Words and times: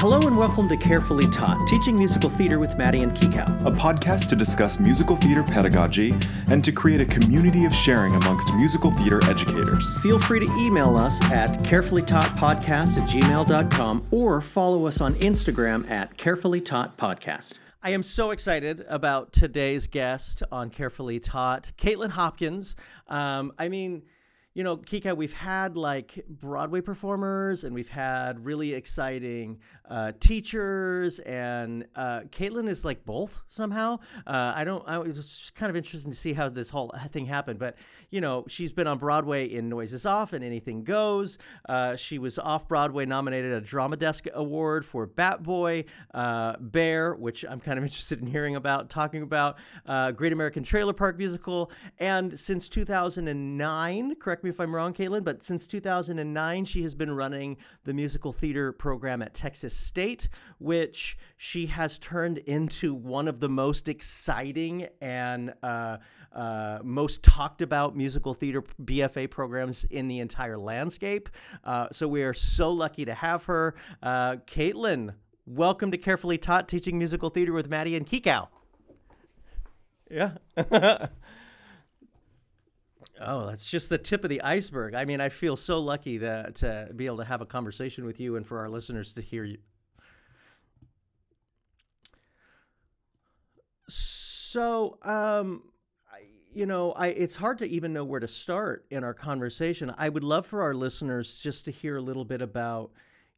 Hello 0.00 0.18
and 0.22 0.38
welcome 0.38 0.66
to 0.70 0.78
Carefully 0.78 1.26
Taught, 1.26 1.66
teaching 1.66 1.94
musical 1.94 2.30
theater 2.30 2.58
with 2.58 2.74
Maddie 2.78 3.02
and 3.02 3.12
Kikau. 3.14 3.66
a 3.66 3.70
podcast 3.70 4.30
to 4.30 4.34
discuss 4.34 4.80
musical 4.80 5.14
theater 5.14 5.42
pedagogy 5.42 6.14
and 6.48 6.64
to 6.64 6.72
create 6.72 7.02
a 7.02 7.04
community 7.04 7.66
of 7.66 7.74
sharing 7.74 8.14
amongst 8.14 8.50
musical 8.54 8.92
theater 8.92 9.20
educators. 9.24 9.98
Feel 10.00 10.18
free 10.18 10.40
to 10.40 10.50
email 10.56 10.96
us 10.96 11.22
at 11.30 11.50
carefullytaughtpodcast 11.64 12.96
at 12.96 13.08
gmail.com 13.10 14.06
or 14.10 14.40
follow 14.40 14.86
us 14.86 15.02
on 15.02 15.16
Instagram 15.16 15.86
at 15.90 16.16
Carefully 16.16 16.62
Taught 16.62 16.96
Podcast. 16.96 17.58
I 17.82 17.90
am 17.90 18.02
so 18.02 18.30
excited 18.30 18.86
about 18.88 19.34
today's 19.34 19.86
guest 19.86 20.42
on 20.50 20.70
Carefully 20.70 21.20
Taught, 21.20 21.72
Caitlin 21.76 22.12
Hopkins. 22.12 22.74
Um, 23.06 23.52
I 23.58 23.68
mean, 23.68 24.04
you 24.60 24.64
know, 24.64 24.76
Kika, 24.76 25.16
we've 25.16 25.32
had 25.32 25.74
like 25.74 26.22
Broadway 26.28 26.82
performers 26.82 27.64
and 27.64 27.74
we've 27.74 27.88
had 27.88 28.44
really 28.44 28.74
exciting 28.74 29.58
uh, 29.88 30.12
teachers, 30.20 31.18
and 31.20 31.86
uh, 31.96 32.20
Caitlin 32.30 32.68
is 32.68 32.84
like 32.84 33.04
both 33.04 33.42
somehow. 33.48 33.98
Uh, 34.26 34.52
I 34.54 34.64
don't, 34.64 34.86
I 34.86 34.98
was 34.98 35.50
kind 35.56 35.68
of 35.68 35.76
interesting 35.76 36.12
to 36.12 36.16
see 36.16 36.32
how 36.32 36.48
this 36.48 36.70
whole 36.70 36.94
thing 37.10 37.26
happened, 37.26 37.58
but 37.58 37.76
you 38.10 38.20
know, 38.20 38.44
she's 38.48 38.70
been 38.70 38.86
on 38.86 38.98
Broadway 38.98 39.46
in 39.46 39.68
Noises 39.68 40.06
Off 40.06 40.32
and 40.32 40.44
Anything 40.44 40.84
Goes. 40.84 41.38
Uh, 41.68 41.96
she 41.96 42.18
was 42.18 42.38
off 42.38 42.68
Broadway 42.68 43.04
nominated 43.04 43.52
a 43.52 43.60
Drama 43.60 43.96
Desk 43.96 44.26
Award 44.34 44.84
for 44.86 45.06
Bat 45.06 45.42
Boy, 45.42 45.84
uh, 46.14 46.56
Bare, 46.60 47.14
which 47.14 47.44
I'm 47.48 47.60
kind 47.60 47.78
of 47.78 47.84
interested 47.86 48.20
in 48.20 48.26
hearing 48.26 48.56
about, 48.56 48.90
talking 48.90 49.22
about, 49.22 49.56
uh, 49.86 50.12
Great 50.12 50.32
American 50.32 50.62
Trailer 50.62 50.92
Park 50.92 51.18
Musical, 51.18 51.72
and 51.98 52.38
since 52.38 52.68
2009, 52.68 54.14
correct 54.16 54.44
me 54.44 54.49
if 54.50 54.60
I'm 54.60 54.74
wrong, 54.74 54.92
Caitlin, 54.92 55.24
but 55.24 55.42
since 55.42 55.66
2009, 55.66 56.64
she 56.66 56.82
has 56.82 56.94
been 56.94 57.10
running 57.10 57.56
the 57.84 57.94
musical 57.94 58.32
theater 58.32 58.72
program 58.72 59.22
at 59.22 59.32
Texas 59.32 59.74
State, 59.74 60.28
which 60.58 61.16
she 61.36 61.66
has 61.66 61.98
turned 61.98 62.38
into 62.38 62.94
one 62.94 63.28
of 63.28 63.40
the 63.40 63.48
most 63.48 63.88
exciting 63.88 64.88
and 65.00 65.54
uh, 65.62 65.96
uh, 66.32 66.80
most 66.82 67.22
talked 67.22 67.62
about 67.62 67.96
musical 67.96 68.34
theater 68.34 68.62
BFA 68.82 69.30
programs 69.30 69.84
in 69.84 70.08
the 70.08 70.18
entire 70.18 70.58
landscape. 70.58 71.28
Uh, 71.64 71.86
so 71.92 72.06
we 72.06 72.22
are 72.22 72.34
so 72.34 72.70
lucky 72.70 73.04
to 73.04 73.14
have 73.14 73.44
her. 73.44 73.74
Uh, 74.02 74.36
Caitlin, 74.46 75.14
welcome 75.46 75.90
to 75.90 75.98
Carefully 75.98 76.36
Taught 76.36 76.68
Teaching 76.68 76.98
Musical 76.98 77.30
Theater 77.30 77.52
with 77.52 77.70
Maddie 77.70 77.96
and 77.96 78.06
Kikau. 78.06 78.48
Yeah. 80.10 80.32
Oh, 83.20 83.46
that's 83.46 83.66
just 83.66 83.88
the 83.90 83.98
tip 83.98 84.24
of 84.24 84.30
the 84.30 84.40
iceberg. 84.42 84.94
I 84.94 85.04
mean, 85.04 85.20
I 85.20 85.28
feel 85.28 85.56
so 85.56 85.78
lucky 85.78 86.18
to, 86.18 86.50
to 86.54 86.90
be 86.96 87.06
able 87.06 87.18
to 87.18 87.24
have 87.24 87.40
a 87.42 87.46
conversation 87.46 88.04
with 88.04 88.18
you 88.18 88.36
and 88.36 88.46
for 88.46 88.58
our 88.58 88.68
listeners 88.68 89.12
to 89.14 89.20
hear 89.20 89.44
you. 89.44 89.58
So, 93.88 94.98
um, 95.02 95.62
you 96.52 96.66
know, 96.66 96.92
I 96.92 97.08
it's 97.08 97.36
hard 97.36 97.58
to 97.58 97.66
even 97.68 97.92
know 97.92 98.04
where 98.04 98.20
to 98.20 98.28
start 98.28 98.86
in 98.90 99.04
our 99.04 99.14
conversation. 99.14 99.94
I 99.96 100.08
would 100.08 100.24
love 100.24 100.46
for 100.46 100.62
our 100.62 100.74
listeners 100.74 101.36
just 101.36 101.64
to 101.66 101.70
hear 101.70 101.96
a 101.96 102.02
little 102.02 102.24
bit 102.24 102.42
about 102.42 102.90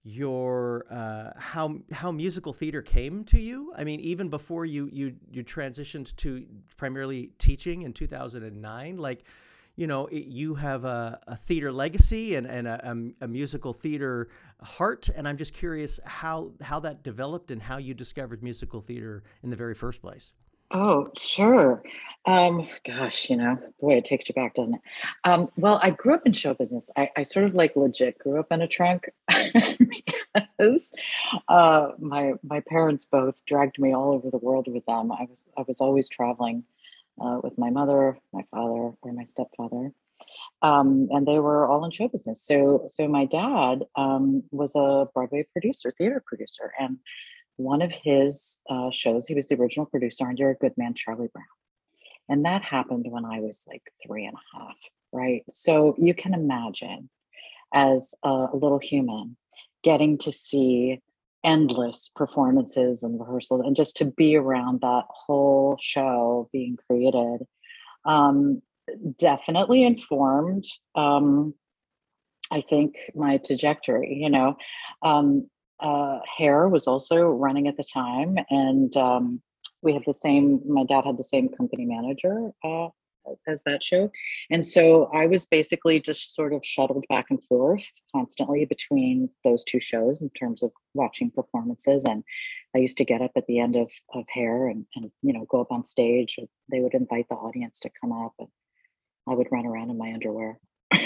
your 0.04 0.86
uh, 0.90 1.30
how 1.38 1.76
how 1.92 2.10
musical 2.10 2.52
theater 2.52 2.80
came 2.82 3.24
to 3.24 3.38
you. 3.38 3.72
I 3.76 3.84
mean, 3.84 4.00
even 4.00 4.28
before 4.30 4.64
you 4.64 4.88
you 4.92 5.14
you 5.30 5.44
transitioned 5.44 6.16
to 6.16 6.46
primarily 6.78 7.30
teaching 7.38 7.82
in 7.82 7.92
2009, 7.92 8.96
like 8.96 9.24
you 9.76 9.86
know, 9.86 10.06
it, 10.06 10.24
you 10.26 10.54
have 10.56 10.84
a, 10.84 11.20
a 11.26 11.36
theater 11.36 11.72
legacy 11.72 12.34
and, 12.34 12.46
and 12.46 12.68
a, 12.68 12.90
a, 13.20 13.24
a 13.24 13.28
musical 13.28 13.72
theater 13.72 14.28
heart, 14.62 15.08
and 15.14 15.26
I'm 15.26 15.36
just 15.36 15.54
curious 15.54 15.98
how 16.04 16.52
how 16.60 16.80
that 16.80 17.02
developed 17.02 17.50
and 17.50 17.62
how 17.62 17.78
you 17.78 17.94
discovered 17.94 18.42
musical 18.42 18.80
theater 18.80 19.22
in 19.42 19.50
the 19.50 19.56
very 19.56 19.74
first 19.74 20.02
place. 20.02 20.32
Oh, 20.74 21.10
sure. 21.18 21.82
Um, 22.24 22.66
gosh, 22.86 23.28
you 23.28 23.36
know, 23.36 23.58
boy, 23.78 23.96
it 23.96 24.06
takes 24.06 24.26
you 24.28 24.34
back, 24.34 24.54
doesn't 24.54 24.74
it? 24.74 24.80
Um, 25.24 25.50
well, 25.56 25.78
I 25.82 25.90
grew 25.90 26.14
up 26.14 26.22
in 26.24 26.32
show 26.32 26.54
business. 26.54 26.90
I, 26.96 27.10
I 27.14 27.22
sort 27.24 27.44
of 27.44 27.54
like 27.54 27.76
legit 27.76 28.18
grew 28.18 28.40
up 28.40 28.50
in 28.50 28.62
a 28.62 28.68
trunk 28.68 29.10
because 29.28 30.94
uh, 31.48 31.88
my 31.98 32.34
my 32.42 32.60
parents 32.60 33.04
both 33.04 33.44
dragged 33.44 33.78
me 33.78 33.94
all 33.94 34.12
over 34.12 34.30
the 34.30 34.38
world 34.38 34.66
with 34.66 34.86
them. 34.86 35.12
I 35.12 35.26
was 35.28 35.44
I 35.58 35.62
was 35.66 35.80
always 35.80 36.08
traveling 36.08 36.64
uh, 37.20 37.40
with 37.42 37.56
my 37.58 37.70
mother, 37.70 38.18
my 38.32 38.44
father, 38.50 38.94
or 39.02 39.12
my 39.12 39.24
stepfather, 39.24 39.92
um, 40.62 41.08
and 41.10 41.26
they 41.26 41.38
were 41.38 41.66
all 41.66 41.84
in 41.84 41.90
show 41.90 42.08
business. 42.08 42.44
So 42.44 42.84
so 42.88 43.08
my 43.08 43.26
dad 43.26 43.84
um, 43.96 44.44
was 44.50 44.74
a 44.76 45.06
Broadway 45.14 45.46
producer, 45.52 45.92
theater 45.96 46.22
producer, 46.26 46.72
and 46.78 46.98
one 47.56 47.82
of 47.82 47.92
his 47.92 48.60
uh, 48.68 48.90
shows, 48.90 49.26
he 49.26 49.34
was 49.34 49.48
the 49.48 49.56
original 49.56 49.86
producer 49.86 50.26
on 50.26 50.36
You're 50.36 50.50
a 50.50 50.54
Good 50.56 50.72
Man, 50.76 50.94
Charlie 50.94 51.28
Brown. 51.32 51.44
And 52.28 52.44
that 52.44 52.62
happened 52.62 53.06
when 53.08 53.24
I 53.24 53.40
was 53.40 53.64
like 53.68 53.82
three 54.04 54.24
and 54.24 54.36
a 54.36 54.58
half, 54.58 54.76
right? 55.12 55.42
So 55.50 55.94
you 55.98 56.14
can 56.14 56.34
imagine 56.34 57.10
as 57.74 58.14
a 58.22 58.48
little 58.52 58.78
human 58.78 59.36
getting 59.82 60.18
to 60.18 60.32
see 60.32 61.00
endless 61.44 62.10
performances 62.14 63.02
and 63.02 63.18
rehearsals 63.18 63.62
and 63.64 63.76
just 63.76 63.96
to 63.96 64.04
be 64.04 64.36
around 64.36 64.80
that 64.80 65.04
whole 65.08 65.76
show 65.80 66.48
being 66.52 66.76
created 66.88 67.46
um, 68.04 68.62
definitely 69.18 69.82
informed 69.82 70.64
um, 70.94 71.54
i 72.50 72.60
think 72.60 72.96
my 73.14 73.38
trajectory 73.38 74.14
you 74.14 74.30
know? 74.30 74.56
Um, 75.02 75.48
uh, 75.80 76.20
hair 76.38 76.68
was 76.68 76.86
also 76.86 77.22
running 77.22 77.66
at 77.66 77.76
the 77.76 77.82
time 77.82 78.36
and 78.50 78.96
um, 78.96 79.42
we 79.82 79.92
had 79.92 80.04
the 80.06 80.14
same 80.14 80.60
my 80.66 80.84
dad 80.84 81.04
had 81.04 81.16
the 81.16 81.24
same 81.24 81.48
company 81.48 81.84
manager 81.84 82.50
uh, 82.64 82.88
as 83.46 83.62
that 83.64 83.82
show. 83.82 84.10
And 84.50 84.64
so 84.64 85.10
i 85.12 85.26
was 85.26 85.44
basically 85.44 86.00
just 86.00 86.34
sort 86.34 86.52
of 86.52 86.64
shuttled 86.64 87.04
back 87.08 87.26
and 87.30 87.42
forth 87.44 87.90
constantly 88.14 88.64
between 88.64 89.30
those 89.44 89.64
two 89.64 89.80
shows 89.80 90.22
in 90.22 90.30
terms 90.30 90.62
of 90.62 90.72
watching 90.94 91.30
performances. 91.30 92.04
And 92.04 92.24
i 92.74 92.78
used 92.78 92.98
to 92.98 93.04
get 93.04 93.22
up 93.22 93.32
at 93.36 93.46
the 93.46 93.58
end 93.58 93.76
of, 93.76 93.90
of 94.14 94.24
hair 94.28 94.68
and, 94.68 94.86
and 94.94 95.10
you 95.22 95.32
know 95.32 95.46
go 95.48 95.60
up 95.60 95.72
on 95.72 95.84
stage. 95.84 96.38
They 96.70 96.80
would 96.80 96.94
invite 96.94 97.28
the 97.28 97.36
audience 97.36 97.80
to 97.80 97.90
come 98.00 98.12
up 98.12 98.34
and 98.38 98.48
i 99.28 99.34
would 99.34 99.48
run 99.50 99.66
around 99.66 99.90
in 99.90 99.98
my 99.98 100.12
underwear. 100.12 100.58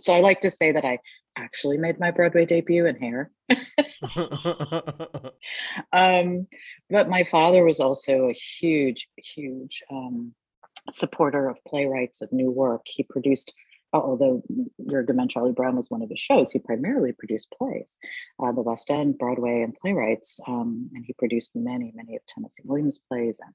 So 0.00 0.14
i 0.14 0.20
like 0.20 0.40
to 0.40 0.50
say 0.50 0.72
that 0.72 0.84
i 0.84 0.98
actually 1.36 1.78
made 1.78 2.00
my 2.00 2.10
broadway 2.10 2.46
debut 2.46 2.86
in 2.86 2.96
hair. 2.96 3.30
Um, 5.92 6.46
but 6.90 7.08
my 7.08 7.24
father 7.24 7.64
was 7.64 7.80
also 7.80 8.28
a 8.28 8.32
huge 8.32 9.08
huge 9.16 9.82
um, 9.90 10.34
supporter 10.90 11.48
of 11.48 11.62
playwrights 11.66 12.22
of 12.22 12.32
new 12.32 12.50
work. 12.50 12.82
He 12.86 13.02
produced, 13.02 13.52
although 13.92 14.42
Your 14.78 15.04
Man 15.12 15.28
Charlie 15.28 15.52
Brown 15.52 15.76
was 15.76 15.90
one 15.90 16.02
of 16.02 16.10
his 16.10 16.20
shows, 16.20 16.50
he 16.50 16.58
primarily 16.58 17.12
produced 17.12 17.54
plays, 17.56 17.98
uh, 18.42 18.52
the 18.52 18.62
West 18.62 18.90
End, 18.90 19.18
Broadway, 19.18 19.62
and 19.62 19.74
playwrights. 19.74 20.40
Um, 20.46 20.90
and 20.94 21.04
he 21.04 21.12
produced 21.14 21.54
many, 21.54 21.92
many 21.94 22.16
of 22.16 22.26
Tennessee 22.26 22.62
Williams' 22.64 23.00
plays. 23.08 23.40
And 23.44 23.54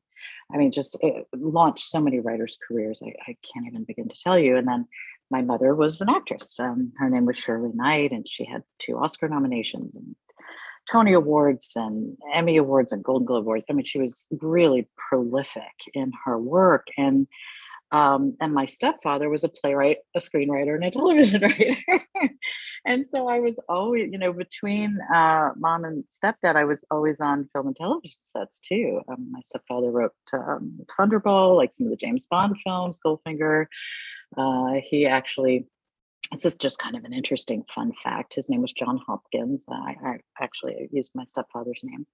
I 0.53 0.57
mean, 0.57 0.71
just 0.71 0.97
launched 1.33 1.89
so 1.89 1.99
many 1.99 2.19
writers' 2.19 2.57
careers. 2.67 3.01
I, 3.03 3.13
I, 3.27 3.35
can't 3.53 3.67
even 3.67 3.83
begin 3.83 4.07
to 4.09 4.21
tell 4.21 4.37
you. 4.37 4.55
And 4.55 4.67
then 4.67 4.87
my 5.29 5.41
mother 5.41 5.75
was 5.75 6.01
an 6.01 6.09
actress. 6.09 6.55
Um, 6.59 6.93
her 6.97 7.09
name 7.09 7.25
was 7.25 7.37
Shirley 7.37 7.71
Knight, 7.73 8.11
and 8.11 8.27
she 8.27 8.45
had 8.45 8.63
two 8.79 8.97
Oscar 8.97 9.27
nominations 9.27 9.95
and 9.95 10.15
Tony 10.91 11.13
Awards 11.13 11.71
and 11.75 12.17
Emmy 12.33 12.57
Awards 12.57 12.91
and 12.91 13.03
Golden 13.03 13.25
Globe 13.25 13.43
Awards. 13.43 13.65
I 13.69 13.73
mean, 13.73 13.85
she 13.85 13.99
was 13.99 14.27
really 14.41 14.87
prolific 15.09 15.63
in 15.93 16.11
her 16.25 16.37
work. 16.37 16.87
And 16.97 17.27
um, 17.91 18.35
and 18.41 18.53
my 18.53 18.65
stepfather 18.65 19.29
was 19.29 19.45
a 19.45 19.49
playwright, 19.49 19.99
a 20.13 20.19
screenwriter, 20.19 20.75
and 20.75 20.83
a 20.83 20.91
television 20.91 21.41
writer. 21.41 21.75
and 22.85 23.07
so 23.07 23.27
I 23.29 23.39
was 23.39 23.59
always, 23.69 24.09
you 24.11 24.17
know, 24.17 24.33
between 24.33 24.99
uh, 25.13 25.51
mom 25.55 25.85
and 25.85 26.03
stepdad, 26.11 26.55
I 26.55 26.65
was 26.65 26.83
always 26.91 27.21
on 27.21 27.49
film 27.53 27.67
and 27.67 27.75
television 27.75 28.17
sets 28.23 28.59
too. 28.59 29.01
Um, 29.07 29.31
my 29.31 29.39
stepfather 29.41 29.89
wrote 29.89 30.11
um, 30.33 30.79
Thunderball, 30.99 31.55
like 31.55 31.73
some 31.73 31.87
of 31.87 31.91
the 31.91 31.97
James 31.97 32.27
Bond 32.29 32.57
films, 32.63 32.99
Goldfinger. 33.05 33.67
Uh, 34.37 34.81
he 34.83 35.05
actually 35.05 35.65
this 36.31 36.45
is 36.45 36.55
just 36.55 36.79
kind 36.79 36.95
of 36.95 37.03
an 37.03 37.13
interesting 37.13 37.63
fun 37.73 37.93
fact. 37.93 38.35
His 38.35 38.49
name 38.49 38.61
was 38.61 38.73
John 38.73 38.99
Hopkins. 39.05 39.65
I, 39.69 39.95
I 40.03 40.17
actually 40.41 40.89
used 40.91 41.11
my 41.15 41.23
stepfather's 41.25 41.79
name. 41.83 42.05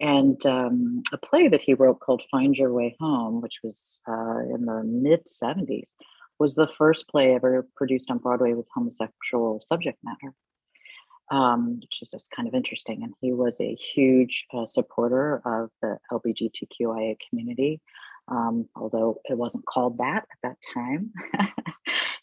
And 0.00 0.44
um, 0.44 1.02
a 1.12 1.18
play 1.18 1.48
that 1.48 1.62
he 1.62 1.74
wrote 1.74 2.00
called 2.00 2.22
Find 2.30 2.56
Your 2.56 2.72
Way 2.72 2.96
Home, 3.00 3.40
which 3.40 3.60
was 3.62 4.00
uh, 4.08 4.40
in 4.52 4.64
the 4.64 4.82
mid 4.84 5.24
70s, 5.26 5.90
was 6.38 6.56
the 6.56 6.68
first 6.76 7.08
play 7.08 7.34
ever 7.34 7.66
produced 7.76 8.10
on 8.10 8.18
Broadway 8.18 8.54
with 8.54 8.66
homosexual 8.74 9.60
subject 9.60 9.98
matter, 10.02 10.34
um, 11.30 11.78
which 11.80 11.98
is 12.02 12.10
just 12.10 12.32
kind 12.32 12.48
of 12.48 12.54
interesting. 12.54 13.04
And 13.04 13.14
he 13.20 13.32
was 13.32 13.60
a 13.60 13.74
huge 13.74 14.46
uh, 14.52 14.66
supporter 14.66 15.40
of 15.44 15.70
the 15.80 15.98
LGBTQIA 16.10 17.16
community, 17.28 17.80
um, 18.26 18.68
although 18.74 19.20
it 19.26 19.38
wasn't 19.38 19.64
called 19.66 19.98
that 19.98 20.24
at 20.32 20.38
that 20.42 20.56
time. 20.74 21.12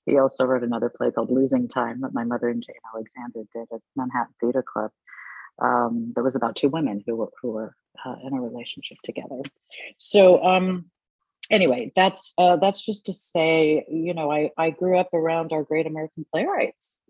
He 0.05 0.17
also 0.17 0.45
wrote 0.45 0.63
another 0.63 0.89
play 0.89 1.11
called 1.11 1.31
Losing 1.31 1.67
Time 1.67 2.01
that 2.01 2.13
my 2.13 2.23
mother 2.23 2.49
and 2.49 2.63
Jane 2.63 2.75
Alexander 2.93 3.47
did 3.53 3.67
at 3.73 3.81
Manhattan 3.95 4.33
Theater 4.41 4.63
Club. 4.63 4.91
um, 5.61 6.13
that 6.15 6.23
was 6.23 6.35
about 6.35 6.55
two 6.55 6.69
women 6.69 7.03
who 7.05 7.15
were 7.15 7.31
who 7.41 7.51
were 7.51 7.75
uh, 8.05 8.15
in 8.23 8.33
a 8.33 8.41
relationship 8.41 8.97
together. 9.03 9.41
So 9.97 10.43
um, 10.43 10.85
anyway, 11.49 11.91
that's 11.95 12.33
uh, 12.37 12.57
that's 12.57 12.83
just 12.83 13.05
to 13.05 13.13
say, 13.13 13.85
you 13.89 14.13
know, 14.13 14.31
I 14.31 14.51
I 14.57 14.71
grew 14.71 14.97
up 14.97 15.13
around 15.13 15.53
our 15.53 15.63
great 15.63 15.87
American 15.87 16.25
playwrights. 16.31 17.01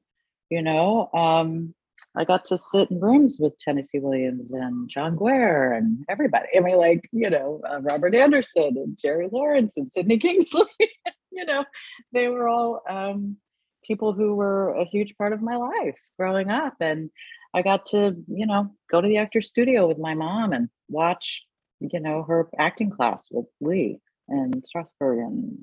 You 0.50 0.62
know, 0.62 1.10
um, 1.14 1.74
I 2.16 2.26
got 2.26 2.46
to 2.46 2.58
sit 2.58 2.92
in 2.92 3.00
rooms 3.00 3.38
with 3.40 3.58
Tennessee 3.58 4.00
Williams 4.00 4.52
and 4.52 4.90
John 4.90 5.16
Guare 5.16 5.78
and 5.78 6.04
everybody. 6.10 6.48
I 6.56 6.60
mean, 6.60 6.78
like 6.78 7.08
you 7.12 7.30
know, 7.30 7.62
uh, 7.70 7.82
Robert 7.82 8.16
Anderson 8.16 8.76
and 8.78 8.98
Jerry 9.02 9.30
Lawrence 9.32 9.78
and 9.78 9.88
Sidney 9.88 10.18
Kingsley. 10.18 10.66
you 11.32 11.46
know, 11.46 11.66
they 12.12 12.28
were 12.28 12.48
all 12.48 12.82
um, 12.90 13.38
people 13.86 14.14
who 14.14 14.36
were 14.36 14.74
a 14.76 14.86
huge 14.86 15.16
part 15.18 15.34
of 15.34 15.42
my 15.42 15.56
life 15.56 16.00
growing 16.18 16.50
up, 16.50 16.76
and 16.80 17.10
I 17.54 17.62
got 17.62 17.88
to, 17.88 18.16
you 18.28 18.46
know, 18.46 18.74
go 18.90 19.02
to 19.02 19.08
the 19.08 19.18
actor 19.18 19.42
studio 19.42 19.88
with 19.88 19.98
my 19.98 20.14
mom 20.14 20.54
and 20.54 20.70
watch, 20.90 21.44
you 21.80 22.00
know, 22.00 22.24
her 22.24 22.48
acting 22.58 22.90
class 22.90 23.28
with 23.30 23.46
Lee 23.60 24.00
and 24.30 24.64
Strasberg 24.64 25.26
and, 25.26 25.58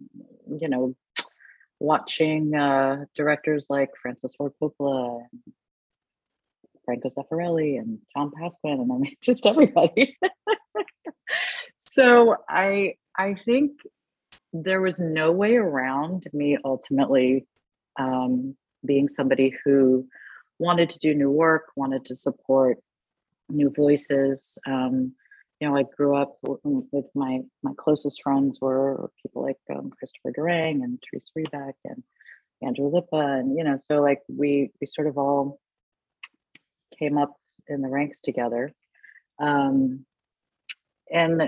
you 0.60 0.68
know, 0.68 0.94
watching 1.80 2.54
uh, 2.54 3.04
directors 3.16 3.68
like 3.70 3.90
Francis 4.00 4.34
Ford 4.34 4.52
Coppola 4.60 5.22
and 5.32 5.54
Franco 6.88 7.10
Zeffirelli 7.10 7.78
and 7.78 7.98
John 8.16 8.30
Pasquin 8.30 8.80
and 8.80 8.90
I 8.90 8.96
mean 8.96 9.16
just 9.22 9.44
everybody. 9.44 10.16
so 11.76 12.34
I 12.48 12.94
I 13.14 13.34
think 13.34 13.72
there 14.54 14.80
was 14.80 14.98
no 14.98 15.30
way 15.30 15.56
around 15.56 16.24
me 16.32 16.56
ultimately 16.64 17.46
um, 17.98 18.56
being 18.86 19.06
somebody 19.06 19.54
who 19.62 20.06
wanted 20.58 20.88
to 20.90 20.98
do 21.00 21.14
new 21.14 21.30
work, 21.30 21.64
wanted 21.76 22.06
to 22.06 22.14
support 22.14 22.78
new 23.50 23.70
voices. 23.70 24.56
Um, 24.66 25.12
you 25.60 25.68
know, 25.68 25.76
I 25.76 25.82
grew 25.94 26.16
up 26.16 26.38
with 26.42 27.06
my 27.14 27.40
my 27.62 27.72
closest 27.76 28.22
friends 28.22 28.60
were 28.62 29.10
people 29.22 29.42
like 29.42 29.58
um, 29.76 29.90
Christopher 29.90 30.32
Durang 30.32 30.82
and 30.82 31.02
Theresa 31.02 31.30
Rebeck 31.36 31.74
and 31.84 32.02
Andrew 32.62 32.90
Lippa, 32.90 33.40
and 33.40 33.58
you 33.58 33.64
know, 33.64 33.76
so 33.76 34.00
like 34.00 34.22
we 34.28 34.70
we 34.80 34.86
sort 34.86 35.06
of 35.06 35.18
all 35.18 35.60
came 36.98 37.18
up 37.18 37.34
in 37.68 37.82
the 37.82 37.88
ranks 37.88 38.20
together, 38.20 38.72
um, 39.38 40.04
and 41.12 41.42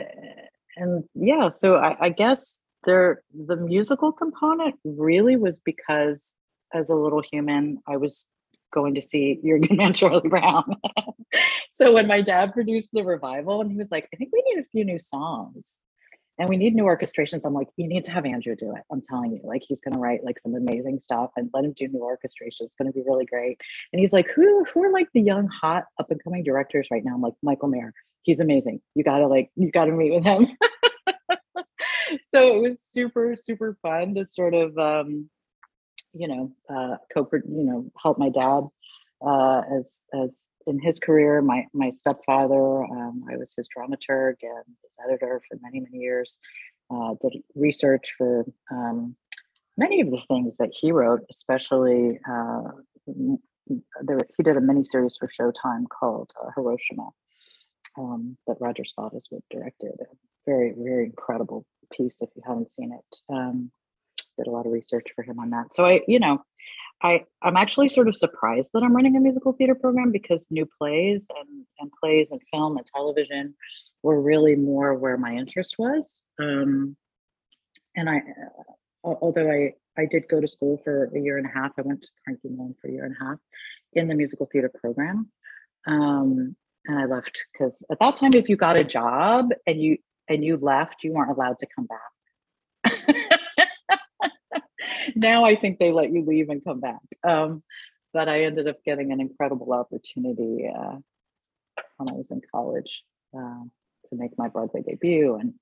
and 0.76 1.04
yeah, 1.14 1.48
so 1.48 1.76
I, 1.76 1.96
I 2.06 2.08
guess 2.10 2.60
there 2.84 3.22
the 3.34 3.56
musical 3.56 4.12
component 4.12 4.76
really 4.84 5.36
was 5.36 5.60
because 5.60 6.34
as 6.72 6.88
a 6.88 6.94
little 6.94 7.22
human, 7.22 7.78
I 7.86 7.96
was 7.96 8.26
going 8.72 8.94
to 8.94 9.02
see 9.02 9.38
Your 9.42 9.58
Good 9.60 9.76
Man 9.76 9.92
Charlie 9.92 10.28
Brown. 10.28 10.76
so 11.70 11.92
when 11.92 12.06
my 12.06 12.20
dad 12.20 12.52
produced 12.52 12.90
the 12.92 13.02
revival 13.02 13.60
and 13.60 13.70
he 13.70 13.76
was 13.76 13.90
like, 13.90 14.08
I 14.12 14.16
think 14.16 14.30
we 14.32 14.42
need 14.48 14.62
a 14.62 14.68
few 14.68 14.84
new 14.84 14.98
songs 14.98 15.80
and 16.40 16.48
we 16.48 16.56
need 16.56 16.74
new 16.74 16.84
orchestrations. 16.84 17.42
I'm 17.44 17.52
like, 17.52 17.68
you 17.76 17.86
need 17.86 18.02
to 18.04 18.12
have 18.12 18.24
Andrew 18.24 18.56
do 18.56 18.74
it. 18.74 18.82
I'm 18.90 19.02
telling 19.02 19.32
you, 19.32 19.40
like 19.44 19.62
he's 19.62 19.82
gonna 19.82 19.98
write 19.98 20.24
like 20.24 20.38
some 20.38 20.54
amazing 20.54 20.98
stuff 20.98 21.30
and 21.36 21.50
let 21.52 21.64
him 21.64 21.74
do 21.76 21.86
new 21.86 22.00
orchestration. 22.00 22.64
It's 22.64 22.74
gonna 22.74 22.92
be 22.92 23.02
really 23.06 23.26
great. 23.26 23.60
And 23.92 24.00
he's 24.00 24.14
like, 24.14 24.30
who 24.30 24.64
who 24.64 24.82
are 24.82 24.90
like 24.90 25.08
the 25.12 25.20
young, 25.20 25.48
hot, 25.48 25.84
up 25.98 26.10
and 26.10 26.22
coming 26.24 26.42
directors 26.42 26.88
right 26.90 27.04
now? 27.04 27.14
I'm 27.14 27.20
like, 27.20 27.34
Michael 27.42 27.68
Mayer. 27.68 27.92
He's 28.22 28.40
amazing. 28.40 28.80
You 28.94 29.04
gotta 29.04 29.26
like, 29.26 29.50
you 29.54 29.70
gotta 29.70 29.92
meet 29.92 30.14
with 30.14 30.24
him. 30.24 30.46
so 32.28 32.56
it 32.56 32.62
was 32.62 32.80
super, 32.80 33.36
super 33.36 33.76
fun 33.82 34.14
to 34.14 34.26
sort 34.26 34.54
of 34.54 34.78
um 34.78 35.28
you 36.14 36.26
know, 36.26 36.52
uh, 36.68 36.96
co 37.14 37.28
you 37.32 37.64
know, 37.64 37.90
help 38.02 38.18
my 38.18 38.30
dad 38.30 38.62
as 39.76 40.06
as 40.14 40.48
in 40.66 40.78
his 40.78 40.98
career. 40.98 41.42
My 41.42 41.66
my 41.72 41.90
stepfather, 41.90 42.84
um, 42.84 43.24
I 43.30 43.36
was 43.36 43.54
his 43.54 43.68
dramaturg 43.68 44.34
and 44.42 44.64
his 44.82 44.96
editor 45.04 45.40
for 45.48 45.58
many 45.62 45.80
many 45.80 45.98
years. 45.98 46.38
Uh, 46.92 47.14
did 47.20 47.36
research 47.54 48.14
for 48.18 48.44
um, 48.72 49.14
many 49.76 50.00
of 50.00 50.10
the 50.10 50.16
things 50.28 50.56
that 50.56 50.70
he 50.72 50.92
wrote, 50.92 51.20
especially. 51.30 52.18
Uh, 52.28 52.62
there, 54.02 54.18
he 54.36 54.42
did 54.42 54.56
a 54.56 54.60
mini 54.60 54.84
series 54.84 55.16
for 55.16 55.28
Showtime 55.28 55.88
called 55.88 56.32
uh, 56.42 56.50
Hiroshima 56.56 57.10
um, 57.98 58.36
that 58.46 58.56
Roger 58.60 58.82
Spottiswoode 58.82 59.42
directed. 59.50 59.92
A 60.00 60.06
very, 60.46 60.74
very 60.76 61.06
incredible 61.06 61.64
piece 61.92 62.18
if 62.20 62.30
you 62.34 62.42
haven't 62.46 62.70
seen 62.70 62.92
it. 62.92 63.16
Um, 63.32 63.70
did 64.36 64.46
a 64.46 64.50
lot 64.50 64.66
of 64.66 64.72
research 64.72 65.08
for 65.14 65.22
him 65.22 65.38
on 65.38 65.50
that. 65.50 65.72
So 65.72 65.84
I, 65.84 66.00
you 66.06 66.18
know, 66.18 66.42
I 67.02 67.24
I'm 67.42 67.56
actually 67.56 67.88
sort 67.88 68.08
of 68.08 68.16
surprised 68.16 68.72
that 68.74 68.82
I'm 68.82 68.94
running 68.94 69.16
a 69.16 69.20
musical 69.20 69.52
theater 69.52 69.74
program 69.74 70.12
because 70.12 70.50
new 70.50 70.66
plays 70.78 71.28
and 71.38 71.64
and 71.78 71.90
plays 72.00 72.30
and 72.30 72.40
film 72.52 72.76
and 72.76 72.86
television 72.86 73.54
were 74.02 74.20
really 74.20 74.56
more 74.56 74.94
where 74.94 75.16
my 75.16 75.34
interest 75.34 75.76
was. 75.78 76.20
Um, 76.38 76.96
and 77.96 78.08
I, 78.08 78.18
uh, 78.18 79.14
although 79.20 79.50
I 79.50 79.74
I 79.98 80.06
did 80.06 80.28
go 80.28 80.40
to 80.40 80.48
school 80.48 80.80
for 80.84 81.10
a 81.14 81.20
year 81.20 81.38
and 81.38 81.46
a 81.46 81.50
half, 81.50 81.72
I 81.78 81.82
went 81.82 82.02
to 82.02 82.08
Carnegie 82.24 82.48
Mellon 82.48 82.74
for 82.80 82.88
a 82.88 82.92
year 82.92 83.04
and 83.04 83.16
a 83.20 83.24
half 83.24 83.38
in 83.92 84.08
the 84.08 84.14
musical 84.14 84.48
theater 84.50 84.70
program. 84.80 85.30
Um, 85.86 86.56
and 86.86 86.98
I 86.98 87.04
left 87.06 87.44
because 87.52 87.84
at 87.90 87.98
that 88.00 88.16
time, 88.16 88.34
if 88.34 88.48
you 88.48 88.56
got 88.56 88.78
a 88.78 88.84
job 88.84 89.50
and 89.66 89.80
you 89.80 89.98
and 90.28 90.44
you 90.44 90.56
left, 90.56 91.02
you 91.02 91.12
weren't 91.12 91.30
allowed 91.30 91.58
to 91.58 91.66
come 91.74 91.86
back. 91.86 93.39
now 95.14 95.44
I 95.44 95.56
think 95.56 95.78
they 95.78 95.92
let 95.92 96.12
you 96.12 96.24
leave 96.24 96.48
and 96.48 96.64
come 96.64 96.80
back. 96.80 97.00
Um, 97.24 97.62
but 98.12 98.28
I 98.28 98.44
ended 98.44 98.68
up 98.68 98.82
getting 98.84 99.12
an 99.12 99.20
incredible 99.20 99.72
opportunity 99.72 100.68
uh, 100.68 100.96
when 101.96 102.10
I 102.10 102.14
was 102.14 102.30
in 102.30 102.40
college 102.52 103.02
uh, 103.36 103.62
to 104.08 104.16
make 104.16 104.36
my 104.36 104.48
Broadway 104.48 104.82
debut, 104.82 105.36
and 105.36 105.54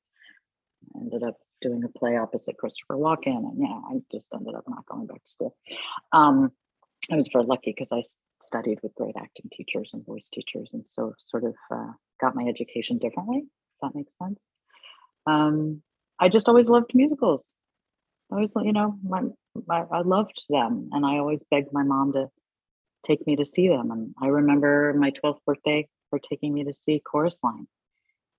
I 0.95 1.01
ended 1.01 1.23
up 1.23 1.37
doing 1.61 1.85
a 1.85 1.99
play 1.99 2.17
opposite 2.17 2.57
Christopher 2.57 2.97
Walken. 2.97 3.37
And 3.39 3.61
yeah, 3.61 3.81
I 3.91 4.01
just 4.11 4.33
ended 4.33 4.55
up 4.55 4.65
not 4.69 4.87
going 4.87 5.07
back 5.07 5.23
to 5.23 5.31
school. 5.31 5.57
Um, 6.13 6.53
I 7.11 7.17
was 7.17 7.29
very 7.29 7.45
lucky 7.45 7.73
because 7.73 7.93
I 7.93 8.03
studied 8.43 8.79
with 8.83 8.95
great 8.95 9.17
acting 9.17 9.51
teachers 9.53 9.91
and 9.93 10.05
voice 10.05 10.29
teachers, 10.29 10.71
and 10.73 10.87
so 10.87 11.15
sort 11.19 11.45
of 11.45 11.55
uh, 11.71 11.93
got 12.21 12.35
my 12.35 12.45
education 12.45 12.99
differently. 12.99 13.39
If 13.41 13.81
that 13.83 13.95
makes 13.95 14.17
sense. 14.17 14.41
Um, 15.27 15.83
I 16.19 16.29
just 16.29 16.49
always 16.49 16.69
loved 16.69 16.93
musicals. 16.95 17.55
I 18.31 18.35
always, 18.35 18.55
you 18.57 18.73
know, 18.73 18.99
my, 19.03 19.23
my, 19.67 19.85
I 19.91 20.01
loved 20.03 20.45
them, 20.49 20.91
and 20.93 21.05
I 21.05 21.19
always 21.19 21.43
begged 21.51 21.73
my 21.73 21.83
mom 21.83 22.13
to 22.13 22.29
take 23.05 23.27
me 23.27 23.37
to 23.37 23.47
see 23.47 23.69
them. 23.69 23.91
And 23.91 24.15
I 24.21 24.27
remember 24.27 24.95
my 24.95 25.11
12th 25.11 25.39
birthday 25.47 25.89
for 26.11 26.19
taking 26.19 26.53
me 26.53 26.65
to 26.65 26.75
see 26.75 27.01
Chorus 27.01 27.43
Line, 27.43 27.67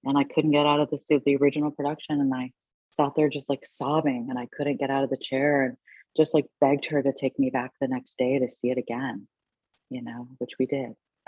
and 0.03 0.17
I 0.17 0.23
couldn't 0.23 0.51
get 0.51 0.65
out 0.65 0.79
of 0.79 0.89
the 0.89 1.21
the 1.25 1.35
original 1.37 1.71
production, 1.71 2.21
and 2.21 2.33
I 2.33 2.51
sat 2.91 3.13
there 3.15 3.29
just 3.29 3.49
like 3.49 3.65
sobbing, 3.65 4.27
and 4.29 4.37
I 4.37 4.47
couldn't 4.55 4.79
get 4.79 4.91
out 4.91 5.03
of 5.03 5.09
the 5.09 5.17
chair, 5.17 5.63
and 5.63 5.77
just 6.15 6.33
like 6.33 6.45
begged 6.61 6.85
her 6.87 7.01
to 7.01 7.13
take 7.13 7.39
me 7.39 7.49
back 7.49 7.71
the 7.79 7.87
next 7.87 8.17
day 8.17 8.39
to 8.39 8.49
see 8.49 8.69
it 8.69 8.77
again, 8.77 9.27
you 9.89 10.01
know, 10.01 10.27
which 10.37 10.51
we 10.59 10.65
did. 10.65 10.93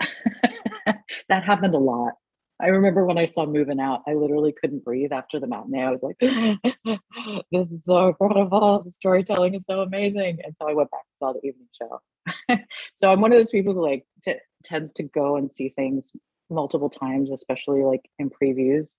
that 1.28 1.44
happened 1.44 1.74
a 1.74 1.78
lot. 1.78 2.14
I 2.62 2.68
remember 2.68 3.04
when 3.04 3.18
I 3.18 3.24
saw 3.24 3.44
Moving 3.44 3.80
Out, 3.80 4.02
I 4.06 4.14
literally 4.14 4.52
couldn't 4.52 4.84
breathe 4.84 5.12
after 5.12 5.40
the 5.40 5.48
matinee. 5.48 5.82
I 5.82 5.90
was 5.90 6.04
like, 6.04 6.16
this 7.50 7.72
is 7.72 7.84
so 7.84 8.08
incredible. 8.08 8.82
The 8.84 8.92
storytelling 8.92 9.54
is 9.54 9.64
so 9.66 9.80
amazing. 9.80 10.38
And 10.44 10.56
so 10.56 10.68
I 10.68 10.74
went 10.74 10.90
back 10.92 11.00
and 11.00 11.18
saw 11.18 11.32
the 11.32 11.46
evening 11.46 11.66
show. 11.76 12.58
so 12.94 13.10
I'm 13.10 13.20
one 13.20 13.32
of 13.32 13.38
those 13.38 13.50
people 13.50 13.74
who 13.74 13.82
like 13.82 14.06
t- 14.22 14.36
tends 14.62 14.92
to 14.94 15.02
go 15.02 15.36
and 15.36 15.50
see 15.50 15.70
things 15.70 16.12
multiple 16.50 16.88
times, 16.88 17.32
especially 17.32 17.82
like 17.82 18.08
in 18.20 18.30
previews. 18.30 18.96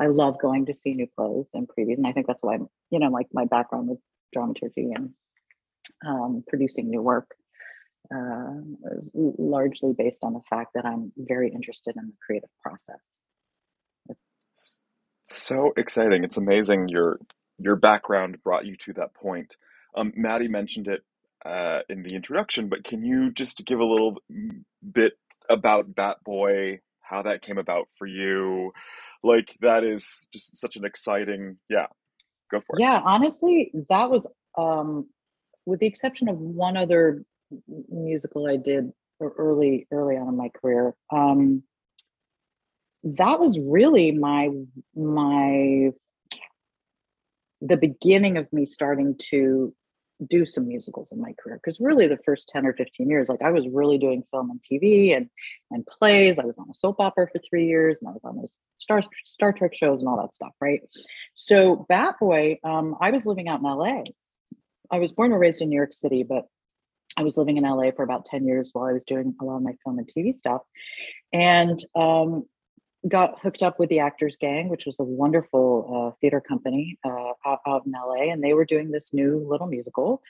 I 0.00 0.06
love 0.06 0.40
going 0.40 0.64
to 0.66 0.74
see 0.74 0.92
new 0.92 1.06
plays 1.14 1.50
and 1.52 1.68
previews. 1.68 1.98
And 1.98 2.06
I 2.06 2.12
think 2.12 2.26
that's 2.26 2.42
why, 2.42 2.54
I'm, 2.54 2.68
you 2.90 2.98
know, 2.98 3.10
like 3.10 3.26
my 3.34 3.44
background 3.44 3.88
with 3.88 3.98
dramaturgy 4.32 4.90
and 4.94 5.10
um, 6.06 6.44
producing 6.48 6.88
new 6.88 7.02
work 7.02 7.34
uh, 8.12 8.60
largely 9.14 9.92
based 9.96 10.24
on 10.24 10.34
the 10.34 10.42
fact 10.50 10.70
that 10.74 10.84
I'm 10.84 11.12
very 11.16 11.50
interested 11.50 11.94
in 11.96 12.06
the 12.06 12.14
creative 12.24 12.50
process. 12.62 13.20
It's 14.08 14.78
So 15.24 15.72
exciting! 15.76 16.24
It's 16.24 16.36
amazing 16.36 16.88
your 16.88 17.18
your 17.58 17.76
background 17.76 18.42
brought 18.42 18.66
you 18.66 18.76
to 18.76 18.92
that 18.94 19.14
point. 19.14 19.56
Um, 19.96 20.12
Maddie 20.16 20.48
mentioned 20.48 20.88
it 20.88 21.02
uh, 21.44 21.80
in 21.88 22.02
the 22.02 22.14
introduction, 22.14 22.68
but 22.68 22.84
can 22.84 23.04
you 23.04 23.30
just 23.32 23.64
give 23.66 23.78
a 23.78 23.84
little 23.84 24.16
bit 24.92 25.14
about 25.48 25.94
Bat 25.94 26.18
Boy, 26.24 26.80
how 27.00 27.22
that 27.22 27.42
came 27.42 27.58
about 27.58 27.88
for 27.98 28.06
you? 28.06 28.72
Like 29.22 29.56
that 29.60 29.84
is 29.84 30.26
just 30.32 30.56
such 30.60 30.76
an 30.76 30.84
exciting, 30.84 31.58
yeah. 31.68 31.86
Go 32.50 32.60
for 32.60 32.76
it. 32.76 32.80
Yeah, 32.80 33.00
honestly, 33.04 33.72
that 33.88 34.10
was 34.10 34.26
um, 34.58 35.08
with 35.66 35.80
the 35.80 35.86
exception 35.86 36.28
of 36.28 36.38
one 36.38 36.76
other 36.76 37.24
musical 37.88 38.46
I 38.48 38.56
did 38.56 38.92
early 39.20 39.86
early 39.90 40.16
on 40.16 40.28
in 40.28 40.36
my 40.36 40.48
career. 40.48 40.94
Um, 41.10 41.62
that 43.04 43.40
was 43.40 43.58
really 43.58 44.12
my 44.12 44.50
my 44.94 45.90
the 47.60 47.76
beginning 47.76 48.36
of 48.36 48.52
me 48.52 48.66
starting 48.66 49.16
to 49.30 49.74
do 50.28 50.44
some 50.44 50.68
musicals 50.68 51.10
in 51.10 51.20
my 51.20 51.32
career 51.42 51.58
because 51.62 51.80
really 51.80 52.06
the 52.06 52.18
first 52.24 52.48
10 52.48 52.64
or 52.64 52.72
15 52.74 53.10
years 53.10 53.28
like 53.28 53.42
i 53.42 53.50
was 53.50 53.66
really 53.72 53.98
doing 53.98 54.22
film 54.30 54.50
and 54.50 54.60
tv 54.62 55.16
and 55.16 55.28
and 55.72 55.84
plays. 55.86 56.38
I 56.38 56.44
was 56.44 56.58
on 56.58 56.70
a 56.70 56.74
soap 56.74 57.00
opera 57.00 57.26
for 57.32 57.40
three 57.48 57.66
years 57.66 58.00
and 58.00 58.08
i 58.08 58.12
was 58.12 58.22
on 58.24 58.36
those 58.36 58.56
star 58.78 59.02
star 59.24 59.52
trek 59.52 59.74
shows 59.74 60.00
and 60.00 60.08
all 60.08 60.20
that 60.20 60.34
stuff 60.34 60.52
right? 60.60 60.80
So 61.34 61.86
bat 61.88 62.16
boy 62.20 62.58
um, 62.62 62.96
i 63.00 63.10
was 63.10 63.26
living 63.26 63.48
out 63.48 63.60
in 63.60 63.64
la 63.64 64.02
i 64.90 64.98
was 64.98 65.12
born 65.12 65.32
and 65.32 65.40
raised 65.40 65.60
in 65.60 65.70
new 65.70 65.76
york 65.76 65.92
city 65.92 66.22
but 66.22 66.46
i 67.16 67.22
was 67.22 67.36
living 67.36 67.56
in 67.56 67.64
la 67.64 67.90
for 67.96 68.02
about 68.02 68.24
10 68.24 68.46
years 68.46 68.70
while 68.72 68.86
i 68.86 68.92
was 68.92 69.04
doing 69.04 69.34
a 69.40 69.44
lot 69.44 69.56
of 69.56 69.62
my 69.62 69.74
film 69.84 69.98
and 69.98 70.08
tv 70.08 70.34
stuff 70.34 70.62
and 71.32 71.80
um, 71.94 72.44
got 73.08 73.40
hooked 73.40 73.62
up 73.62 73.78
with 73.78 73.88
the 73.88 73.98
Actors 73.98 74.36
Gang, 74.40 74.68
which 74.68 74.86
was 74.86 75.00
a 75.00 75.04
wonderful 75.04 76.12
uh, 76.12 76.16
theater 76.20 76.40
company 76.40 76.98
uh, 77.04 77.32
out, 77.44 77.60
out, 77.66 77.86
in 77.86 77.92
LA, 77.92 78.32
and 78.32 78.42
they 78.42 78.54
were 78.54 78.64
doing 78.64 78.90
this 78.90 79.12
new 79.12 79.44
little 79.48 79.66
musical 79.66 80.22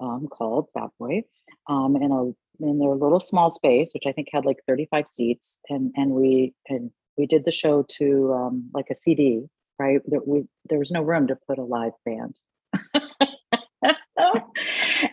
um, 0.00 0.28
called 0.28 0.68
Bat 0.74 0.90
Boy 0.98 1.24
um, 1.68 1.96
in 1.96 2.12
a 2.12 2.30
in 2.62 2.78
their 2.78 2.94
little 2.94 3.20
small 3.20 3.48
space, 3.50 3.92
which 3.94 4.04
I 4.06 4.12
think 4.12 4.28
had 4.32 4.44
like 4.44 4.58
35 4.66 5.08
seats, 5.08 5.58
and 5.68 5.92
and 5.96 6.12
we 6.12 6.54
and 6.68 6.90
we 7.16 7.26
did 7.26 7.44
the 7.44 7.52
show 7.52 7.84
to 7.98 8.32
um, 8.32 8.70
like 8.72 8.86
a 8.90 8.94
CD, 8.94 9.46
right? 9.78 10.00
We 10.26 10.44
there 10.68 10.78
was 10.78 10.90
no 10.90 11.02
room 11.02 11.26
to 11.28 11.38
put 11.48 11.58
a 11.58 11.64
live 11.64 11.92
band. 12.04 12.36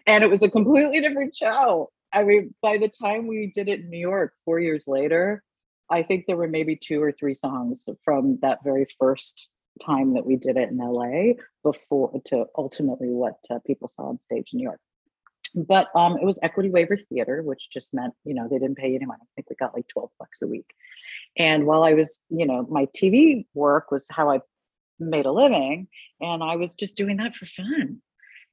and 0.06 0.24
it 0.24 0.30
was 0.30 0.44
a 0.44 0.50
completely 0.50 1.00
different 1.02 1.36
show. 1.36 1.90
I 2.14 2.24
mean, 2.24 2.54
by 2.62 2.78
the 2.78 2.88
time 2.88 3.28
we 3.28 3.52
did 3.54 3.68
it 3.68 3.82
in 3.82 3.90
New 3.90 4.00
York 4.00 4.34
four 4.46 4.60
years 4.60 4.86
later, 4.88 5.44
I 5.90 6.04
think 6.04 6.26
there 6.26 6.38
were 6.38 6.48
maybe 6.48 6.76
two 6.76 7.02
or 7.02 7.12
three 7.12 7.34
songs 7.34 7.88
from 8.04 8.40
that 8.42 8.60
very 8.64 8.88
first 9.00 9.50
time 9.86 10.14
that 10.16 10.26
we 10.26 10.36
did 10.36 10.58
it 10.58 10.70
in 10.70 10.78
LA 10.78 11.34
before 11.64 12.12
to 12.26 12.46
ultimately 12.58 13.10
what 13.10 13.38
uh, 13.50 13.60
people 13.66 13.88
saw 13.88 14.10
on 14.10 14.20
stage 14.26 14.50
in 14.54 14.58
New 14.58 14.64
York. 14.64 14.80
But 15.56 15.88
um, 15.96 16.18
it 16.18 16.26
was 16.26 16.40
equity 16.42 16.70
waiver 16.70 16.98
theater, 16.98 17.42
which 17.42 17.70
just 17.72 17.94
meant, 17.94 18.14
you 18.26 18.34
know, 18.34 18.48
they 18.50 18.60
didn't 18.60 18.78
pay 18.78 18.96
any 18.96 19.06
money. 19.06 19.22
I 19.24 19.32
think 19.36 19.50
we 19.50 19.56
got 19.56 19.74
like 19.74 19.88
12 19.88 20.10
bucks 20.20 20.42
a 20.42 20.48
week. 20.48 20.70
And 21.38 21.66
while 21.66 21.84
I 21.84 21.94
was, 21.94 22.20
you 22.30 22.46
know, 22.46 22.66
my 22.70 22.88
TV 22.88 23.46
work 23.54 23.92
was 23.92 24.08
how 24.10 24.30
I 24.30 24.42
made 25.00 25.26
a 25.26 25.32
living. 25.32 25.88
And 26.20 26.44
I 26.44 26.58
was 26.58 26.76
just 26.76 26.98
doing 26.98 27.18
that 27.18 27.36
for 27.36 27.46
fun. 27.46 28.02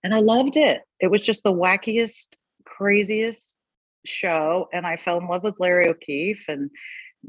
And 0.05 0.15
I 0.15 0.21
loved 0.21 0.57
it. 0.57 0.83
It 1.01 1.11
was 1.11 1.23
just 1.23 1.43
the 1.43 1.53
wackiest, 1.53 2.29
craziest 2.65 3.57
show. 4.07 4.69
And 4.73 4.87
I 4.87 4.97
fell 4.97 5.19
in 5.19 5.27
love 5.27 5.43
with 5.43 5.59
Larry 5.59 5.89
O'Keefe 5.89 6.45
and 6.47 6.71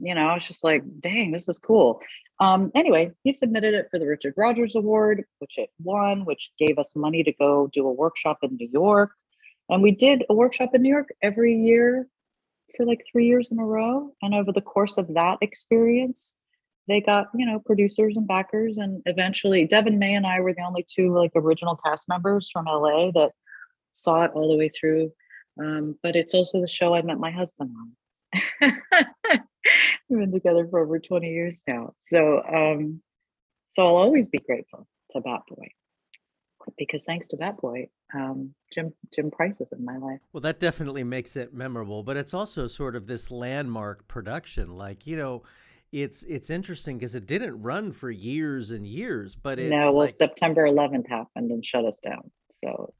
you 0.01 0.13
know, 0.13 0.27
I 0.27 0.35
was 0.35 0.45
just 0.45 0.63
like, 0.63 0.83
dang, 0.99 1.31
this 1.31 1.47
is 1.47 1.59
cool. 1.59 2.01
Um, 2.39 2.71
anyway, 2.75 3.11
he 3.23 3.31
submitted 3.31 3.73
it 3.73 3.87
for 3.89 3.99
the 3.99 4.07
Richard 4.07 4.33
Rodgers 4.37 4.75
Award, 4.75 5.23
which 5.39 5.57
it 5.57 5.69
won, 5.81 6.25
which 6.25 6.51
gave 6.59 6.77
us 6.77 6.95
money 6.95 7.23
to 7.23 7.31
go 7.33 7.69
do 7.71 7.87
a 7.87 7.93
workshop 7.93 8.39
in 8.43 8.55
New 8.55 8.69
York. 8.71 9.11
And 9.69 9.81
we 9.81 9.91
did 9.91 10.23
a 10.29 10.33
workshop 10.33 10.71
in 10.73 10.81
New 10.81 10.89
York 10.89 11.09
every 11.21 11.55
year 11.55 12.07
for 12.75 12.85
like 12.85 13.05
three 13.11 13.27
years 13.27 13.51
in 13.51 13.59
a 13.59 13.65
row. 13.65 14.11
And 14.21 14.35
over 14.35 14.51
the 14.51 14.61
course 14.61 14.97
of 14.97 15.13
that 15.13 15.37
experience, 15.41 16.35
they 16.87 17.01
got, 17.01 17.27
you 17.35 17.45
know, 17.45 17.59
producers 17.59 18.15
and 18.15 18.27
backers. 18.27 18.77
And 18.77 19.01
eventually, 19.05 19.67
Deven 19.67 19.97
May 19.97 20.13
and 20.13 20.25
I 20.25 20.39
were 20.39 20.53
the 20.53 20.63
only 20.63 20.85
two 20.89 21.13
like 21.13 21.31
original 21.35 21.79
cast 21.83 22.07
members 22.07 22.49
from 22.51 22.65
LA 22.65 23.11
that 23.11 23.31
saw 23.93 24.23
it 24.23 24.31
all 24.33 24.49
the 24.49 24.57
way 24.57 24.69
through. 24.69 25.11
Um, 25.59 25.97
but 26.03 26.15
it's 26.15 26.33
also 26.33 26.61
the 26.61 26.67
show 26.67 26.93
I 26.95 27.01
met 27.01 27.17
my 27.17 27.31
husband 27.31 27.71
on. 27.79 27.91
We've 30.09 30.19
been 30.19 30.31
together 30.31 30.67
for 30.69 30.79
over 30.79 30.99
20 30.99 31.27
years 31.27 31.61
now. 31.67 31.93
So 32.01 32.43
um 32.43 33.01
so 33.69 33.85
I'll 33.85 33.95
always 33.95 34.27
be 34.27 34.39
grateful 34.39 34.87
to 35.11 35.21
Bat 35.21 35.41
Boy. 35.49 35.67
Because 36.77 37.03
thanks 37.03 37.27
to 37.27 37.37
that 37.37 37.57
Boy, 37.57 37.89
um, 38.13 38.55
Jim 38.73 38.91
Jim 39.13 39.29
Price 39.29 39.61
is 39.61 39.71
in 39.71 39.85
my 39.85 39.97
life. 39.97 40.19
Well, 40.33 40.41
that 40.41 40.59
definitely 40.59 41.03
makes 41.03 41.35
it 41.35 41.53
memorable, 41.53 42.01
but 42.01 42.17
it's 42.17 42.33
also 42.33 42.65
sort 42.65 42.95
of 42.95 43.05
this 43.05 43.29
landmark 43.29 44.07
production. 44.07 44.75
Like, 44.75 45.05
you 45.05 45.15
know, 45.15 45.43
it's 46.03 46.23
it's 46.23 46.49
interesting 46.49 46.97
because 46.97 47.15
it 47.15 47.25
didn't 47.25 47.61
run 47.61 47.91
for 47.91 48.11
years 48.11 48.71
and 48.71 48.85
years, 48.85 49.35
but 49.35 49.59
it's 49.59 49.71
no. 49.71 49.91
Well, 49.91 50.05
like, 50.05 50.17
September 50.17 50.67
11th 50.67 51.07
happened 51.07 51.51
and 51.51 51.65
shut 51.65 51.85
us 51.85 51.99
down. 51.99 52.31
So 52.63 52.93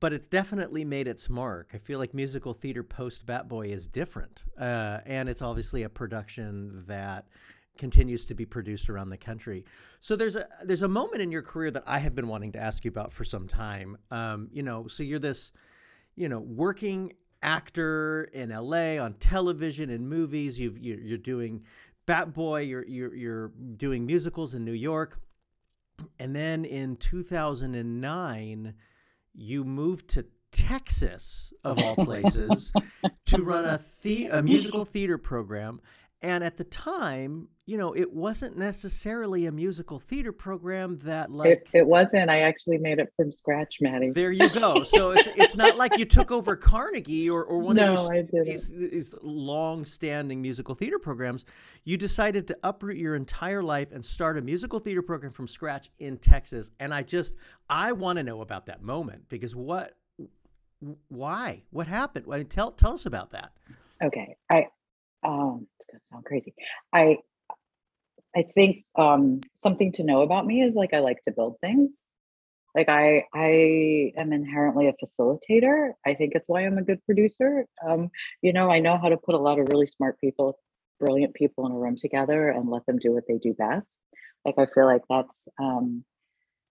but 0.00 0.12
it's 0.12 0.28
definitely 0.28 0.84
made 0.84 1.08
its 1.08 1.28
mark. 1.28 1.70
I 1.74 1.78
feel 1.78 1.98
like 1.98 2.14
musical 2.14 2.54
theater 2.54 2.82
post 2.82 3.26
Bat 3.26 3.48
Boy 3.48 3.68
is 3.68 3.86
different, 3.86 4.44
uh, 4.58 4.98
and 5.06 5.28
it's 5.28 5.42
obviously 5.42 5.82
a 5.82 5.88
production 5.88 6.84
that 6.86 7.26
continues 7.76 8.24
to 8.24 8.34
be 8.34 8.44
produced 8.44 8.90
around 8.90 9.10
the 9.10 9.16
country. 9.16 9.64
So 10.00 10.16
there's 10.16 10.36
a 10.36 10.46
there's 10.64 10.82
a 10.82 10.88
moment 10.88 11.22
in 11.22 11.32
your 11.32 11.42
career 11.42 11.70
that 11.70 11.84
I 11.86 11.98
have 12.00 12.14
been 12.14 12.28
wanting 12.28 12.52
to 12.52 12.58
ask 12.58 12.84
you 12.84 12.90
about 12.90 13.12
for 13.12 13.24
some 13.24 13.48
time. 13.48 13.96
Um, 14.10 14.48
you 14.52 14.62
know, 14.62 14.88
so 14.88 15.02
you're 15.02 15.18
this, 15.18 15.52
you 16.16 16.28
know, 16.28 16.40
working 16.40 17.12
actor 17.42 18.24
in 18.32 18.50
LA 18.50 18.98
on 18.98 19.14
television 19.14 19.90
and 19.90 20.08
movies. 20.08 20.58
You've 20.58 20.78
you're, 20.78 20.98
you're 20.98 21.18
doing 21.18 21.64
Bat 22.08 22.32
Boy. 22.34 22.62
You're 22.62 22.84
you're 22.86 23.14
you're 23.14 23.48
doing 23.76 24.04
musicals 24.06 24.54
in 24.54 24.64
New 24.64 24.72
York, 24.72 25.20
and 26.18 26.34
then 26.34 26.64
in 26.64 26.96
2009 26.96 28.74
you 29.34 29.62
moved 29.64 30.08
to 30.08 30.24
Texas, 30.50 31.52
of 31.62 31.78
all 31.78 31.94
places, 32.04 32.72
to 33.26 33.42
run 33.42 33.64
a, 33.66 33.78
the- 34.02 34.26
a 34.26 34.42
musical 34.42 34.84
theater 34.84 35.18
program. 35.18 35.80
And 36.20 36.42
at 36.42 36.56
the 36.56 36.64
time, 36.64 37.48
you 37.64 37.78
know, 37.78 37.94
it 37.94 38.12
wasn't 38.12 38.56
necessarily 38.56 39.46
a 39.46 39.52
musical 39.52 40.00
theater 40.00 40.32
program 40.32 40.98
that 41.04 41.30
like 41.30 41.50
it, 41.50 41.68
it 41.72 41.86
wasn't. 41.86 42.28
I 42.28 42.40
actually 42.40 42.78
made 42.78 42.98
it 42.98 43.12
from 43.14 43.30
scratch, 43.30 43.76
Maddie. 43.80 44.10
There 44.10 44.32
you 44.32 44.48
go. 44.48 44.82
So 44.82 45.12
it's 45.12 45.28
it's 45.36 45.54
not 45.54 45.76
like 45.76 45.96
you 45.96 46.04
took 46.04 46.32
over 46.32 46.56
Carnegie 46.56 47.30
or, 47.30 47.44
or 47.44 47.58
one 47.58 47.76
no, 47.76 47.92
of 47.92 48.30
those 48.32 48.46
these, 48.46 48.68
these 48.68 49.14
long-standing 49.22 50.42
musical 50.42 50.74
theater 50.74 50.98
programs. 50.98 51.44
You 51.84 51.96
decided 51.96 52.48
to 52.48 52.58
uproot 52.64 52.96
your 52.96 53.14
entire 53.14 53.62
life 53.62 53.92
and 53.92 54.04
start 54.04 54.38
a 54.38 54.40
musical 54.40 54.80
theater 54.80 55.02
program 55.02 55.30
from 55.30 55.46
scratch 55.46 55.90
in 56.00 56.16
Texas. 56.18 56.72
And 56.80 56.92
I 56.92 57.02
just 57.02 57.34
I 57.70 57.92
want 57.92 58.16
to 58.16 58.24
know 58.24 58.40
about 58.40 58.66
that 58.66 58.82
moment 58.82 59.28
because 59.28 59.54
what 59.54 59.94
why? 61.08 61.62
What 61.70 61.86
happened? 61.86 62.26
Well, 62.26 62.42
tell 62.44 62.72
tell 62.72 62.94
us 62.94 63.06
about 63.06 63.30
that. 63.30 63.52
Okay. 64.02 64.36
I 64.50 64.68
um 65.24 65.66
it's 65.76 65.86
gonna 65.86 66.00
sound 66.10 66.24
crazy. 66.24 66.54
I 66.92 67.18
I 68.36 68.44
think 68.54 68.84
um 68.96 69.40
something 69.56 69.92
to 69.92 70.04
know 70.04 70.22
about 70.22 70.46
me 70.46 70.62
is 70.62 70.74
like 70.74 70.94
I 70.94 71.00
like 71.00 71.22
to 71.22 71.32
build 71.32 71.56
things. 71.60 72.08
Like 72.74 72.88
I 72.88 73.24
I 73.34 74.12
am 74.16 74.32
inherently 74.32 74.88
a 74.88 74.94
facilitator. 75.04 75.92
I 76.06 76.14
think 76.14 76.34
it's 76.34 76.48
why 76.48 76.62
I'm 76.66 76.78
a 76.78 76.82
good 76.82 77.04
producer. 77.06 77.66
Um, 77.86 78.10
you 78.42 78.52
know, 78.52 78.70
I 78.70 78.80
know 78.80 78.98
how 78.98 79.08
to 79.08 79.16
put 79.16 79.34
a 79.34 79.38
lot 79.38 79.58
of 79.58 79.68
really 79.70 79.86
smart 79.86 80.20
people, 80.20 80.58
brilliant 81.00 81.34
people 81.34 81.66
in 81.66 81.72
a 81.72 81.78
room 81.78 81.96
together 81.96 82.50
and 82.50 82.68
let 82.68 82.86
them 82.86 82.98
do 82.98 83.12
what 83.12 83.24
they 83.28 83.38
do 83.38 83.54
best. 83.54 84.00
Like 84.44 84.56
I 84.58 84.66
feel 84.66 84.86
like 84.86 85.02
that's 85.10 85.48
um 85.60 86.04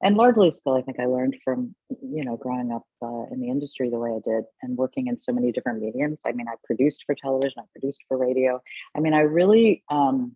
and 0.03 0.15
largely 0.15 0.51
still 0.51 0.73
i 0.73 0.81
think 0.81 0.99
i 0.99 1.05
learned 1.05 1.35
from 1.43 1.73
you 2.01 2.23
know 2.23 2.37
growing 2.37 2.71
up 2.71 2.83
uh, 3.01 3.23
in 3.31 3.39
the 3.39 3.49
industry 3.49 3.89
the 3.89 3.99
way 3.99 4.11
i 4.11 4.19
did 4.23 4.43
and 4.61 4.77
working 4.77 5.07
in 5.07 5.17
so 5.17 5.31
many 5.31 5.51
different 5.51 5.81
mediums. 5.81 6.19
I 6.25 6.31
mean 6.31 6.47
i 6.47 6.55
produced 6.63 7.03
for 7.05 7.15
television 7.15 7.59
i 7.59 7.63
produced 7.73 8.01
for 8.07 8.17
radio. 8.17 8.61
I 8.95 8.99
mean 8.99 9.13
i 9.13 9.21
really 9.21 9.83
um, 9.89 10.35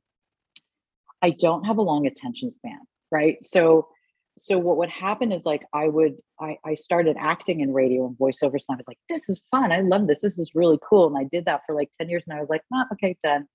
i 1.22 1.30
don't 1.30 1.66
have 1.66 1.78
a 1.78 1.82
long 1.82 2.08
attention 2.08 2.50
span 2.52 2.80
right? 3.12 3.44
So 3.44 3.90
so 4.38 4.58
what 4.58 4.78
would 4.78 4.90
happen 4.90 5.34
is 5.34 5.46
like 5.46 5.62
i 5.74 5.90
would 5.90 6.16
i, 6.40 6.58
I 6.66 6.74
started 6.76 7.18
acting 7.20 7.60
in 7.60 7.74
radio 7.74 8.08
and 8.08 8.18
voiceovers 8.18 8.64
and 8.68 8.72
i 8.72 8.76
was 8.76 8.88
like 8.88 8.98
this 9.10 9.30
is 9.30 9.44
fun. 9.52 9.72
I 9.72 9.82
love 9.82 10.08
this. 10.08 10.22
This 10.22 10.40
is 10.40 10.56
really 10.56 10.80
cool. 10.88 11.08
And 11.08 11.18
i 11.18 11.28
did 11.30 11.46
that 11.46 11.62
for 11.66 11.76
like 11.76 11.92
10 12.00 12.10
years 12.10 12.24
and 12.28 12.36
i 12.36 12.40
was 12.40 12.50
like 12.50 12.62
ah, 12.74 12.86
okay 12.94 13.18
done. 13.22 13.46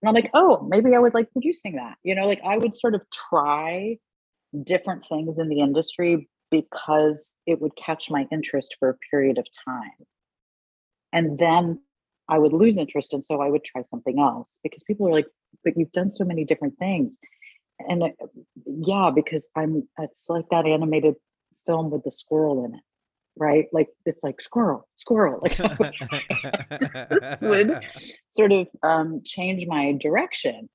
And 0.00 0.08
i'm 0.08 0.14
like 0.14 0.30
oh 0.32 0.66
maybe 0.68 0.94
i 0.94 0.98
would 0.98 1.14
like 1.14 1.30
producing 1.32 1.76
that? 1.76 1.96
You 2.02 2.14
know 2.14 2.26
like 2.26 2.40
i 2.44 2.56
would 2.56 2.74
sort 2.74 2.94
of 2.94 3.02
try 3.12 3.98
different 4.62 5.06
things 5.06 5.38
in 5.38 5.48
the 5.48 5.60
industry 5.60 6.28
because 6.50 7.34
it 7.46 7.60
would 7.60 7.74
catch 7.76 8.10
my 8.10 8.26
interest 8.30 8.76
for 8.78 8.88
a 8.88 8.96
period 9.10 9.38
of 9.38 9.46
time. 9.66 10.06
And 11.12 11.38
then 11.38 11.80
I 12.28 12.38
would 12.38 12.52
lose 12.52 12.78
interest. 12.78 13.12
And 13.12 13.24
so 13.24 13.40
I 13.40 13.48
would 13.48 13.64
try 13.64 13.82
something 13.82 14.18
else 14.18 14.58
because 14.62 14.82
people 14.84 15.08
are 15.08 15.12
like, 15.12 15.26
but 15.62 15.74
you've 15.76 15.92
done 15.92 16.10
so 16.10 16.24
many 16.24 16.44
different 16.44 16.78
things. 16.78 17.18
And 17.80 18.02
uh, 18.02 18.08
yeah, 18.66 19.10
because 19.14 19.50
I'm, 19.56 19.88
it's 19.98 20.28
like 20.28 20.46
that 20.50 20.66
animated 20.66 21.16
film 21.66 21.90
with 21.90 22.04
the 22.04 22.12
squirrel 22.12 22.64
in 22.64 22.74
it, 22.74 22.80
right? 23.36 23.66
Like 23.72 23.88
it's 24.06 24.22
like 24.22 24.40
squirrel, 24.40 24.88
squirrel. 24.94 25.40
Like 25.42 25.56
this 27.10 27.40
would 27.40 27.80
sort 28.30 28.52
of 28.52 28.68
um, 28.82 29.22
change 29.24 29.66
my 29.66 29.92
direction. 29.92 30.68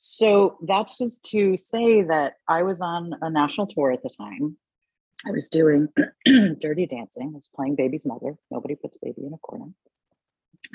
So 0.00 0.58
that's 0.62 0.96
just 0.96 1.24
to 1.30 1.56
say 1.58 2.02
that 2.02 2.34
I 2.46 2.62
was 2.62 2.80
on 2.80 3.16
a 3.20 3.28
national 3.28 3.66
tour 3.66 3.90
at 3.90 4.00
the 4.04 4.10
time. 4.16 4.56
I 5.26 5.32
was 5.32 5.48
doing 5.48 5.88
dirty 6.24 6.86
dancing. 6.86 7.32
I 7.34 7.34
was 7.34 7.48
playing 7.52 7.74
baby's 7.74 8.06
mother. 8.06 8.36
Nobody 8.48 8.76
puts 8.76 8.96
baby 9.02 9.26
in 9.26 9.34
a 9.34 9.38
corner. 9.38 9.72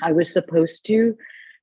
I 0.02 0.12
was 0.12 0.30
supposed 0.30 0.84
to 0.88 1.16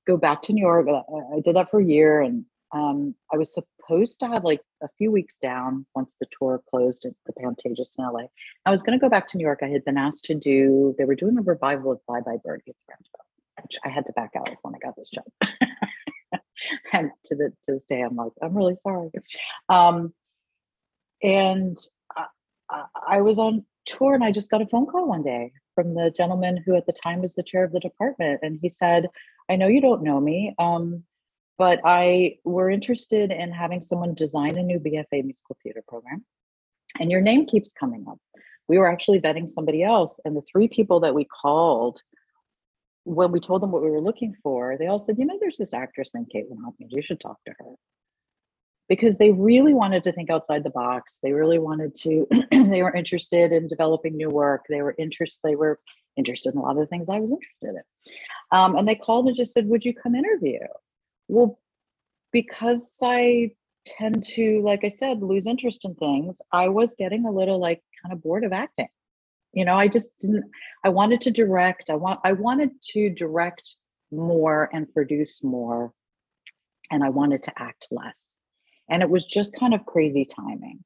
go 0.08 0.18
back 0.18 0.41
to 0.44 0.53
New 0.53 0.63
York. 0.63 0.88
I 0.89 1.39
did 1.41 1.56
that 1.56 1.70
for 1.70 1.80
a 1.80 1.86
year 1.86 2.22
and 2.22 2.46
um, 2.72 3.13
I 3.32 3.38
was 3.38 3.53
supposed 3.53 4.20
to 4.22 4.27
have 4.27 4.44
like 4.44 4.62
a 4.82 4.88
few 4.98 5.12
weeks 5.12 5.38
down 5.38 5.86
once 5.94 6.18
the 6.20 6.25
tour 6.39 6.63
closed 6.68 7.06
at 7.06 7.13
the 7.27 7.34
Pantages 7.34 8.00
in 8.00 8.06
LA. 8.06 8.25
I 8.65 8.72
was 8.72 8.82
going 8.82 8.98
to 8.98 9.03
go 9.03 9.10
back 9.10 9.27
to 9.27 9.38
New 9.38 9.46
York. 9.46 9.60
I 9.62 9.68
had 9.68 9.86
been 9.86 9.98
asked 9.98 10.25
to 10.25 10.34
do, 10.34 10.96
they 10.98 11.06
were 11.06 11.13
doing 11.13 11.38
a 11.38 11.44
revival 11.44 11.91
of 11.91 12.00
Bye 12.08 12.22
Bye 12.22 12.38
Birdie, 12.44 12.74
which 13.62 13.77
I 13.86 13.89
had 13.89 14.08
to 14.08 14.13
back 14.13 14.32
out 14.36 14.50
of 14.50 14.58
when 14.63 14.74
I 14.74 14.80
got 14.80 14.96
this 14.96 15.12
job. 15.12 15.51
and 16.94 17.12
to, 17.25 17.36
the, 17.36 17.50
to 17.65 17.74
this 17.74 17.86
day, 17.86 18.01
I'm 18.01 18.15
like, 18.15 18.32
I'm 18.41 18.56
really 18.56 18.75
sorry. 18.75 19.10
Um, 19.70 20.13
and 21.24 21.77
I, 22.70 22.84
I 23.08 23.22
was 23.22 23.39
on 23.39 23.65
tour 23.86 24.13
and 24.13 24.24
I 24.24 24.32
just 24.32 24.51
got 24.51 24.62
a 24.62 24.68
phone 24.68 24.86
call 24.86 25.08
one 25.08 25.24
day 25.24 25.51
from 25.75 25.94
the 25.96 26.12
gentleman 26.15 26.62
who 26.65 26.75
at 26.75 26.86
the 26.86 26.94
time 26.94 27.22
was 27.22 27.36
the 27.36 27.44
chair 27.44 27.63
of 27.63 27.72
the 27.72 27.80
department. 27.80 28.39
And 28.44 28.60
he 28.62 28.70
said, 28.70 29.08
I 29.50 29.56
know 29.56 29.68
you 29.68 29.82
don't 29.82 30.03
know 30.03 30.20
me, 30.20 30.53
um, 30.60 31.03
but 31.58 31.80
I 31.86 32.38
were 32.44 32.70
interested 32.70 33.32
in 33.32 33.51
having 33.51 33.82
someone 33.82 34.13
design 34.13 34.58
a 34.58 34.63
new 34.63 34.80
BFA 34.80 35.24
musical 35.24 35.58
theater 35.62 35.84
program. 35.88 36.25
And 37.00 37.12
your 37.12 37.22
name 37.22 37.46
keeps 37.46 37.72
coming 37.72 38.06
up. 38.10 38.20
We 38.68 38.77
were 38.77 38.89
actually 38.89 39.20
vetting 39.20 39.50
somebody 39.50 39.84
else, 39.84 40.20
and 40.24 40.36
the 40.36 40.44
three 40.51 40.68
people 40.68 41.01
that 41.01 41.15
we 41.15 41.25
called, 41.25 42.01
when 43.03 43.31
we 43.31 43.39
told 43.39 43.62
them 43.62 43.72
what 43.72 43.81
we 43.81 43.89
were 43.89 44.01
looking 44.01 44.36
for, 44.43 44.77
they 44.77 44.88
all 44.88 45.00
said, 45.00 45.17
You 45.17 45.25
know, 45.25 45.38
there's 45.39 45.58
this 45.58 45.74
actress 45.74 46.13
named 46.13 46.31
Caitlin 46.34 46.63
Hopkins. 46.63 46.91
You 46.91 47.01
should 47.01 47.20
talk 47.20 47.38
to 47.46 47.53
her 47.58 47.75
because 48.89 49.17
they 49.17 49.31
really 49.31 49.74
wanted 49.74 50.03
to 50.03 50.12
think 50.12 50.29
outside 50.29 50.63
the 50.63 50.70
box. 50.70 51.20
They 51.24 51.31
really 51.31 51.60
wanted 51.60 51.96
to, 51.96 52.27
they 52.51 52.84
were 52.84 52.93
interested 52.93 53.51
in 53.51 53.67
developing 53.67 54.17
new 54.17 54.29
work. 54.29 54.65
They 54.70 54.81
were 54.81 54.96
interested, 54.98 55.39
they 55.43 55.55
were 55.55 55.77
interested 56.17 56.53
in 56.53 56.60
a 56.60 56.62
lot 56.62 56.72
of 56.72 56.79
the 56.79 56.88
things 56.88 57.10
I 57.10 57.20
was 57.20 57.31
interested 57.31 57.70
in. 57.70 57.81
Um, 58.51 58.75
and 58.75 58.88
they 58.88 58.96
called 58.96 59.27
and 59.27 59.36
just 59.36 59.53
said, 59.53 59.67
Would 59.67 59.86
you 59.86 59.93
come 59.93 60.15
interview? 60.15 60.60
Well, 61.27 61.60
because 62.31 62.98
I 63.01 63.51
tend 63.86 64.24
to, 64.24 64.62
like 64.62 64.84
I 64.84 64.89
said, 64.89 65.22
lose 65.22 65.48
interest 65.48 65.86
in 65.86 65.96
things, 65.96 66.41
I 66.51 66.67
was 66.67 66.96
getting 66.96 67.25
a 67.25 67.31
little 67.31 67.60
like 67.60 67.81
kind 68.01 68.13
of 68.13 68.22
bored 68.22 68.43
of 68.43 68.53
acting. 68.53 68.89
You 69.53 69.65
know, 69.65 69.75
I 69.75 69.88
just 69.88 70.17
didn't, 70.20 70.46
I 70.84 70.89
wanted 70.89 71.22
to 71.22 71.31
direct. 71.31 71.89
I 71.89 71.96
want 71.96 72.20
I 72.24 72.34
wanted 72.34 72.72
to 72.93 73.10
direct 73.10 73.75
more 74.12 74.70
and 74.74 74.91
produce 74.93 75.43
more. 75.43 75.93
And 76.89 77.03
I 77.03 77.10
wanted 77.10 77.43
to 77.43 77.53
act 77.58 77.88
less 77.89 78.36
and 78.91 79.01
it 79.01 79.10
was 79.10 79.25
just 79.25 79.55
kind 79.58 79.74
of 79.74 79.86
crazy 79.86 80.25
timing. 80.25 80.84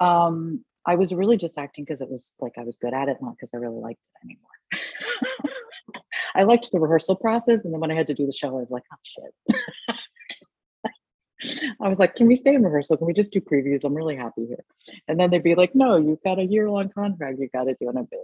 Um, 0.00 0.64
I 0.86 0.94
was 0.94 1.12
really 1.12 1.36
just 1.36 1.58
acting 1.58 1.84
because 1.84 2.00
it 2.00 2.08
was 2.08 2.32
like 2.40 2.54
I 2.58 2.62
was 2.62 2.76
good 2.76 2.94
at 2.94 3.08
it, 3.08 3.18
not 3.20 3.34
because 3.36 3.50
I 3.52 3.58
really 3.58 3.80
liked 3.80 4.00
it 4.00 4.26
anymore. 4.26 5.54
I 6.34 6.44
liked 6.44 6.70
the 6.72 6.80
rehearsal 6.80 7.16
process, 7.16 7.64
and 7.64 7.74
then 7.74 7.80
when 7.80 7.90
I 7.90 7.94
had 7.94 8.06
to 8.06 8.14
do 8.14 8.26
the 8.26 8.32
show, 8.32 8.48
I 8.48 8.60
was 8.60 8.70
like, 8.70 8.84
"Oh 8.92 8.96
shit!" 9.02 9.60
I 11.80 11.88
was 11.88 11.98
like, 11.98 12.14
"Can 12.14 12.26
we 12.26 12.36
stay 12.36 12.54
in 12.54 12.62
rehearsal? 12.62 12.96
Can 12.96 13.06
we 13.06 13.12
just 13.12 13.32
do 13.32 13.40
previews? 13.40 13.84
I'm 13.84 13.94
really 13.94 14.16
happy 14.16 14.46
here." 14.46 14.64
And 15.08 15.18
then 15.18 15.30
they'd 15.30 15.42
be 15.42 15.54
like, 15.54 15.74
"No, 15.74 15.96
you've 15.96 16.22
got 16.22 16.38
a 16.38 16.44
year 16.44 16.70
long 16.70 16.90
contract. 16.90 17.38
You 17.38 17.48
got 17.52 17.64
to 17.64 17.76
do." 17.80 17.88
And 17.88 17.98
I'd 17.98 18.10
be 18.10 18.16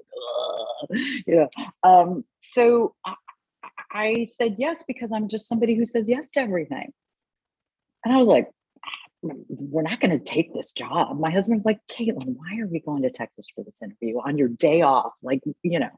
like, 0.90 1.24
"Yeah." 1.26 1.46
Um, 1.82 2.24
so 2.40 2.94
I, 3.04 3.14
I 3.90 4.24
said 4.24 4.56
yes 4.58 4.84
because 4.86 5.12
I'm 5.12 5.28
just 5.28 5.48
somebody 5.48 5.74
who 5.74 5.86
says 5.86 6.08
yes 6.08 6.30
to 6.32 6.40
everything. 6.40 6.92
And 8.04 8.14
I 8.14 8.18
was 8.18 8.28
like, 8.28 8.50
we're 9.22 9.82
not 9.82 10.00
going 10.00 10.12
to 10.12 10.24
take 10.24 10.54
this 10.54 10.72
job. 10.72 11.18
My 11.18 11.30
husband's 11.30 11.64
like, 11.64 11.80
Caitlin, 11.90 12.36
why 12.36 12.60
are 12.60 12.66
we 12.66 12.80
going 12.80 13.02
to 13.02 13.10
Texas 13.10 13.46
for 13.54 13.64
this 13.64 13.82
interview 13.82 14.18
on 14.18 14.38
your 14.38 14.48
day 14.48 14.82
off? 14.82 15.12
Like, 15.22 15.40
you 15.62 15.80
know, 15.80 15.90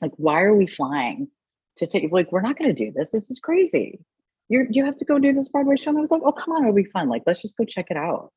like, 0.00 0.12
why 0.16 0.42
are 0.42 0.54
we 0.54 0.66
flying 0.66 1.28
to 1.76 1.86
take, 1.86 2.10
like, 2.12 2.30
we're 2.30 2.42
not 2.42 2.58
going 2.58 2.74
to 2.74 2.84
do 2.84 2.92
this. 2.92 3.10
This 3.10 3.30
is 3.30 3.40
crazy. 3.40 4.00
You're, 4.48 4.66
you 4.70 4.84
have 4.84 4.96
to 4.96 5.04
go 5.04 5.18
do 5.18 5.32
this 5.32 5.48
Broadway 5.48 5.76
show. 5.76 5.90
And 5.90 5.98
I 5.98 6.00
was 6.00 6.10
like, 6.10 6.22
oh, 6.24 6.32
come 6.32 6.54
on, 6.54 6.62
it'll 6.62 6.74
be 6.74 6.84
fun. 6.84 7.08
Like, 7.08 7.22
let's 7.26 7.42
just 7.42 7.56
go 7.56 7.64
check 7.64 7.86
it 7.90 7.96
out. 7.96 8.32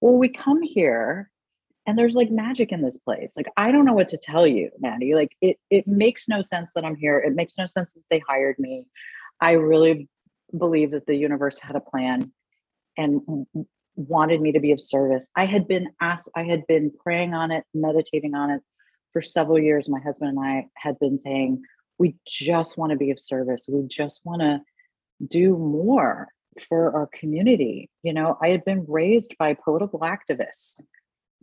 Well, 0.00 0.14
we 0.14 0.28
come 0.28 0.62
here 0.62 1.30
and 1.86 1.98
there's 1.98 2.14
like 2.14 2.30
magic 2.30 2.70
in 2.70 2.82
this 2.82 2.96
place. 2.96 3.34
Like, 3.36 3.48
I 3.56 3.72
don't 3.72 3.84
know 3.84 3.92
what 3.92 4.08
to 4.08 4.18
tell 4.18 4.46
you, 4.46 4.70
Maddie. 4.78 5.14
Like, 5.14 5.36
it, 5.40 5.58
it 5.70 5.86
makes 5.86 6.28
no 6.28 6.42
sense 6.42 6.72
that 6.74 6.84
I'm 6.84 6.96
here. 6.96 7.18
It 7.18 7.34
makes 7.34 7.58
no 7.58 7.66
sense 7.66 7.94
that 7.94 8.02
they 8.10 8.20
hired 8.20 8.56
me. 8.58 8.86
I 9.40 9.52
really 9.52 10.08
believe 10.56 10.92
that 10.92 11.06
the 11.06 11.16
universe 11.16 11.58
had 11.58 11.76
a 11.76 11.80
plan 11.80 12.32
and 12.96 13.46
wanted 13.96 14.40
me 14.40 14.52
to 14.52 14.60
be 14.60 14.72
of 14.72 14.80
service. 14.80 15.30
I 15.36 15.46
had 15.46 15.66
been 15.66 15.88
asked, 16.00 16.28
I 16.36 16.44
had 16.44 16.66
been 16.66 16.92
praying 17.02 17.34
on 17.34 17.50
it, 17.50 17.64
meditating 17.74 18.34
on 18.34 18.50
it 18.50 18.62
for 19.12 19.22
several 19.22 19.58
years. 19.58 19.88
My 19.88 20.00
husband 20.00 20.36
and 20.36 20.40
I 20.40 20.66
had 20.76 20.98
been 20.98 21.18
saying, 21.18 21.62
we 21.98 22.16
just 22.26 22.78
want 22.78 22.90
to 22.90 22.96
be 22.96 23.10
of 23.10 23.20
service. 23.20 23.66
We 23.68 23.86
just 23.86 24.20
want 24.24 24.42
to 24.42 24.60
do 25.26 25.56
more 25.56 26.28
for 26.68 26.94
our 26.94 27.08
community. 27.08 27.90
You 28.02 28.12
know, 28.12 28.38
I 28.42 28.48
had 28.48 28.64
been 28.64 28.84
raised 28.88 29.36
by 29.38 29.54
political 29.54 30.00
activists. 30.00 30.78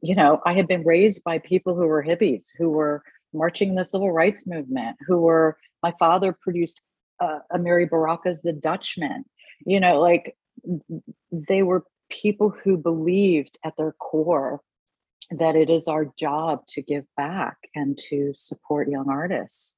You 0.02 0.16
know, 0.16 0.42
I 0.46 0.54
had 0.54 0.68
been 0.68 0.84
raised 0.84 1.24
by 1.24 1.40
people 1.40 1.76
who 1.76 1.88
were 1.88 2.04
hippies, 2.04 2.48
who 2.58 2.70
were 2.70 3.04
marching 3.34 3.70
in 3.70 3.76
the 3.76 3.86
civil 3.86 4.12
rights 4.12 4.48
movement, 4.48 4.98
who 5.08 5.20
were, 5.20 5.58
my 5.84 5.94
father 6.00 6.34
produced 6.34 6.80
uh, 7.20 7.40
Amiri 7.52 7.90
Baraka's 7.90 8.42
The 8.42 8.54
Dutchman. 8.54 9.26
You 9.66 9.80
know, 9.80 10.00
like 10.00 10.36
they 11.32 11.64
were 11.64 11.86
people 12.10 12.50
who 12.64 12.78
believed 12.78 13.58
at 13.64 13.76
their 13.78 13.92
core 13.94 14.62
that 15.32 15.56
it 15.56 15.70
is 15.70 15.88
our 15.88 16.06
job 16.18 16.66
to 16.68 16.82
give 16.82 17.06
back 17.16 17.58
and 17.76 17.98
to 18.10 18.34
support 18.36 18.90
young 18.90 19.10
artists. 19.10 19.76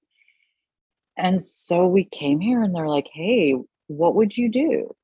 And 1.17 1.41
so 1.41 1.87
we 1.87 2.05
came 2.05 2.39
here 2.39 2.63
and 2.63 2.73
they're 2.73 2.87
like, 2.87 3.09
hey, 3.11 3.55
what 3.87 4.15
would 4.15 4.35
you 4.35 4.49
do 4.49 4.95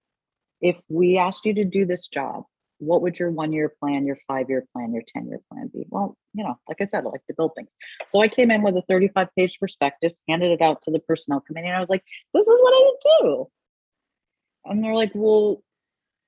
if 0.62 0.78
we 0.90 1.18
asked 1.18 1.46
you 1.46 1.54
to 1.56 1.66
do 1.66 1.86
this 1.86 2.08
job? 2.08 2.44
What 2.80 3.02
would 3.02 3.18
your 3.18 3.32
one 3.32 3.54
year 3.54 3.74
plan, 3.80 4.06
your 4.06 4.20
five 4.28 4.50
year 4.50 4.66
plan, 4.72 4.94
your 4.94 5.04
10 5.08 5.28
year 5.28 5.40
plan 5.52 5.70
be? 5.74 5.86
Well, 5.90 6.16
you 6.34 6.44
know, 6.44 6.56
like 6.68 6.78
I 6.80 6.84
said, 6.84 7.06
I 7.06 7.10
like 7.10 7.26
to 7.26 7.34
build 7.36 7.54
things. 7.56 7.70
So 8.10 8.22
I 8.22 8.28
came 8.28 8.52
in 8.52 8.62
with 8.62 8.76
a 8.78 8.84
35 8.88 9.30
page 9.36 9.58
prospectus, 9.60 10.22
handed 10.30 10.52
it 10.52 10.62
out 10.62 10.82
to 10.84 10.92
the 10.92 11.00
personnel 11.00 11.42
committee, 11.42 11.68
and 11.68 11.76
I 11.76 11.80
was 11.80 11.90
like, 11.90 12.04
this 12.34 12.46
is 12.46 12.62
what 12.62 12.74
I 12.74 12.86
would 12.86 13.26
do. 13.26 13.48
And 14.66 14.84
they're 14.84 14.94
like, 14.94 15.12
well, 15.16 15.63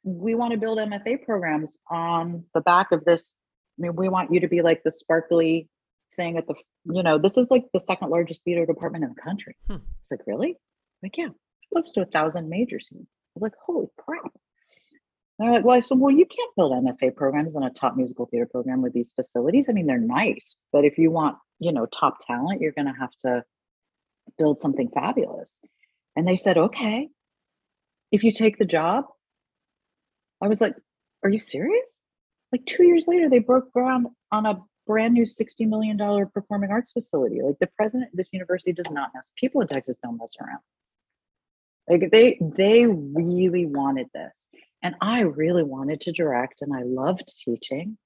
we 0.03 0.33
want 0.33 0.53
to 0.53 0.57
build 0.57 0.77
MFA 0.79 1.23
programs 1.23 1.77
on 1.89 2.45
the 2.53 2.61
back 2.61 2.91
of 2.91 3.05
this. 3.05 3.35
I 3.77 3.83
mean, 3.83 3.95
we 3.95 4.09
want 4.09 4.33
you 4.33 4.39
to 4.39 4.47
be 4.47 4.61
like 4.61 4.81
the 4.83 4.91
sparkly 4.91 5.69
thing 6.15 6.37
at 6.37 6.47
the, 6.47 6.55
you 6.85 7.03
know, 7.03 7.17
this 7.17 7.37
is 7.37 7.51
like 7.51 7.65
the 7.73 7.79
second 7.79 8.09
largest 8.09 8.43
theater 8.43 8.65
department 8.65 9.03
in 9.03 9.13
the 9.15 9.21
country. 9.21 9.55
Hmm. 9.67 9.77
It's 10.01 10.11
like, 10.11 10.21
really? 10.25 10.57
Like, 11.03 11.17
yeah, 11.17 11.29
close 11.71 11.91
to 11.91 12.01
a 12.01 12.05
thousand 12.05 12.49
majors. 12.49 12.89
I 12.93 12.97
was 13.35 13.41
like, 13.41 13.53
holy 13.65 13.87
crap. 13.97 14.31
They're 15.37 15.51
like, 15.53 15.63
well, 15.63 15.77
I 15.77 15.79
said, 15.79 15.99
well, 15.99 16.11
you 16.13 16.25
can't 16.25 16.55
build 16.57 16.73
MFA 16.73 17.15
programs 17.15 17.55
in 17.55 17.63
a 17.63 17.69
top 17.69 17.95
musical 17.95 18.25
theater 18.25 18.45
program 18.45 18.81
with 18.81 18.93
these 18.93 19.13
facilities. 19.15 19.69
I 19.69 19.73
mean, 19.73 19.87
they're 19.87 19.97
nice, 19.97 20.57
but 20.73 20.83
if 20.83 20.97
you 20.97 21.11
want, 21.11 21.37
you 21.59 21.71
know, 21.71 21.85
top 21.85 22.17
talent, 22.25 22.59
you're 22.59 22.73
going 22.73 22.87
to 22.87 22.99
have 22.99 23.15
to 23.19 23.43
build 24.37 24.59
something 24.59 24.89
fabulous. 24.93 25.59
And 26.15 26.27
they 26.27 26.35
said, 26.35 26.57
okay, 26.57 27.07
if 28.11 28.23
you 28.23 28.31
take 28.31 28.57
the 28.57 28.65
job, 28.65 29.05
I 30.41 30.47
was 30.47 30.59
like, 30.59 30.75
are 31.23 31.29
you 31.29 31.39
serious? 31.39 31.99
Like 32.51 32.65
two 32.65 32.83
years 32.83 33.07
later, 33.07 33.29
they 33.29 33.39
broke 33.39 33.71
ground 33.71 34.07
on 34.31 34.45
a 34.45 34.61
brand 34.87 35.13
new 35.13 35.23
$60 35.23 35.67
million 35.67 35.97
performing 36.33 36.71
arts 36.71 36.91
facility. 36.91 37.41
Like 37.41 37.59
the 37.59 37.69
president 37.77 38.11
of 38.11 38.17
this 38.17 38.29
university 38.33 38.73
does 38.73 38.91
not 38.91 39.11
mess, 39.13 39.31
people 39.37 39.61
in 39.61 39.67
Texas 39.67 39.97
don't 40.03 40.17
mess 40.17 40.33
around. 40.41 40.59
Like 41.89 42.11
they 42.11 42.39
they 42.39 42.85
really 42.85 43.65
wanted 43.65 44.07
this. 44.13 44.47
And 44.81 44.95
I 45.01 45.21
really 45.21 45.63
wanted 45.63 46.01
to 46.01 46.11
direct 46.11 46.61
and 46.61 46.73
I 46.73 46.83
loved 46.83 47.27
teaching. 47.43 47.97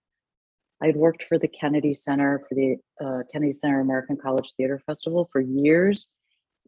I'd 0.82 0.96
worked 0.96 1.24
for 1.24 1.38
the 1.38 1.48
Kennedy 1.48 1.94
Center 1.94 2.44
for 2.48 2.56
the 2.56 2.78
uh, 3.04 3.24
Kennedy 3.32 3.54
Center 3.54 3.80
American 3.80 4.18
College 4.18 4.54
Theater 4.58 4.82
Festival 4.86 5.30
for 5.32 5.40
years, 5.40 6.10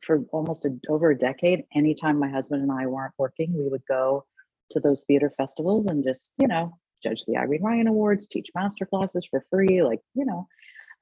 for 0.04 0.24
almost 0.32 0.66
a, 0.66 0.78
over 0.90 1.12
a 1.12 1.18
decade. 1.18 1.64
Anytime 1.76 2.20
my 2.20 2.30
husband 2.30 2.62
and 2.62 2.72
I 2.72 2.86
weren't 2.86 3.14
working, 3.18 3.54
we 3.58 3.68
would 3.68 3.84
go 3.90 4.26
to 4.72 4.80
those 4.80 5.04
theater 5.04 5.34
festivals 5.36 5.86
and 5.88 6.04
just, 6.04 6.34
you 6.40 6.48
know, 6.48 6.78
judge 7.04 7.26
the 7.26 7.38
Irene 7.38 7.64
Ryan 7.64 7.88
Awards, 7.88 8.28
teach 8.28 8.48
master 8.56 8.86
classes 8.86 9.28
for 9.30 9.44
free, 9.50 9.84
like, 9.84 10.00
you 10.14 10.26
know. 10.26 10.48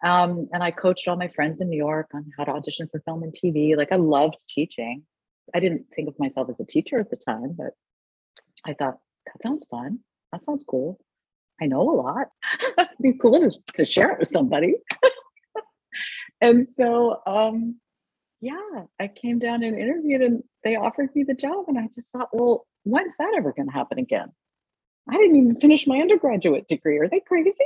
Um, 0.04 0.50
and 0.52 0.64
I 0.64 0.72
coached 0.72 1.08
all 1.08 1.16
my 1.16 1.30
friends 1.30 1.62
in 1.62 1.70
New 1.70 1.78
York 1.78 2.10
on 2.14 2.32
how 2.38 2.46
to 2.46 2.52
audition 2.52 2.90
for 2.92 3.00
film 3.02 3.24
and 3.24 3.34
TV. 3.34 3.78
Like 3.78 3.92
I 3.92 3.96
loved 3.98 4.44
teaching. 4.50 5.04
I 5.54 5.60
didn't 5.60 5.86
think 5.94 6.08
of 6.08 6.20
myself 6.20 6.50
as 6.50 6.60
a 6.60 6.66
teacher 6.66 7.00
at 7.00 7.10
the 7.10 7.18
time, 7.18 7.56
but 7.58 7.74
I 8.66 8.74
thought 8.74 8.98
that 9.26 9.42
sounds 9.42 9.66
fun. 9.70 10.00
That 10.32 10.44
sounds 10.44 10.64
cool. 10.68 11.00
I 11.62 11.66
know 11.66 11.82
a 11.82 11.96
lot. 11.96 12.28
It'd 12.78 12.90
be 13.02 13.14
cool 13.14 13.40
to, 13.40 13.74
to 13.76 13.86
share 13.86 14.12
it 14.12 14.20
with 14.20 14.28
somebody. 14.28 14.76
and 16.42 16.68
so 16.68 17.22
um 17.28 17.76
yeah, 18.44 18.84
I 19.00 19.08
came 19.08 19.40
down 19.40 19.64
and 19.64 19.80
interviewed 19.80 20.22
and 20.22 20.44
they 20.66 20.76
offered 20.76 21.16
me 21.16 21.24
the 21.24 21.34
job. 21.34 21.66
And 21.70 21.80
I 21.80 21.88
just 21.96 22.10
thought, 22.10 22.28
well, 22.34 22.68
when's 22.84 23.16
that 23.16 23.34
ever 23.38 23.54
going 23.54 23.70
to 23.70 23.74
happen 23.74 24.00
again? 24.00 24.34
I 25.10 25.14
didn't 25.14 25.38
even 25.38 25.56
finish 25.56 25.88
my 25.88 26.00
undergraduate 26.00 26.68
degree. 26.68 27.00
Are 27.00 27.08
they 27.08 27.22
crazy? 27.22 27.64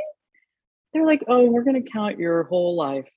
They're 0.94 1.04
like, 1.04 1.24
oh, 1.28 1.46
we're 1.46 1.64
going 1.64 1.84
to 1.84 1.92
count 1.92 2.20
your 2.20 2.44
whole 2.44 2.76
life 2.76 3.10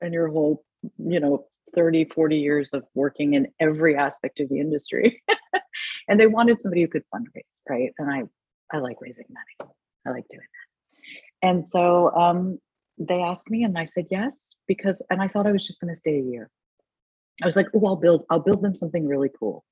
and 0.00 0.14
your 0.14 0.28
whole, 0.28 0.64
you 0.96 1.18
know, 1.18 1.46
30, 1.74 2.06
40 2.06 2.36
years 2.36 2.72
of 2.72 2.84
working 2.94 3.34
in 3.34 3.48
every 3.60 3.96
aspect 3.96 4.40
of 4.40 4.48
the 4.48 4.60
industry. 4.60 5.22
and 6.08 6.18
they 6.20 6.26
wanted 6.26 6.60
somebody 6.60 6.82
who 6.82 6.88
could 6.88 7.04
fundraise, 7.14 7.58
right? 7.68 7.92
And 7.98 8.10
I 8.10 8.22
I 8.72 8.78
like 8.78 9.00
raising 9.00 9.26
money. 9.28 9.72
I 10.06 10.10
like 10.10 10.26
doing 10.28 10.40
that. 10.40 11.48
And 11.48 11.66
so 11.66 12.10
um, 12.14 12.58
they 12.98 13.22
asked 13.22 13.50
me, 13.50 13.64
and 13.64 13.78
I 13.78 13.84
said 13.84 14.06
yes 14.10 14.50
because, 14.66 15.02
and 15.10 15.20
I 15.20 15.28
thought 15.28 15.46
I 15.46 15.52
was 15.52 15.66
just 15.66 15.80
going 15.80 15.92
to 15.92 15.98
stay 15.98 16.18
a 16.18 16.22
year. 16.22 16.50
I 17.42 17.46
was 17.46 17.56
like, 17.56 17.68
oh, 17.74 17.86
I'll 17.86 17.96
build, 17.96 18.24
I'll 18.30 18.40
build 18.40 18.62
them 18.62 18.74
something 18.74 19.06
really 19.06 19.30
cool. 19.38 19.64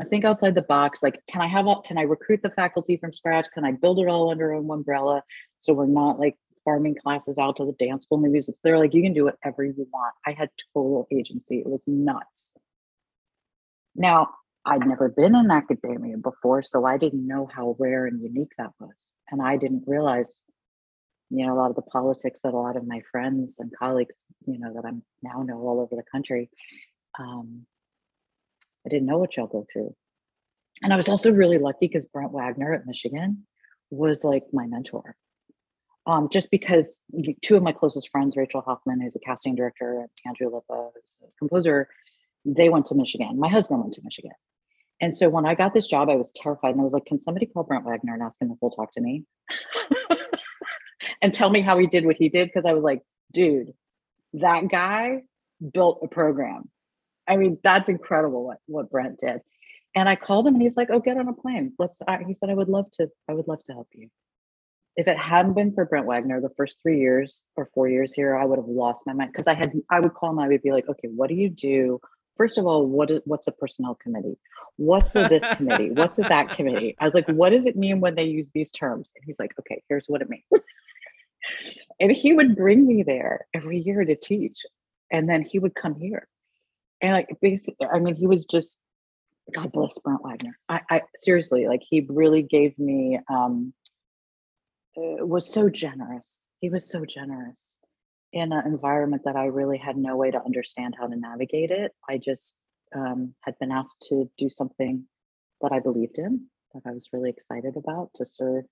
I 0.00 0.04
think 0.04 0.24
outside 0.24 0.56
the 0.56 0.62
box, 0.62 1.02
like, 1.02 1.20
can 1.30 1.40
I 1.40 1.46
have 1.46 1.68
all, 1.68 1.82
can 1.82 1.98
I 1.98 2.02
recruit 2.02 2.40
the 2.42 2.50
faculty 2.50 2.96
from 2.96 3.12
scratch? 3.12 3.46
Can 3.54 3.64
I 3.64 3.72
build 3.72 4.00
it 4.00 4.08
all 4.08 4.30
under 4.30 4.58
one 4.60 4.78
umbrella? 4.78 5.22
So 5.60 5.72
we're 5.72 5.86
not 5.86 6.18
like 6.18 6.36
farming 6.64 6.96
classes 7.02 7.38
out 7.38 7.56
to 7.56 7.64
the 7.64 7.84
dance 7.84 8.04
school 8.04 8.18
and 8.18 8.24
the 8.24 8.30
music. 8.30 8.56
They're 8.62 8.78
like, 8.78 8.94
you 8.94 9.02
can 9.02 9.12
do 9.12 9.24
whatever 9.24 9.64
you 9.64 9.86
want. 9.92 10.14
I 10.26 10.32
had 10.32 10.50
total 10.72 11.06
agency. 11.12 11.58
It 11.58 11.66
was 11.66 11.82
nuts. 11.86 12.52
Now, 13.94 14.30
I'd 14.66 14.86
never 14.86 15.08
been 15.08 15.34
in 15.34 15.50
academia 15.50 16.16
before, 16.16 16.62
so 16.62 16.86
I 16.86 16.96
didn't 16.96 17.26
know 17.26 17.48
how 17.54 17.76
rare 17.78 18.06
and 18.06 18.22
unique 18.22 18.52
that 18.56 18.70
was. 18.80 19.12
And 19.30 19.42
I 19.42 19.56
didn't 19.56 19.84
realize, 19.86 20.42
you 21.30 21.46
know, 21.46 21.52
a 21.52 21.58
lot 21.58 21.70
of 21.70 21.76
the 21.76 21.82
politics 21.82 22.42
that 22.42 22.54
a 22.54 22.58
lot 22.58 22.76
of 22.76 22.86
my 22.86 23.02
friends 23.12 23.60
and 23.60 23.70
colleagues, 23.78 24.24
you 24.46 24.58
know, 24.58 24.72
that 24.74 24.86
I'm 24.86 25.02
now 25.22 25.42
know 25.42 25.58
all 25.58 25.80
over 25.80 25.94
the 25.96 26.10
country, 26.10 26.48
um, 27.18 27.66
I 28.86 28.88
didn't 28.88 29.06
know 29.06 29.18
what 29.18 29.36
y'all 29.36 29.46
go 29.46 29.66
through. 29.72 29.94
And 30.82 30.92
I 30.92 30.96
was 30.96 31.08
also 31.08 31.30
really 31.30 31.58
lucky 31.58 31.86
because 31.86 32.06
Brent 32.06 32.32
Wagner 32.32 32.74
at 32.74 32.86
Michigan 32.86 33.46
was 33.90 34.24
like 34.24 34.44
my 34.52 34.66
mentor. 34.66 35.16
Um, 36.06 36.28
just 36.30 36.50
because 36.50 37.00
two 37.42 37.56
of 37.56 37.62
my 37.62 37.72
closest 37.72 38.10
friends, 38.10 38.36
Rachel 38.36 38.60
Hoffman, 38.60 39.00
who's 39.00 39.16
a 39.16 39.20
casting 39.20 39.54
director, 39.54 40.00
and 40.00 40.08
Andrew 40.26 40.50
Lippa, 40.50 40.90
who's 40.94 41.18
a 41.22 41.26
composer, 41.38 41.88
they 42.44 42.68
went 42.68 42.86
to 42.86 42.94
Michigan. 42.94 43.38
My 43.38 43.48
husband 43.48 43.80
went 43.80 43.94
to 43.94 44.02
Michigan. 44.04 44.32
And 45.00 45.16
so 45.16 45.28
when 45.28 45.46
I 45.46 45.54
got 45.54 45.74
this 45.74 45.88
job, 45.88 46.08
I 46.08 46.16
was 46.16 46.32
terrified. 46.32 46.72
And 46.72 46.80
I 46.80 46.84
was 46.84 46.92
like, 46.92 47.06
can 47.06 47.18
somebody 47.18 47.46
call 47.46 47.64
Brent 47.64 47.84
Wagner 47.84 48.14
and 48.14 48.22
ask 48.22 48.40
him 48.40 48.50
if 48.50 48.58
he'll 48.60 48.70
talk 48.70 48.92
to 48.94 49.00
me? 49.00 49.24
and 51.22 51.32
tell 51.32 51.50
me 51.50 51.60
how 51.60 51.78
he 51.78 51.86
did 51.86 52.06
what 52.06 52.16
he 52.16 52.28
did? 52.28 52.48
Because 52.48 52.64
I 52.66 52.72
was 52.72 52.84
like, 52.84 53.02
dude, 53.32 53.72
that 54.34 54.68
guy 54.68 55.22
built 55.72 56.00
a 56.02 56.08
program. 56.08 56.70
I 57.26 57.36
mean, 57.36 57.58
that's 57.62 57.88
incredible 57.88 58.44
what, 58.44 58.58
what 58.66 58.90
Brent 58.90 59.18
did. 59.18 59.40
And 59.94 60.08
I 60.08 60.16
called 60.16 60.46
him 60.46 60.54
and 60.54 60.62
he's 60.62 60.76
like, 60.76 60.90
oh, 60.90 61.00
get 61.00 61.16
on 61.16 61.28
a 61.28 61.32
plane. 61.32 61.72
Let's, 61.78 62.02
uh, 62.06 62.18
he 62.26 62.34
said, 62.34 62.50
I 62.50 62.54
would 62.54 62.68
love 62.68 62.90
to, 62.94 63.08
I 63.28 63.32
would 63.32 63.48
love 63.48 63.62
to 63.64 63.72
help 63.72 63.88
you. 63.92 64.08
If 64.96 65.08
it 65.08 65.18
hadn't 65.18 65.54
been 65.54 65.72
for 65.72 65.84
Brent 65.84 66.06
Wagner, 66.06 66.40
the 66.40 66.50
first 66.56 66.80
three 66.80 67.00
years 67.00 67.42
or 67.56 67.68
four 67.74 67.88
years 67.88 68.12
here, 68.12 68.36
I 68.36 68.44
would 68.44 68.58
have 68.58 68.68
lost 68.68 69.06
my 69.06 69.12
mind 69.12 69.32
because 69.32 69.48
I 69.48 69.54
had, 69.54 69.72
I 69.90 70.00
would 70.00 70.14
call 70.14 70.30
him, 70.30 70.38
I 70.38 70.48
would 70.48 70.62
be 70.62 70.72
like, 70.72 70.88
okay, 70.88 71.08
what 71.08 71.28
do 71.28 71.34
you 71.34 71.48
do? 71.48 72.00
First 72.36 72.58
of 72.58 72.66
all, 72.66 72.86
what 72.86 73.10
is, 73.10 73.20
what's 73.24 73.46
a 73.46 73.52
personnel 73.52 73.96
committee? 73.96 74.38
What's 74.76 75.14
a 75.16 75.28
this 75.28 75.44
committee? 75.56 75.90
What's 75.90 76.18
a 76.18 76.22
that 76.22 76.50
committee? 76.50 76.96
I 77.00 77.04
was 77.04 77.14
like, 77.14 77.28
what 77.28 77.50
does 77.50 77.66
it 77.66 77.76
mean 77.76 78.00
when 78.00 78.14
they 78.14 78.24
use 78.24 78.50
these 78.50 78.72
terms? 78.72 79.12
And 79.14 79.24
he's 79.24 79.38
like, 79.38 79.54
okay, 79.58 79.82
here's 79.88 80.06
what 80.06 80.22
it 80.22 80.28
means. 80.28 80.44
and 82.00 82.10
he 82.10 82.32
would 82.32 82.56
bring 82.56 82.86
me 82.86 83.02
there 83.02 83.46
every 83.54 83.78
year 83.78 84.04
to 84.04 84.16
teach. 84.16 84.58
And 85.12 85.28
then 85.28 85.44
he 85.44 85.58
would 85.58 85.74
come 85.74 85.94
here 85.94 86.28
and 87.04 87.12
like 87.12 87.28
basically 87.40 87.86
i 87.92 87.98
mean 87.98 88.14
he 88.14 88.26
was 88.26 88.46
just 88.46 88.78
god 89.52 89.70
bless 89.72 89.98
brent 89.98 90.22
wagner 90.22 90.58
i, 90.68 90.80
I 90.90 91.02
seriously 91.16 91.66
like 91.68 91.82
he 91.88 92.06
really 92.08 92.42
gave 92.42 92.78
me 92.78 93.20
um 93.28 93.72
was 94.96 95.52
so 95.52 95.68
generous. 95.68 96.46
He 96.60 96.70
was 96.70 96.88
so 96.88 97.04
generous 97.04 97.76
in 98.32 98.52
an 98.52 98.66
environment 98.66 99.22
that 99.24 99.36
i 99.36 99.44
really 99.44 99.78
had 99.78 99.96
no 99.96 100.16
way 100.16 100.30
to 100.30 100.42
understand 100.44 100.94
how 100.98 101.06
to 101.06 101.16
navigate 101.16 101.70
it. 101.70 101.92
I 102.08 102.18
just 102.18 102.56
um, 102.94 103.34
had 103.40 103.54
been 103.58 103.72
asked 103.72 104.06
to 104.08 104.30
do 104.38 104.48
something 104.50 105.04
that 105.60 105.72
i 105.72 105.80
believed 105.80 106.18
in 106.18 106.46
that 106.74 106.82
i 106.86 106.92
was 106.92 107.08
really 107.12 107.30
excited 107.30 107.76
about 107.76 108.10
to 108.16 108.26
serve 108.26 108.64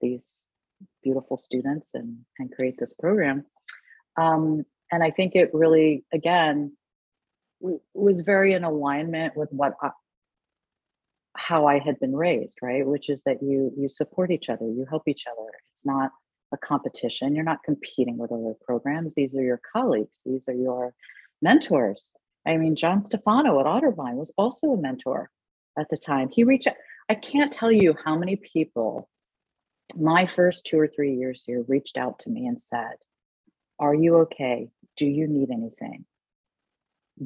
these 0.00 0.42
beautiful 1.02 1.38
students 1.38 1.92
and 1.94 2.18
and 2.38 2.52
create 2.52 2.76
this 2.78 2.92
program. 2.92 3.44
Um, 4.16 4.64
and 4.92 5.02
i 5.02 5.10
think 5.10 5.34
it 5.34 5.50
really 5.54 6.04
again 6.12 6.76
was 7.94 8.20
very 8.20 8.52
in 8.52 8.64
alignment 8.64 9.36
with 9.36 9.50
what 9.52 9.74
how 11.46 11.66
I 11.66 11.78
had 11.78 11.98
been 12.00 12.14
raised, 12.16 12.58
right? 12.62 12.86
Which 12.86 13.08
is 13.08 13.22
that 13.22 13.42
you 13.42 13.72
you 13.76 13.88
support 13.88 14.30
each 14.30 14.48
other, 14.48 14.64
you 14.66 14.86
help 14.88 15.08
each 15.08 15.24
other. 15.30 15.48
It's 15.72 15.86
not 15.86 16.10
a 16.52 16.56
competition. 16.56 17.34
You're 17.34 17.44
not 17.44 17.62
competing 17.64 18.16
with 18.18 18.32
other 18.32 18.54
programs. 18.64 19.14
These 19.14 19.34
are 19.34 19.42
your 19.42 19.60
colleagues. 19.72 20.22
These 20.24 20.48
are 20.48 20.54
your 20.54 20.94
mentors. 21.42 22.12
I 22.46 22.56
mean, 22.56 22.76
John 22.76 23.02
Stefano 23.02 23.58
at 23.60 23.66
Otterbein 23.66 24.14
was 24.14 24.32
also 24.36 24.68
a 24.68 24.80
mentor 24.80 25.30
at 25.78 25.88
the 25.90 25.96
time. 25.96 26.28
He 26.30 26.44
reached 26.44 26.66
out. 26.66 26.76
I 27.08 27.14
can't 27.14 27.52
tell 27.52 27.72
you 27.72 27.94
how 28.04 28.16
many 28.16 28.36
people 28.36 29.08
my 29.94 30.24
first 30.24 30.64
two 30.64 30.78
or 30.78 30.88
three 30.88 31.14
years 31.14 31.44
here 31.46 31.62
reached 31.68 31.98
out 31.98 32.18
to 32.20 32.30
me 32.30 32.46
and 32.46 32.58
said, 32.58 32.96
Are 33.78 33.94
you 33.94 34.16
okay? 34.20 34.68
Do 34.96 35.06
you 35.06 35.26
need 35.26 35.50
anything? 35.50 36.06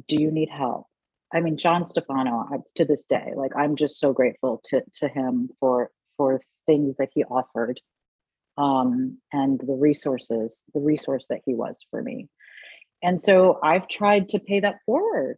do 0.07 0.21
you 0.21 0.31
need 0.31 0.49
help 0.49 0.87
i 1.33 1.39
mean 1.39 1.57
john 1.57 1.85
stefano 1.85 2.47
to 2.75 2.85
this 2.85 3.05
day 3.05 3.33
like 3.35 3.51
i'm 3.55 3.75
just 3.75 3.99
so 3.99 4.13
grateful 4.13 4.61
to 4.63 4.81
to 4.93 5.07
him 5.07 5.49
for 5.59 5.91
for 6.17 6.41
things 6.65 6.97
that 6.97 7.09
he 7.13 7.23
offered 7.23 7.79
um 8.57 9.17
and 9.31 9.59
the 9.61 9.73
resources 9.73 10.63
the 10.73 10.79
resource 10.79 11.27
that 11.27 11.41
he 11.45 11.53
was 11.53 11.79
for 11.89 12.01
me. 12.01 12.27
And 13.01 13.21
so 13.21 13.59
i've 13.63 13.87
tried 13.87 14.29
to 14.29 14.39
pay 14.39 14.59
that 14.59 14.79
forward. 14.85 15.37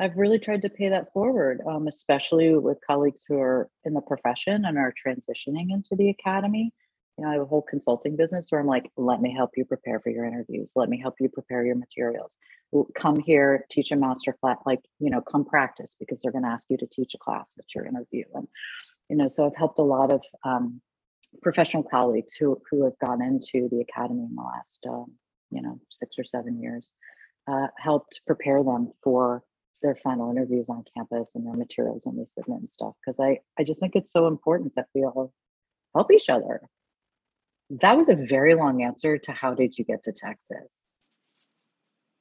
I've 0.00 0.16
really 0.16 0.40
tried 0.40 0.62
to 0.62 0.70
pay 0.70 0.88
that 0.88 1.12
forward 1.12 1.60
um, 1.68 1.86
especially 1.86 2.56
with 2.56 2.78
colleagues 2.86 3.24
who 3.28 3.38
are 3.38 3.68
in 3.84 3.94
the 3.94 4.00
profession 4.00 4.64
and 4.64 4.76
are 4.78 4.94
transitioning 5.06 5.70
into 5.70 5.94
the 5.96 6.08
academy 6.08 6.72
you 7.16 7.24
know, 7.24 7.30
I 7.30 7.34
have 7.34 7.42
a 7.42 7.46
whole 7.46 7.62
consulting 7.62 8.16
business 8.16 8.48
where 8.50 8.60
I'm 8.60 8.66
like, 8.66 8.90
let 8.96 9.20
me 9.20 9.32
help 9.32 9.50
you 9.56 9.64
prepare 9.64 10.00
for 10.00 10.10
your 10.10 10.24
interviews. 10.24 10.72
Let 10.74 10.88
me 10.88 10.98
help 11.00 11.14
you 11.20 11.28
prepare 11.28 11.64
your 11.64 11.76
materials. 11.76 12.38
Come 12.94 13.20
here, 13.20 13.66
teach 13.70 13.92
a 13.92 13.96
master 13.96 14.36
class, 14.40 14.58
like, 14.66 14.80
you 14.98 15.10
know, 15.10 15.20
come 15.20 15.44
practice 15.44 15.94
because 15.98 16.20
they're 16.20 16.32
going 16.32 16.44
to 16.44 16.50
ask 16.50 16.66
you 16.70 16.76
to 16.76 16.86
teach 16.86 17.14
a 17.14 17.18
class 17.18 17.56
at 17.58 17.72
your 17.74 17.86
interview. 17.86 18.24
And, 18.34 18.48
you 19.08 19.16
know, 19.16 19.28
so 19.28 19.46
I've 19.46 19.56
helped 19.56 19.78
a 19.78 19.82
lot 19.82 20.12
of 20.12 20.24
um, 20.44 20.80
professional 21.40 21.84
colleagues 21.84 22.34
who, 22.34 22.60
who 22.68 22.84
have 22.84 22.98
gone 22.98 23.22
into 23.22 23.68
the 23.70 23.80
academy 23.80 24.24
in 24.24 24.34
the 24.34 24.42
last, 24.42 24.84
um, 24.88 25.12
you 25.50 25.62
know, 25.62 25.80
six 25.90 26.16
or 26.18 26.24
seven 26.24 26.60
years, 26.60 26.90
uh, 27.46 27.68
helped 27.78 28.22
prepare 28.26 28.64
them 28.64 28.92
for 29.04 29.44
their 29.82 29.96
final 30.02 30.32
interviews 30.32 30.68
on 30.68 30.82
campus 30.96 31.36
and 31.36 31.46
their 31.46 31.54
materials 31.54 32.06
and 32.06 32.18
they 32.18 32.24
submit 32.24 32.58
and 32.58 32.68
stuff. 32.68 32.94
Cause 33.04 33.20
I, 33.20 33.38
I 33.58 33.64
just 33.64 33.80
think 33.80 33.94
it's 33.94 34.10
so 34.10 34.26
important 34.26 34.72
that 34.74 34.86
we 34.94 35.04
all 35.04 35.32
help 35.94 36.10
each 36.10 36.30
other 36.30 36.62
that 37.80 37.96
was 37.96 38.08
a 38.08 38.14
very 38.14 38.54
long 38.54 38.82
answer 38.82 39.18
to 39.18 39.32
how 39.32 39.54
did 39.54 39.76
you 39.78 39.84
get 39.84 40.02
to 40.04 40.12
Texas? 40.12 40.84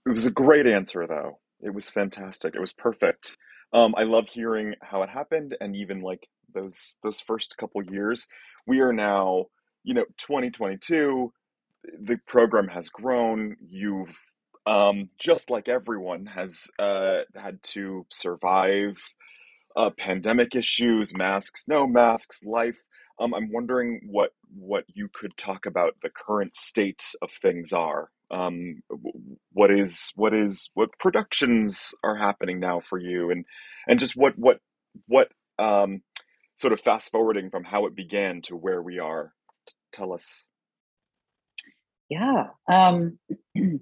It 0.05 0.09
was 0.11 0.25
a 0.25 0.31
great 0.31 0.67
answer, 0.67 1.07
though. 1.07 1.39
It 1.61 1.73
was 1.73 1.89
fantastic. 1.89 2.55
It 2.55 2.61
was 2.61 2.73
perfect. 2.73 3.37
Um, 3.71 3.95
I 3.97 4.03
love 4.03 4.27
hearing 4.27 4.75
how 4.81 5.01
it 5.03 5.09
happened, 5.09 5.55
and 5.61 5.75
even 5.75 6.01
like 6.01 6.27
those 6.53 6.95
those 7.03 7.19
first 7.21 7.57
couple 7.57 7.81
years. 7.83 8.27
We 8.67 8.79
are 8.81 8.93
now, 8.93 9.45
you 9.83 9.93
know, 9.93 10.05
2022. 10.17 11.31
The 12.01 12.17
program 12.27 12.67
has 12.67 12.89
grown. 12.89 13.55
You've 13.67 14.15
um, 14.65 15.09
just 15.19 15.49
like 15.49 15.67
everyone 15.67 16.25
has 16.27 16.69
uh, 16.79 17.19
had 17.35 17.61
to 17.63 18.05
survive 18.09 18.97
uh, 19.75 19.89
pandemic 19.97 20.55
issues, 20.55 21.15
masks, 21.15 21.65
no 21.67 21.87
masks, 21.87 22.43
life. 22.43 22.79
Um, 23.19 23.33
I'm 23.33 23.51
wondering 23.51 24.01
what 24.09 24.31
what 24.57 24.85
you 24.93 25.09
could 25.13 25.37
talk 25.37 25.65
about 25.65 25.95
the 26.03 26.09
current 26.09 26.55
state 26.55 27.03
of 27.21 27.31
things 27.31 27.73
are. 27.73 28.09
Um, 28.31 28.83
what 29.53 29.71
is 29.71 30.11
what 30.15 30.33
is 30.33 30.69
what 30.75 30.97
productions 30.99 31.95
are 32.03 32.15
happening 32.17 32.59
now 32.59 32.81
for 32.81 32.99
you, 32.99 33.31
and 33.31 33.45
and 33.87 33.99
just 33.99 34.15
what 34.15 34.37
what 34.39 34.59
what 35.07 35.31
um, 35.59 36.01
sort 36.57 36.73
of 36.73 36.81
fast 36.81 37.11
forwarding 37.11 37.49
from 37.51 37.65
how 37.65 37.87
it 37.87 37.95
began 37.95 38.41
to 38.43 38.55
where 38.55 38.81
we 38.81 38.99
are. 38.99 39.33
Tell 39.93 40.13
us. 40.13 40.47
Yeah. 42.09 42.47
Um, 42.71 43.19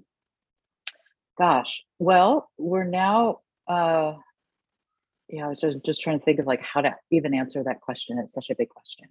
gosh. 1.40 1.82
Well, 1.98 2.50
we're 2.58 2.84
now. 2.84 3.40
Uh, 3.68 4.14
yeah, 5.32 5.46
I 5.46 5.48
was 5.48 5.60
just, 5.60 5.78
just 5.82 6.02
trying 6.02 6.18
to 6.18 6.24
think 6.24 6.38
of 6.38 6.46
like 6.46 6.60
how 6.60 6.82
to 6.82 6.94
even 7.10 7.32
answer 7.32 7.64
that 7.64 7.80
question. 7.80 8.18
It's 8.18 8.34
such 8.34 8.50
a 8.50 8.54
big 8.54 8.68
question 8.68 9.06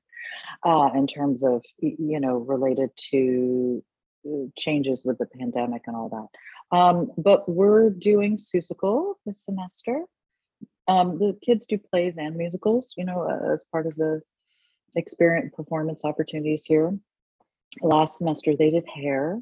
uh, 0.64 0.92
in 0.94 1.08
terms 1.08 1.44
of, 1.44 1.64
you 1.80 2.20
know, 2.20 2.38
related 2.38 2.92
to 3.10 3.84
uh, 4.28 4.46
changes 4.56 5.04
with 5.04 5.18
the 5.18 5.26
pandemic 5.26 5.82
and 5.88 5.96
all 5.96 6.10
that. 6.10 6.78
Um, 6.78 7.12
but 7.18 7.50
we're 7.50 7.90
doing 7.90 8.38
Seussical 8.38 9.16
this 9.26 9.44
semester. 9.44 10.04
Um, 10.88 11.18
the 11.18 11.36
kids 11.44 11.66
do 11.66 11.80
plays 11.80 12.18
and 12.18 12.36
musicals, 12.36 12.94
you 12.96 13.04
know, 13.04 13.28
as 13.52 13.66
part 13.72 13.88
of 13.88 13.96
the 13.96 14.22
experience 14.96 15.52
performance 15.56 16.06
opportunities 16.06 16.66
here. 16.66 16.96
Last 17.82 18.20
semester 18.20 18.56
they 18.56 18.70
did 18.70 18.86
hair. 18.88 19.42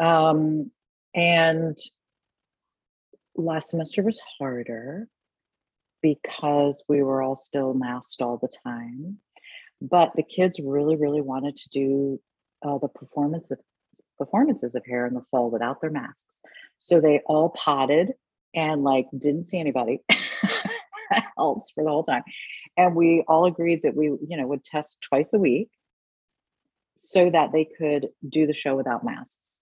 Um, 0.00 0.70
and 1.14 1.76
last 3.36 3.68
semester 3.68 4.02
was 4.02 4.22
harder 4.38 5.06
because 6.02 6.84
we 6.88 7.02
were 7.02 7.22
all 7.22 7.36
still 7.36 7.74
masked 7.74 8.22
all 8.22 8.38
the 8.38 8.48
time. 8.64 9.18
But 9.80 10.12
the 10.16 10.22
kids 10.22 10.60
really, 10.62 10.96
really 10.96 11.20
wanted 11.20 11.56
to 11.56 11.68
do 11.70 12.20
uh, 12.62 12.78
the 12.78 12.88
performance 12.88 13.50
of 13.50 13.58
performances 14.18 14.74
of 14.74 14.84
hair 14.84 15.06
in 15.06 15.14
the 15.14 15.24
fall 15.30 15.50
without 15.50 15.80
their 15.80 15.90
masks. 15.90 16.40
So 16.78 17.00
they 17.00 17.20
all 17.26 17.50
potted 17.50 18.12
and 18.54 18.82
like 18.82 19.06
didn't 19.16 19.44
see 19.44 19.58
anybody 19.58 20.00
else 21.38 21.70
for 21.70 21.84
the 21.84 21.90
whole 21.90 22.02
time. 22.02 22.24
And 22.76 22.94
we 22.94 23.24
all 23.28 23.46
agreed 23.46 23.82
that 23.82 23.94
we, 23.94 24.06
you 24.06 24.36
know, 24.36 24.46
would 24.46 24.64
test 24.64 25.00
twice 25.00 25.32
a 25.32 25.38
week 25.38 25.68
so 26.96 27.30
that 27.30 27.52
they 27.52 27.64
could 27.64 28.08
do 28.28 28.46
the 28.46 28.54
show 28.54 28.76
without 28.76 29.04
masks. 29.04 29.60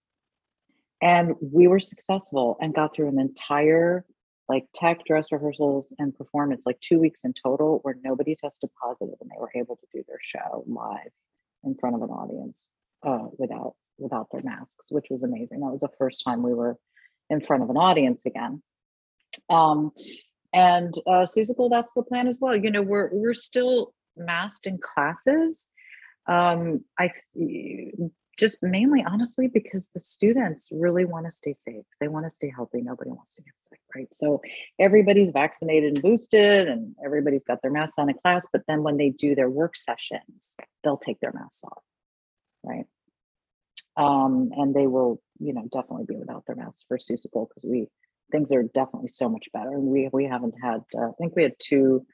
And 1.03 1.35
we 1.41 1.67
were 1.67 1.81
successful 1.81 2.57
and 2.61 2.75
got 2.75 2.95
through 2.95 3.09
an 3.09 3.19
entire 3.19 4.05
like 4.49 4.67
tech 4.75 5.05
dress 5.05 5.27
rehearsals 5.33 5.93
and 5.99 6.17
performance, 6.17 6.65
like 6.67 6.81
two 6.81 6.99
weeks 6.99 7.25
in 7.25 7.33
total, 7.33 7.81
where 7.83 7.97
nobody 8.03 8.37
tested 8.37 8.71
positive 8.81 9.17
and 9.21 9.31
they 9.31 9.41
were 9.41 9.51
able 9.55 9.77
to 9.77 9.87
do 9.93 10.05
their 10.07 10.21
show 10.23 10.65
live 10.67 11.11
in 11.65 11.75
front 11.75 11.97
of 11.97 12.03
an 12.03 12.11
audience 12.11 12.67
uh, 13.05 13.27
without 13.39 13.75
without 13.99 14.29
their 14.31 14.43
masks, 14.43 14.91
which 14.91 15.07
was 15.11 15.23
amazing. 15.23 15.61
That 15.61 15.73
was 15.73 15.81
the 15.81 15.89
first 15.99 16.23
time 16.25 16.43
we 16.43 16.55
were 16.55 16.77
in 17.31 17.41
front 17.41 17.63
of 17.63 17.71
an 17.71 17.77
audience 17.77 18.27
again. 18.27 18.63
Um, 19.49 19.93
and 20.53 20.95
uh, 21.07 21.27
Seussical, 21.27 21.71
that's 21.71 21.95
the 21.95 22.03
plan 22.03 22.29
as 22.29 22.39
well. 22.41 22.57
You 22.57 22.71
know, 22.71 22.83
we're 22.83 23.11
we're 23.13 23.35
still 23.35 23.93
masked 24.17 24.67
in 24.67 24.79
classes. 24.79 25.69
Um, 26.27 26.85
I 26.99 27.11
just 28.37 28.59
mainly 28.63 29.05
honestly 29.05 29.49
because 29.49 29.89
the 29.95 30.01
students 30.01 30.69
really 30.73 31.05
want 31.05 31.27
to 31.27 31.33
stay 31.33 31.53
safe. 31.53 31.85
They 32.01 32.09
want 32.09 32.27
to 32.27 32.31
stay 32.31 32.53
healthy. 32.55 32.83
Nobody 32.83 33.11
wants 33.11 33.35
to 33.37 33.43
get 33.43 33.55
sick 33.59 33.81
right? 33.95 34.13
So 34.13 34.43
everybody's 34.79 35.31
vaccinated 35.31 35.95
and 35.95 36.03
boosted 36.03 36.69
and 36.69 36.95
everybody's 37.05 37.45
got 37.45 37.63
their 37.63 37.71
masks 37.71 37.99
on 37.99 38.11
in 38.11 38.17
class 38.17 38.47
but 38.53 38.63
then 38.69 38.83
when 38.83 38.97
they 38.97 39.11
do 39.11 39.35
their 39.35 39.51
work 39.51 39.77
sessions 39.77 40.57
they'll 40.83 40.97
take 40.97 41.21
their 41.21 41.33
masks 41.33 41.65
off 41.65 41.83
right? 42.65 42.87
Um, 43.97 44.51
and 44.57 44.75
they 44.75 44.87
will 44.87 45.23
you 45.39 45.55
know 45.55 45.69
definitely 45.73 46.05
be 46.07 46.17
without 46.17 46.45
their 46.47 46.57
masks 46.57 46.85
for 46.87 46.99
Seussical 46.99 47.49
because 47.49 47.65
we 47.65 47.89
things 48.33 48.53
are 48.53 48.65
definitely 48.65 49.09
so 49.09 49.29
much 49.29 49.49
better. 49.53 49.71
And 49.71 49.85
we 49.85 50.11
we 50.13 50.25
haven't 50.27 50.55
had 50.63 50.83
uh, 50.97 51.09
i 51.09 51.13
think 51.19 51.35
we 51.37 51.43
had 51.43 51.55
two 51.59 52.05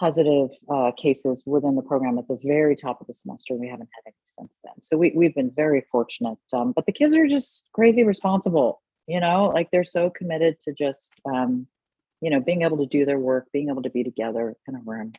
positive 0.00 0.48
uh, 0.74 0.90
cases 0.96 1.42
within 1.44 1.76
the 1.76 1.82
program 1.82 2.18
at 2.18 2.26
the 2.26 2.38
very 2.42 2.74
top 2.74 3.02
of 3.02 3.06
the 3.06 3.12
semester. 3.12 3.54
We 3.54 3.68
haven't 3.68 3.90
had 3.94 4.02
any 4.06 4.16
since 4.30 4.58
then. 4.64 4.72
So 4.80 4.96
we, 4.96 5.12
we've 5.14 5.34
been 5.34 5.52
very 5.54 5.84
fortunate. 5.92 6.38
Um, 6.54 6.72
but 6.74 6.86
the 6.86 6.92
kids 6.92 7.12
are 7.12 7.26
just 7.26 7.66
crazy 7.74 8.02
responsible, 8.02 8.80
you 9.06 9.20
know, 9.20 9.52
like 9.54 9.68
they're 9.70 9.84
so 9.84 10.08
committed 10.08 10.58
to 10.60 10.72
just, 10.72 11.12
um, 11.30 11.66
you 12.22 12.30
know, 12.30 12.40
being 12.40 12.62
able 12.62 12.78
to 12.78 12.86
do 12.86 13.04
their 13.04 13.18
work, 13.18 13.48
being 13.52 13.68
able 13.68 13.82
to 13.82 13.90
be 13.90 14.02
together 14.02 14.56
in 14.66 14.74
a 14.74 14.80
room. 14.86 15.12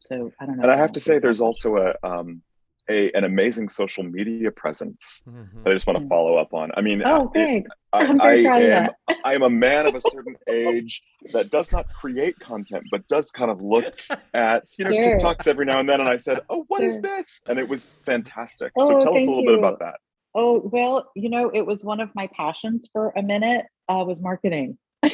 So 0.00 0.32
I 0.40 0.46
don't 0.46 0.56
know. 0.56 0.62
And 0.62 0.72
I 0.72 0.76
have 0.76 0.92
to 0.92 1.00
say, 1.00 1.18
there's 1.18 1.42
also 1.42 1.76
a, 1.76 1.94
um, 2.02 2.42
a 2.88 3.10
an 3.12 3.24
amazing 3.24 3.68
social 3.68 4.04
media 4.04 4.50
presence 4.50 5.22
mm-hmm. 5.28 5.62
that 5.62 5.70
I 5.70 5.72
just 5.72 5.86
want 5.86 5.98
to 6.00 6.08
follow 6.08 6.36
up 6.36 6.54
on. 6.54 6.70
I 6.76 6.80
mean, 6.80 7.02
oh, 7.04 7.30
thanks. 7.34 7.70
I, 7.92 8.06
I'm 8.06 8.20
I, 8.20 8.34
am 8.34 8.90
I 9.24 9.34
am 9.34 9.42
a 9.42 9.50
man 9.50 9.86
of 9.86 9.94
a 9.94 10.00
certain 10.10 10.36
age 10.48 11.02
that 11.32 11.50
does 11.50 11.72
not 11.72 11.86
create 11.92 12.38
content, 12.38 12.84
but 12.90 13.06
does 13.08 13.30
kind 13.30 13.50
of 13.50 13.60
look 13.60 13.98
at 14.34 14.64
you 14.78 14.84
know 14.84 14.90
sure. 14.90 15.18
TikToks 15.18 15.46
every 15.46 15.64
now 15.64 15.80
and 15.80 15.88
then. 15.88 16.00
And 16.00 16.08
I 16.08 16.16
said, 16.16 16.40
"Oh, 16.48 16.64
what 16.68 16.80
sure. 16.80 16.88
is 16.88 17.00
this?" 17.00 17.42
And 17.48 17.58
it 17.58 17.68
was 17.68 17.94
fantastic. 18.04 18.72
Oh, 18.76 18.88
so 18.88 19.00
tell 19.00 19.16
us 19.16 19.26
a 19.26 19.30
little 19.30 19.42
you. 19.42 19.50
bit 19.50 19.58
about 19.58 19.78
that. 19.80 19.96
Oh 20.34 20.68
well, 20.72 21.10
you 21.14 21.30
know, 21.30 21.50
it 21.54 21.64
was 21.64 21.84
one 21.84 22.00
of 22.00 22.10
my 22.14 22.28
passions 22.28 22.88
for 22.92 23.12
a 23.16 23.22
minute. 23.22 23.66
Uh, 23.88 24.04
was 24.06 24.20
marketing. 24.20 24.76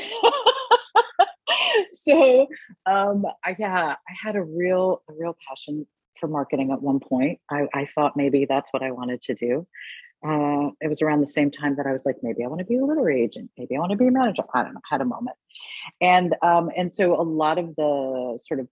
so 1.89 2.47
um 2.87 3.25
I, 3.45 3.55
yeah 3.59 3.95
i 4.09 4.13
had 4.13 4.37
a 4.37 4.43
real 4.43 5.03
a 5.09 5.13
real 5.13 5.37
passion 5.47 5.87
for 6.21 6.29
marketing 6.29 6.71
at 6.71 6.83
one 6.83 7.01
point. 7.01 7.41
I, 7.51 7.67
I 7.75 7.89
thought 7.95 8.17
maybe 8.17 8.47
that's 8.49 8.71
what 8.73 8.83
I 8.83 8.91
wanted 8.91 9.23
to 9.23 9.35
do. 9.35 9.67
Uh, 10.25 10.71
it 10.81 10.89
was 10.89 11.03
around 11.03 11.21
the 11.21 11.27
same 11.27 11.51
time 11.51 11.75
that 11.77 11.87
I 11.87 11.93
was 11.93 12.07
like, 12.07 12.17
maybe 12.23 12.45
I 12.45 12.47
want 12.47 12.61
to 12.61 12.65
be 12.65 12.77
a 12.77 12.85
literary 12.85 13.23
agent. 13.23 13.51
Maybe 13.59 13.77
I 13.77 13.81
want 13.81 13.91
to 13.91 13.99
be 13.99 14.07
a 14.07 14.11
manager. 14.11 14.43
I 14.55 14.63
don't 14.63 14.75
know. 14.75 14.81
Had 14.89 15.01
a 15.01 15.05
moment, 15.05 15.37
and 16.01 16.37
um, 16.43 16.71
and 16.77 16.93
so 16.93 17.21
a 17.21 17.23
lot 17.23 17.59
of 17.59 17.75
the 17.75 18.39
sort 18.41 18.61
of 18.61 18.69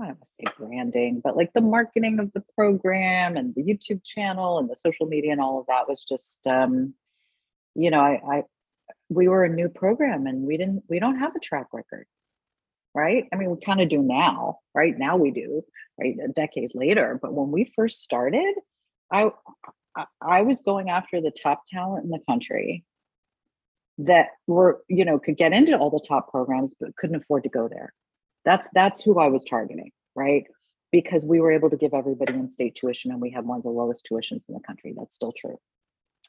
I 0.00 0.06
don't 0.06 0.18
want 0.18 0.20
to 0.20 0.28
say 0.38 0.54
branding, 0.58 1.20
but 1.24 1.36
like 1.36 1.52
the 1.54 1.60
marketing 1.60 2.20
of 2.20 2.32
the 2.34 2.44
program 2.54 3.36
and 3.36 3.54
the 3.54 3.62
YouTube 3.62 4.04
channel 4.04 4.58
and 4.58 4.70
the 4.70 4.76
social 4.76 5.06
media 5.06 5.32
and 5.32 5.40
all 5.40 5.58
of 5.58 5.66
that 5.66 5.88
was 5.88 6.04
just, 6.04 6.46
um, 6.46 6.94
you 7.74 7.90
know, 7.90 8.00
I, 8.00 8.20
I 8.30 8.42
we 9.08 9.26
were 9.28 9.44
a 9.44 9.48
new 9.48 9.68
program 9.68 10.26
and 10.26 10.42
we 10.42 10.56
didn't 10.56 10.84
we 10.88 10.98
don't 10.98 11.18
have 11.18 11.34
a 11.34 11.40
track 11.40 11.66
record 11.72 12.06
right? 12.96 13.28
I 13.30 13.36
mean, 13.36 13.50
we 13.50 13.58
kind 13.60 13.82
of 13.82 13.90
do 13.90 14.00
now, 14.00 14.60
right? 14.74 14.98
Now 14.98 15.18
we 15.18 15.30
do, 15.30 15.62
right? 16.00 16.16
A 16.24 16.28
decade 16.28 16.70
later. 16.74 17.18
But 17.20 17.34
when 17.34 17.50
we 17.50 17.70
first 17.76 18.02
started, 18.02 18.54
I 19.12 19.30
I 20.20 20.42
was 20.42 20.62
going 20.62 20.88
after 20.88 21.20
the 21.20 21.30
top 21.30 21.62
talent 21.70 22.04
in 22.04 22.10
the 22.10 22.20
country 22.26 22.84
that 23.98 24.28
were, 24.46 24.82
you 24.88 25.04
know, 25.04 25.18
could 25.18 25.36
get 25.36 25.52
into 25.52 25.76
all 25.76 25.90
the 25.90 26.04
top 26.06 26.30
programs, 26.30 26.74
but 26.78 26.96
couldn't 26.96 27.16
afford 27.16 27.44
to 27.44 27.50
go 27.50 27.68
there. 27.68 27.92
That's 28.46 28.70
that's 28.72 29.02
who 29.02 29.20
I 29.20 29.28
was 29.28 29.44
targeting, 29.44 29.92
right? 30.14 30.44
Because 30.90 31.24
we 31.24 31.38
were 31.38 31.52
able 31.52 31.68
to 31.68 31.76
give 31.76 31.92
everybody 31.92 32.32
in-state 32.32 32.76
tuition 32.76 33.10
and 33.10 33.20
we 33.20 33.30
have 33.32 33.44
one 33.44 33.58
of 33.58 33.62
the 33.62 33.70
lowest 33.70 34.08
tuitions 34.10 34.48
in 34.48 34.54
the 34.54 34.60
country. 34.66 34.94
That's 34.96 35.14
still 35.14 35.32
true 35.36 35.58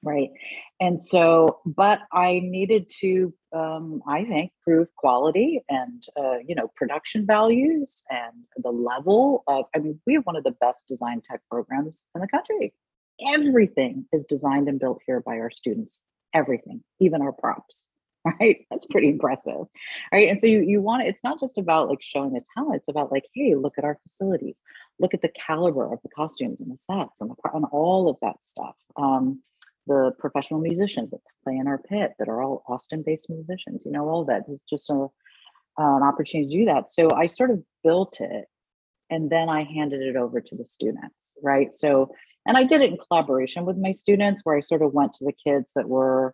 right. 0.04 0.30
And 0.80 1.00
so 1.02 1.60
but 1.66 2.00
i 2.12 2.40
needed 2.44 2.90
to 3.02 3.34
um, 3.54 4.02
i 4.08 4.24
think 4.24 4.52
prove 4.64 4.88
quality 4.96 5.62
and 5.70 6.04
uh, 6.20 6.38
you 6.46 6.56
know 6.56 6.70
production 6.76 7.26
values 7.26 8.04
and 8.10 8.46
the 8.58 8.70
level 8.72 9.44
of 9.48 9.66
i 9.76 9.80
mean 9.80 10.00
we 10.06 10.14
have 10.14 10.26
one 10.26 10.36
of 10.36 10.44
the 10.44 10.52
best 10.52 10.88
design 10.88 11.22
tech 11.22 11.42
programs 11.50 12.06
in 12.14 12.22
the 12.22 12.28
country. 12.28 12.74
Everything 13.30 14.06
is 14.14 14.26
designed 14.26 14.68
and 14.68 14.80
built 14.80 15.02
here 15.08 15.22
by 15.22 15.40
our 15.40 15.50
students. 15.50 16.00
Everything 16.34 16.84
even 17.00 17.22
our 17.22 17.32
props 17.32 17.88
right? 18.40 18.66
That's 18.70 18.86
pretty 18.86 19.10
impressive 19.10 19.66
right? 20.12 20.30
And 20.30 20.40
so 20.40 20.48
you 20.48 20.62
you 20.62 20.82
want 20.82 21.08
it's 21.08 21.24
not 21.24 21.40
just 21.40 21.58
about 21.58 21.90
like 21.90 22.02
showing 22.02 22.34
the 22.34 22.42
talent 22.56 22.76
it's 22.76 22.88
about 22.88 23.12
like 23.12 23.26
hey 23.34 23.56
look 23.56 23.74
at 23.78 23.84
our 23.84 23.98
facilities. 24.04 24.62
Look 25.00 25.14
at 25.14 25.22
the 25.22 25.30
caliber 25.30 25.92
of 25.92 26.00
the 26.04 26.10
costumes 26.10 26.62
and 26.62 26.72
the 26.72 26.78
sets 26.78 27.22
and, 27.22 27.30
the, 27.32 27.36
and 27.54 27.66
all 27.72 28.10
of 28.10 28.18
that 28.22 28.44
stuff. 28.44 28.76
Um, 28.96 29.42
the 29.88 30.12
professional 30.20 30.60
musicians 30.60 31.12
that 31.12 31.20
play 31.44 31.56
in 31.56 31.68
our 31.68 31.78
pit 31.78 32.14
that 32.20 32.28
are 32.28 32.42
all 32.42 32.64
Austin 32.68 33.04
based 33.06 33.30
musicians, 33.30 33.84
you 33.86 33.92
know, 33.92 34.08
all 34.08 34.26
that. 34.26 34.44
It's 34.48 34.64
just 34.70 34.90
a, 34.90 35.08
an 35.78 36.04
opportunity 36.04 36.50
to 36.50 36.60
do 36.60 36.66
that. 36.66 36.90
So 36.90 37.10
I 37.12 37.28
sort 37.28 37.52
of 37.52 37.64
built 37.84 38.20
it 38.20 38.46
and 39.10 39.30
then 39.30 39.50
I 39.50 39.64
handed 39.64 40.02
it 40.02 40.16
over 40.16 40.42
to 40.42 40.56
the 40.56 40.66
students, 40.66 41.34
right? 41.42 41.74
So, 41.74 42.14
and 42.46 42.58
I 42.58 42.64
did 42.64 42.82
it 42.82 42.92
in 42.92 42.98
collaboration 42.98 43.66
with 43.66 43.78
my 43.78 43.92
students 43.92 44.42
where 44.44 44.58
I 44.58 44.62
sort 44.62 44.82
of 44.82 44.94
went 44.94 45.14
to 45.16 45.26
the 45.26 45.34
kids 45.34 45.74
that 45.76 45.88
were, 45.88 46.34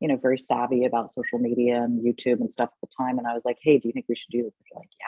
you 0.00 0.08
know, 0.08 0.16
very 0.16 0.38
savvy 0.38 0.84
about 0.84 1.12
social 1.12 1.38
media 1.38 1.82
and 1.82 2.04
YouTube 2.04 2.40
and 2.40 2.50
stuff 2.50 2.70
at 2.70 2.88
the 2.88 2.94
time. 2.96 3.18
And 3.18 3.26
I 3.26 3.34
was 3.34 3.44
like, 3.44 3.58
hey, 3.62 3.78
do 3.78 3.88
you 3.88 3.92
think 3.92 4.06
we 4.08 4.16
should 4.16 4.30
do 4.30 4.42
this? 4.42 4.52
They're 4.70 4.80
like, 4.80 4.90
yeah. 5.00 5.06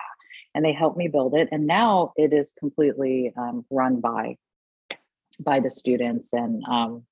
And 0.55 0.65
they 0.65 0.73
helped 0.73 0.97
me 0.97 1.09
build 1.09 1.35
it. 1.35 1.49
And 1.51 1.67
now 1.67 2.13
it 2.17 2.33
is 2.33 2.53
completely 2.59 3.33
um, 3.37 3.65
run 3.71 4.01
by 4.01 4.37
by 5.41 5.59
the 5.61 5.71
students 5.71 6.33
and 6.33 6.63
um, 6.71 7.05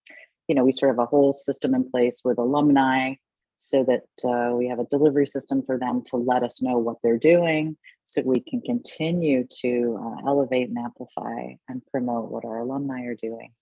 you 0.48 0.54
know, 0.54 0.64
we 0.64 0.72
sort 0.72 0.90
of 0.90 0.96
have 0.98 1.04
a 1.04 1.06
whole 1.06 1.32
system 1.32 1.74
in 1.74 1.90
place 1.90 2.22
with 2.24 2.38
alumni 2.38 3.14
so 3.56 3.84
that 3.84 4.28
uh, 4.28 4.54
we 4.56 4.66
have 4.66 4.80
a 4.80 4.86
delivery 4.86 5.26
system 5.26 5.62
for 5.64 5.78
them 5.78 6.02
to 6.04 6.16
let 6.16 6.42
us 6.42 6.60
know 6.60 6.78
what 6.78 6.96
they're 7.02 7.16
doing 7.18 7.76
so 8.02 8.20
we 8.24 8.40
can 8.40 8.60
continue 8.60 9.46
to 9.60 9.98
uh, 10.02 10.28
elevate 10.28 10.68
and 10.68 10.78
amplify 10.78 11.54
and 11.68 11.80
promote 11.86 12.30
what 12.30 12.44
our 12.44 12.58
alumni 12.58 13.02
are 13.04 13.14
doing. 13.14 13.52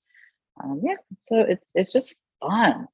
Um, 0.62 0.80
yeah, 0.82 0.96
so 1.26 1.40
it's 1.40 1.70
it's 1.74 1.92
just 1.92 2.14
fun, 2.40 2.86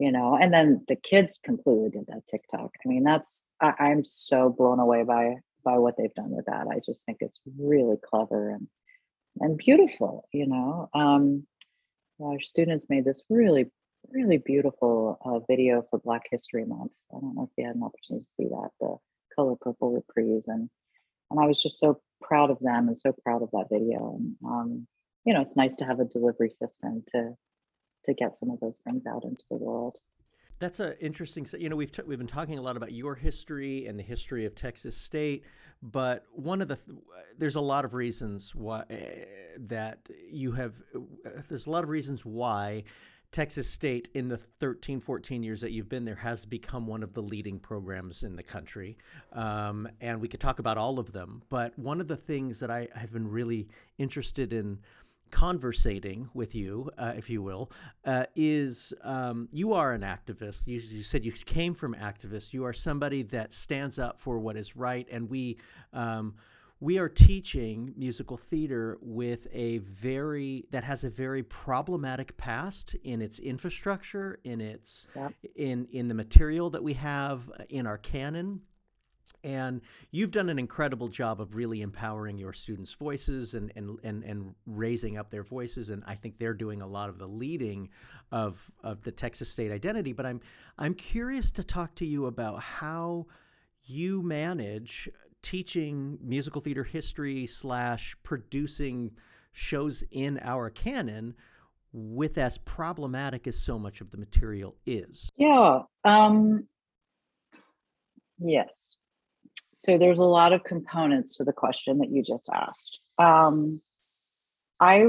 you 0.00 0.10
know. 0.10 0.36
And 0.36 0.52
then 0.52 0.84
the 0.88 0.96
kids 0.96 1.38
completely 1.42 1.90
did 1.90 2.06
that 2.08 2.26
TikTok. 2.28 2.72
I 2.84 2.88
mean, 2.88 3.04
that's 3.04 3.46
I, 3.60 3.72
I'm 3.78 4.04
so 4.04 4.48
blown 4.50 4.80
away 4.80 5.04
by 5.04 5.36
by 5.64 5.78
what 5.78 5.96
they've 5.96 6.14
done 6.14 6.30
with 6.30 6.46
that. 6.46 6.66
I 6.68 6.80
just 6.84 7.04
think 7.04 7.18
it's 7.20 7.38
really 7.58 7.96
clever 8.04 8.50
and 8.50 8.66
and 9.38 9.56
beautiful, 9.56 10.26
you 10.32 10.46
know. 10.46 10.88
Um, 10.94 11.46
our 12.22 12.40
students 12.40 12.88
made 12.88 13.04
this 13.04 13.22
really, 13.30 13.70
really 14.10 14.38
beautiful 14.38 15.18
uh, 15.24 15.38
video 15.48 15.84
for 15.90 15.98
Black 15.98 16.26
History 16.30 16.64
Month. 16.64 16.92
I 17.14 17.20
don't 17.20 17.34
know 17.34 17.48
if 17.50 17.50
you 17.56 17.66
had 17.66 17.76
an 17.76 17.82
opportunity 17.82 18.24
to 18.24 18.30
see 18.36 18.48
that, 18.48 18.70
the 18.80 18.96
color 19.34 19.56
purple 19.60 19.92
reprise. 19.92 20.48
And, 20.48 20.68
and 21.30 21.40
I 21.40 21.46
was 21.46 21.62
just 21.62 21.78
so 21.78 22.00
proud 22.20 22.50
of 22.50 22.58
them 22.60 22.88
and 22.88 22.98
so 22.98 23.12
proud 23.24 23.42
of 23.42 23.50
that 23.52 23.68
video. 23.70 24.16
And, 24.16 24.36
um, 24.44 24.86
you 25.24 25.34
know, 25.34 25.40
it's 25.40 25.56
nice 25.56 25.76
to 25.76 25.84
have 25.84 26.00
a 26.00 26.04
delivery 26.04 26.50
system 26.50 27.02
to, 27.08 27.34
to 28.04 28.14
get 28.14 28.36
some 28.36 28.50
of 28.50 28.60
those 28.60 28.80
things 28.80 29.04
out 29.06 29.24
into 29.24 29.44
the 29.50 29.56
world. 29.56 29.98
That's 30.60 30.78
an 30.78 30.94
interesting. 31.00 31.46
You 31.58 31.70
know, 31.70 31.76
we've 31.76 31.90
t- 31.90 32.02
we've 32.06 32.18
been 32.18 32.26
talking 32.26 32.58
a 32.58 32.62
lot 32.62 32.76
about 32.76 32.92
your 32.92 33.14
history 33.14 33.86
and 33.86 33.98
the 33.98 34.02
history 34.02 34.44
of 34.44 34.54
Texas 34.54 34.96
State, 34.96 35.42
but 35.82 36.26
one 36.32 36.60
of 36.60 36.68
the 36.68 36.76
th- 36.76 36.98
there's 37.38 37.56
a 37.56 37.60
lot 37.62 37.86
of 37.86 37.94
reasons 37.94 38.54
why 38.54 38.80
uh, 38.80 38.94
that 39.58 40.08
you 40.30 40.52
have. 40.52 40.74
Uh, 40.94 41.30
there's 41.48 41.66
a 41.66 41.70
lot 41.70 41.82
of 41.82 41.88
reasons 41.88 42.26
why 42.26 42.84
Texas 43.32 43.68
State, 43.68 44.10
in 44.12 44.28
the 44.28 44.36
13, 44.36 45.00
14 45.00 45.42
years 45.42 45.60
that 45.60 45.70
you've 45.70 45.88
been 45.88 46.04
there, 46.04 46.16
has 46.16 46.44
become 46.44 46.86
one 46.86 47.02
of 47.02 47.12
the 47.14 47.22
leading 47.22 47.60
programs 47.60 48.24
in 48.24 48.34
the 48.34 48.42
country. 48.42 48.98
Um, 49.32 49.88
and 50.00 50.20
we 50.20 50.26
could 50.26 50.40
talk 50.40 50.58
about 50.58 50.76
all 50.76 50.98
of 50.98 51.12
them. 51.12 51.42
But 51.48 51.78
one 51.78 52.00
of 52.00 52.08
the 52.08 52.16
things 52.16 52.58
that 52.58 52.70
I 52.70 52.88
have 52.94 53.12
been 53.12 53.30
really 53.30 53.68
interested 53.98 54.52
in 54.52 54.80
conversating 55.30 56.28
with 56.34 56.54
you, 56.54 56.90
uh, 56.98 57.14
if 57.16 57.30
you 57.30 57.42
will, 57.42 57.70
uh, 58.04 58.24
is 58.34 58.92
um, 59.02 59.48
you 59.52 59.72
are 59.72 59.92
an 59.92 60.02
activist. 60.02 60.66
You, 60.66 60.80
you, 60.80 61.02
said 61.02 61.24
you 61.24 61.32
came 61.32 61.74
from 61.74 61.94
activists. 61.94 62.52
You 62.52 62.64
are 62.64 62.72
somebody 62.72 63.22
that 63.24 63.52
stands 63.52 63.98
up 63.98 64.18
for 64.18 64.38
what 64.38 64.56
is 64.56 64.76
right, 64.76 65.06
and 65.10 65.28
we. 65.28 65.58
Um, 65.92 66.34
we 66.82 66.98
are 66.98 67.10
teaching 67.10 67.92
musical 67.94 68.38
theater 68.38 68.96
with 69.02 69.46
a 69.52 69.78
very 69.78 70.64
that 70.70 70.82
has 70.82 71.04
a 71.04 71.10
very 71.10 71.42
problematic 71.42 72.36
past 72.38 72.96
in 73.04 73.20
its 73.20 73.38
infrastructure 73.38 74.40
in 74.44 74.62
its 74.62 75.06
yep. 75.14 75.34
in 75.56 75.86
in 75.92 76.08
the 76.08 76.14
material 76.14 76.70
that 76.70 76.82
we 76.82 76.94
have 76.94 77.50
in 77.68 77.86
our 77.86 77.98
canon 77.98 78.62
and 79.42 79.80
you've 80.10 80.30
done 80.30 80.48
an 80.48 80.58
incredible 80.58 81.08
job 81.08 81.40
of 81.40 81.54
really 81.54 81.80
empowering 81.80 82.38
your 82.38 82.52
students' 82.52 82.92
voices 82.92 83.54
and, 83.54 83.72
and, 83.74 83.98
and, 84.02 84.22
and 84.24 84.54
raising 84.66 85.16
up 85.16 85.30
their 85.30 85.42
voices. 85.42 85.90
And 85.90 86.02
I 86.06 86.14
think 86.14 86.38
they're 86.38 86.54
doing 86.54 86.82
a 86.82 86.86
lot 86.86 87.08
of 87.08 87.18
the 87.18 87.26
leading 87.26 87.88
of, 88.30 88.70
of 88.82 89.02
the 89.02 89.12
Texas 89.12 89.48
state 89.48 89.72
identity. 89.72 90.12
But 90.12 90.26
I'm, 90.26 90.40
I'm 90.78 90.94
curious 90.94 91.50
to 91.52 91.64
talk 91.64 91.94
to 91.96 92.06
you 92.06 92.26
about 92.26 92.60
how 92.60 93.26
you 93.84 94.22
manage 94.22 95.08
teaching 95.42 96.18
musical 96.22 96.60
theater 96.60 96.84
history 96.84 97.46
slash 97.46 98.16
producing 98.22 99.12
shows 99.52 100.04
in 100.10 100.38
our 100.42 100.70
canon 100.70 101.34
with 101.92 102.38
as 102.38 102.58
problematic 102.58 103.46
as 103.46 103.58
so 103.58 103.78
much 103.78 104.00
of 104.00 104.10
the 104.10 104.16
material 104.16 104.76
is. 104.86 105.30
Yeah. 105.36 105.80
Um, 106.04 106.68
yes 108.38 108.96
so 109.74 109.96
there's 109.96 110.18
a 110.18 110.24
lot 110.24 110.52
of 110.52 110.62
components 110.64 111.36
to 111.36 111.44
the 111.44 111.52
question 111.52 111.98
that 111.98 112.10
you 112.10 112.22
just 112.22 112.50
asked. 112.52 113.00
Um, 113.18 113.80
I 114.78 115.06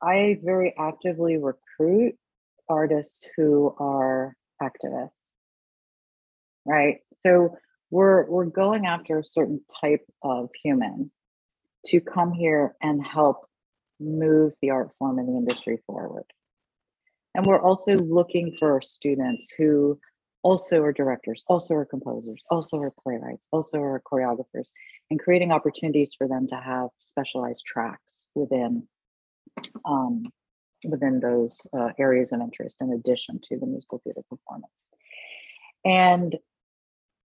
I 0.00 0.38
very 0.42 0.74
actively 0.78 1.36
recruit 1.36 2.16
artists 2.68 3.24
who 3.36 3.74
are 3.78 4.34
activists, 4.62 5.10
right? 6.64 6.98
So 7.20 7.56
we're 7.90 8.24
we're 8.28 8.46
going 8.46 8.86
after 8.86 9.18
a 9.18 9.24
certain 9.24 9.60
type 9.80 10.04
of 10.22 10.50
human 10.62 11.10
to 11.86 12.00
come 12.00 12.32
here 12.32 12.74
and 12.82 13.04
help 13.04 13.46
move 14.00 14.52
the 14.60 14.70
art 14.70 14.90
form 14.98 15.18
and 15.18 15.28
the 15.28 15.36
industry 15.36 15.78
forward. 15.86 16.24
And 17.34 17.44
we're 17.44 17.60
also 17.60 17.96
looking 17.96 18.56
for 18.58 18.80
students 18.82 19.52
who 19.56 19.98
also 20.46 20.80
are 20.80 20.92
directors, 20.92 21.42
also 21.48 21.74
are 21.74 21.84
composers, 21.84 22.40
also 22.52 22.78
are 22.78 22.92
playwrights, 23.02 23.48
also 23.50 23.80
are 23.80 24.00
choreographers, 24.00 24.70
and 25.10 25.18
creating 25.18 25.50
opportunities 25.50 26.12
for 26.16 26.28
them 26.28 26.46
to 26.46 26.54
have 26.54 26.90
specialized 27.00 27.64
tracks 27.66 28.26
within 28.36 28.86
um, 29.84 30.26
within 30.84 31.18
those 31.18 31.66
uh, 31.76 31.88
areas 31.98 32.32
of 32.32 32.40
interest 32.40 32.76
in 32.80 32.92
addition 32.92 33.40
to 33.42 33.58
the 33.58 33.66
musical 33.66 34.00
theater 34.04 34.20
performance. 34.30 34.88
And 35.84 36.36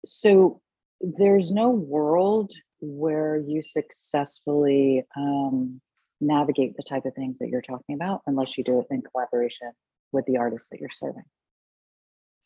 so 0.05 0.61
there's 1.01 1.53
no 1.53 1.71
world 1.71 2.51
where 2.81 3.37
you 3.37 3.63
successfully 3.63 5.05
um, 5.17 5.81
navigate 6.21 6.77
the 6.77 6.83
type 6.83 7.05
of 7.05 7.15
things 7.15 7.39
that 7.39 7.51
you're 7.51 7.63
talking 7.63 7.95
about 7.95 8.23
unless 8.27 8.59
you 8.59 8.65
do 8.65 8.81
it 8.81 8.87
in 8.91 9.03
collaboration 9.03 9.71
with 10.11 10.25
the 10.27 10.39
artists 10.39 10.71
that 10.71 10.81
you're 10.81 10.91
serving. 10.93 11.23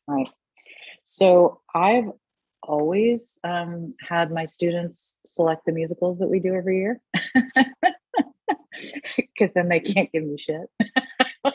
Right. 0.07 0.29
So 1.13 1.61
I've 1.75 2.13
always 2.63 3.37
um, 3.43 3.95
had 4.01 4.31
my 4.31 4.45
students 4.45 5.17
select 5.27 5.67
the 5.67 5.73
musicals 5.73 6.21
that 6.21 6.29
we 6.29 6.39
do 6.39 6.55
every 6.55 6.79
year 6.79 7.01
because 9.17 9.55
then 9.55 9.69
they 9.69 9.81
can't 9.81 10.13
give 10.13 10.23
me 10.23 10.39
shit. 10.39 10.71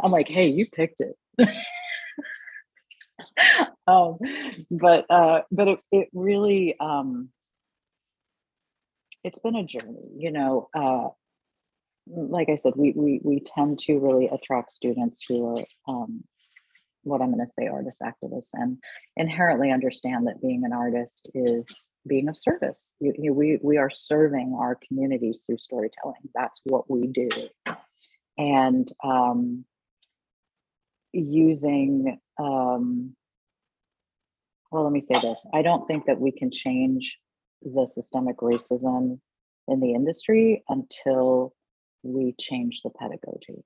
I'm 0.00 0.10
like, 0.10 0.26
hey, 0.26 0.48
you 0.48 0.66
picked 0.66 1.00
it. 1.00 1.16
um, 3.86 4.18
but 4.68 5.06
uh, 5.08 5.42
but 5.52 5.68
it, 5.68 5.78
it 5.92 6.08
really 6.12 6.74
um, 6.80 7.28
it's 9.22 9.38
been 9.38 9.54
a 9.54 9.62
journey, 9.62 10.10
you 10.16 10.32
know. 10.32 10.68
Uh, 10.74 11.10
like 12.08 12.48
I 12.48 12.56
said, 12.56 12.72
we 12.74 12.94
we 12.96 13.20
we 13.22 13.38
tend 13.38 13.78
to 13.80 14.00
really 14.00 14.26
attract 14.26 14.72
students 14.72 15.24
who 15.28 15.56
are 15.56 15.64
um, 15.86 16.24
what 17.08 17.20
I'm 17.20 17.32
going 17.32 17.46
to 17.46 17.52
say 17.52 17.66
artist 17.66 18.02
activists 18.02 18.50
and 18.52 18.78
inherently 19.16 19.70
understand 19.70 20.26
that 20.26 20.42
being 20.42 20.62
an 20.64 20.72
artist 20.72 21.28
is 21.34 21.94
being 22.06 22.28
of 22.28 22.38
service. 22.38 22.90
You, 23.00 23.12
you, 23.18 23.34
we, 23.34 23.58
we 23.62 23.76
are 23.76 23.90
serving 23.90 24.56
our 24.58 24.78
communities 24.86 25.44
through 25.46 25.58
storytelling. 25.58 26.20
That's 26.34 26.60
what 26.64 26.90
we 26.90 27.06
do. 27.06 27.28
And 28.36 28.90
um, 29.02 29.64
using, 31.12 32.18
um, 32.38 33.14
well, 34.70 34.84
let 34.84 34.92
me 34.92 35.00
say 35.00 35.20
this 35.20 35.44
I 35.52 35.62
don't 35.62 35.86
think 35.86 36.06
that 36.06 36.20
we 36.20 36.30
can 36.30 36.50
change 36.50 37.16
the 37.62 37.86
systemic 37.86 38.36
racism 38.38 39.18
in 39.66 39.80
the 39.80 39.92
industry 39.92 40.62
until 40.68 41.54
we 42.02 42.34
change 42.38 42.82
the 42.82 42.90
pedagogy 42.90 43.64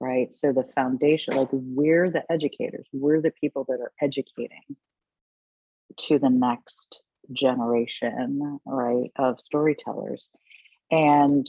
right? 0.00 0.32
So 0.32 0.52
the 0.52 0.64
foundation, 0.74 1.36
like 1.36 1.48
we're 1.52 2.10
the 2.10 2.24
educators, 2.32 2.86
we're 2.92 3.20
the 3.20 3.30
people 3.30 3.64
that 3.68 3.80
are 3.80 3.92
educating 4.00 4.76
to 5.98 6.18
the 6.18 6.30
next 6.30 7.00
generation, 7.32 8.58
right, 8.64 9.10
of 9.16 9.40
storytellers. 9.40 10.30
And 10.90 11.46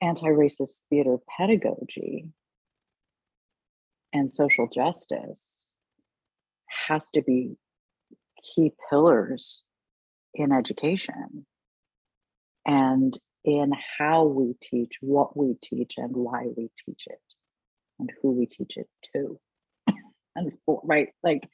anti 0.00 0.26
racist 0.26 0.82
theater 0.88 1.18
pedagogy 1.36 2.28
and 4.12 4.30
social 4.30 4.68
justice 4.72 5.62
has 6.88 7.10
to 7.10 7.22
be 7.22 7.56
key 8.42 8.72
pillars 8.88 9.62
in 10.34 10.52
education. 10.52 11.46
And 12.66 13.18
in 13.44 13.72
how 13.98 14.24
we 14.24 14.54
teach, 14.60 14.94
what 15.00 15.36
we 15.36 15.54
teach, 15.62 15.94
and 15.96 16.14
why 16.14 16.44
we 16.56 16.70
teach 16.84 17.04
it, 17.06 17.20
and 17.98 18.10
who 18.20 18.32
we 18.32 18.46
teach 18.46 18.76
it 18.76 18.88
to. 19.14 19.38
and 20.36 20.52
for, 20.64 20.80
right, 20.84 21.08
like, 21.22 21.48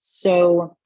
so 0.00 0.76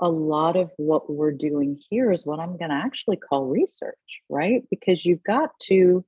a 0.00 0.08
lot 0.08 0.56
of 0.56 0.70
what 0.76 1.10
we're 1.10 1.32
doing 1.32 1.80
here 1.88 2.12
is 2.12 2.26
what 2.26 2.40
I'm 2.40 2.58
going 2.58 2.70
to 2.70 2.76
actually 2.76 3.16
call 3.16 3.46
research, 3.46 4.22
right? 4.28 4.62
Because 4.70 5.04
you've 5.04 5.24
got 5.24 5.50
to 5.64 6.04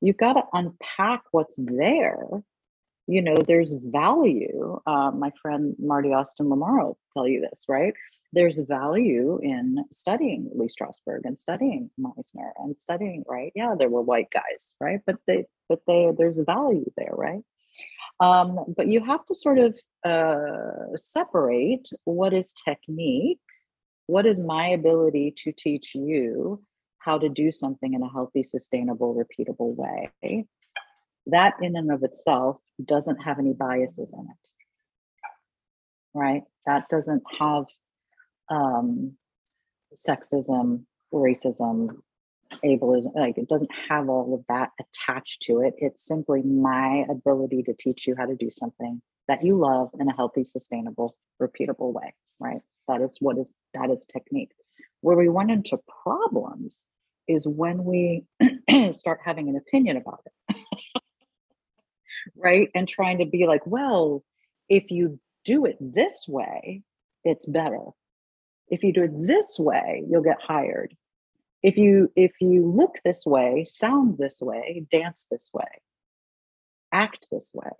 you've 0.00 0.16
got 0.18 0.34
to 0.34 0.42
unpack 0.52 1.22
what's 1.30 1.58
there 1.64 2.18
you 3.06 3.22
know 3.22 3.36
there's 3.46 3.74
value 3.74 4.80
uh, 4.86 5.10
my 5.10 5.30
friend 5.40 5.74
marty 5.78 6.12
austin 6.12 6.48
lamar 6.48 6.84
will 6.84 6.98
tell 7.12 7.26
you 7.26 7.40
this 7.40 7.66
right 7.68 7.94
there's 8.34 8.58
value 8.58 9.38
in 9.42 9.84
studying 9.92 10.50
lee 10.54 10.68
strasberg 10.68 11.20
and 11.24 11.38
studying 11.38 11.90
meisner 11.98 12.50
and 12.58 12.76
studying 12.76 13.24
right? 13.28 13.52
Yeah 13.54 13.74
there 13.78 13.88
were 13.88 14.02
white 14.02 14.30
guys 14.32 14.74
right? 14.80 15.00
But 15.06 15.16
they 15.26 15.46
but 15.68 15.80
they 15.86 16.10
there's 16.16 16.38
value 16.38 16.90
there 16.96 17.14
right? 17.14 17.42
Um, 18.20 18.74
but 18.76 18.86
you 18.86 19.04
have 19.04 19.24
to 19.26 19.34
sort 19.34 19.58
of 19.58 19.78
uh, 20.04 20.96
separate 20.96 21.88
what 22.04 22.32
is 22.32 22.52
technique 22.64 23.40
what 24.06 24.26
is 24.26 24.38
my 24.38 24.68
ability 24.68 25.34
to 25.38 25.52
teach 25.52 25.94
you 25.94 26.62
how 26.98 27.18
to 27.18 27.28
do 27.28 27.52
something 27.52 27.94
in 27.94 28.02
a 28.02 28.08
healthy 28.08 28.42
sustainable 28.42 29.14
repeatable 29.14 29.74
way. 29.76 30.46
That 31.26 31.54
in 31.60 31.76
and 31.76 31.90
of 31.90 32.02
itself 32.02 32.58
doesn't 32.82 33.22
have 33.22 33.38
any 33.38 33.52
biases 33.52 34.12
in 34.12 34.20
it. 34.20 34.50
Right? 36.14 36.42
That 36.66 36.88
doesn't 36.88 37.22
have 37.38 37.64
um, 38.50 39.12
sexism 39.96 40.84
racism 41.12 41.88
ableism 42.64 43.14
like 43.14 43.38
it 43.38 43.48
doesn't 43.48 43.70
have 43.88 44.08
all 44.08 44.34
of 44.34 44.44
that 44.48 44.70
attached 44.80 45.42
to 45.42 45.60
it 45.60 45.74
it's 45.78 46.04
simply 46.04 46.42
my 46.42 47.04
ability 47.08 47.62
to 47.62 47.74
teach 47.74 48.06
you 48.06 48.14
how 48.16 48.26
to 48.26 48.36
do 48.36 48.50
something 48.52 49.00
that 49.28 49.44
you 49.44 49.56
love 49.56 49.90
in 49.98 50.08
a 50.08 50.14
healthy 50.14 50.44
sustainable 50.44 51.16
repeatable 51.40 51.92
way 51.92 52.12
right 52.40 52.60
that 52.88 53.00
is 53.00 53.16
what 53.20 53.38
is 53.38 53.54
that 53.74 53.90
is 53.90 54.06
technique 54.06 54.50
where 55.00 55.16
we 55.16 55.28
run 55.28 55.50
into 55.50 55.78
problems 56.02 56.84
is 57.28 57.46
when 57.46 57.84
we 57.84 58.24
start 58.92 59.20
having 59.24 59.48
an 59.48 59.56
opinion 59.56 59.96
about 59.96 60.20
it 60.26 60.56
right? 62.36 62.68
And 62.74 62.88
trying 62.88 63.18
to 63.18 63.26
be 63.26 63.46
like, 63.46 63.66
well, 63.66 64.24
if 64.68 64.90
you 64.90 65.18
do 65.44 65.66
it 65.66 65.76
this 65.80 66.26
way, 66.28 66.82
it's 67.24 67.46
better. 67.46 67.80
If 68.68 68.82
you 68.82 68.92
do 68.92 69.04
it 69.04 69.12
this 69.26 69.58
way, 69.58 70.04
you'll 70.08 70.22
get 70.22 70.40
hired. 70.42 70.94
if 71.64 71.78
you 71.78 72.12
if 72.14 72.32
you 72.40 72.70
look 72.70 72.96
this 73.04 73.24
way 73.26 73.64
sound 73.66 74.18
this 74.18 74.40
way 74.42 74.84
dance 74.92 75.26
this 75.30 75.50
way 75.52 75.64
act 76.92 77.26
this 77.32 77.50
way. 77.54 77.72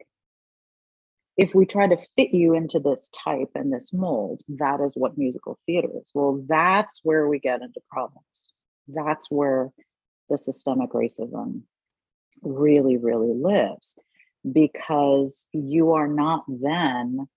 If 1.37 1.55
we 1.55 1.66
try 1.66 1.87
to 1.89 1.97
fit 2.16 2.30
you 2.32 2.55
into 2.55 2.80
this 2.80 3.09
type 3.11 3.51
and 3.55 3.72
this 3.72 3.93
mold 3.93 4.41
that 4.49 4.80
is 4.80 4.95
what 4.97 5.18
musical 5.18 5.59
theater 5.66 5.89
is. 6.01 6.11
Well 6.14 6.43
that's 6.49 7.01
where 7.05 7.28
we 7.28 7.39
get 7.39 7.62
into 7.62 7.80
problems. 7.91 8.24
That's 8.89 9.30
where 9.30 9.70
the 10.30 10.39
systemic 10.39 10.91
racism 10.93 11.62
really 12.43 12.97
really 12.97 13.35
lives 13.35 13.97
because 14.51 15.47
you 15.53 15.93
are 15.93 16.09
not 16.09 16.45
then 16.49 17.28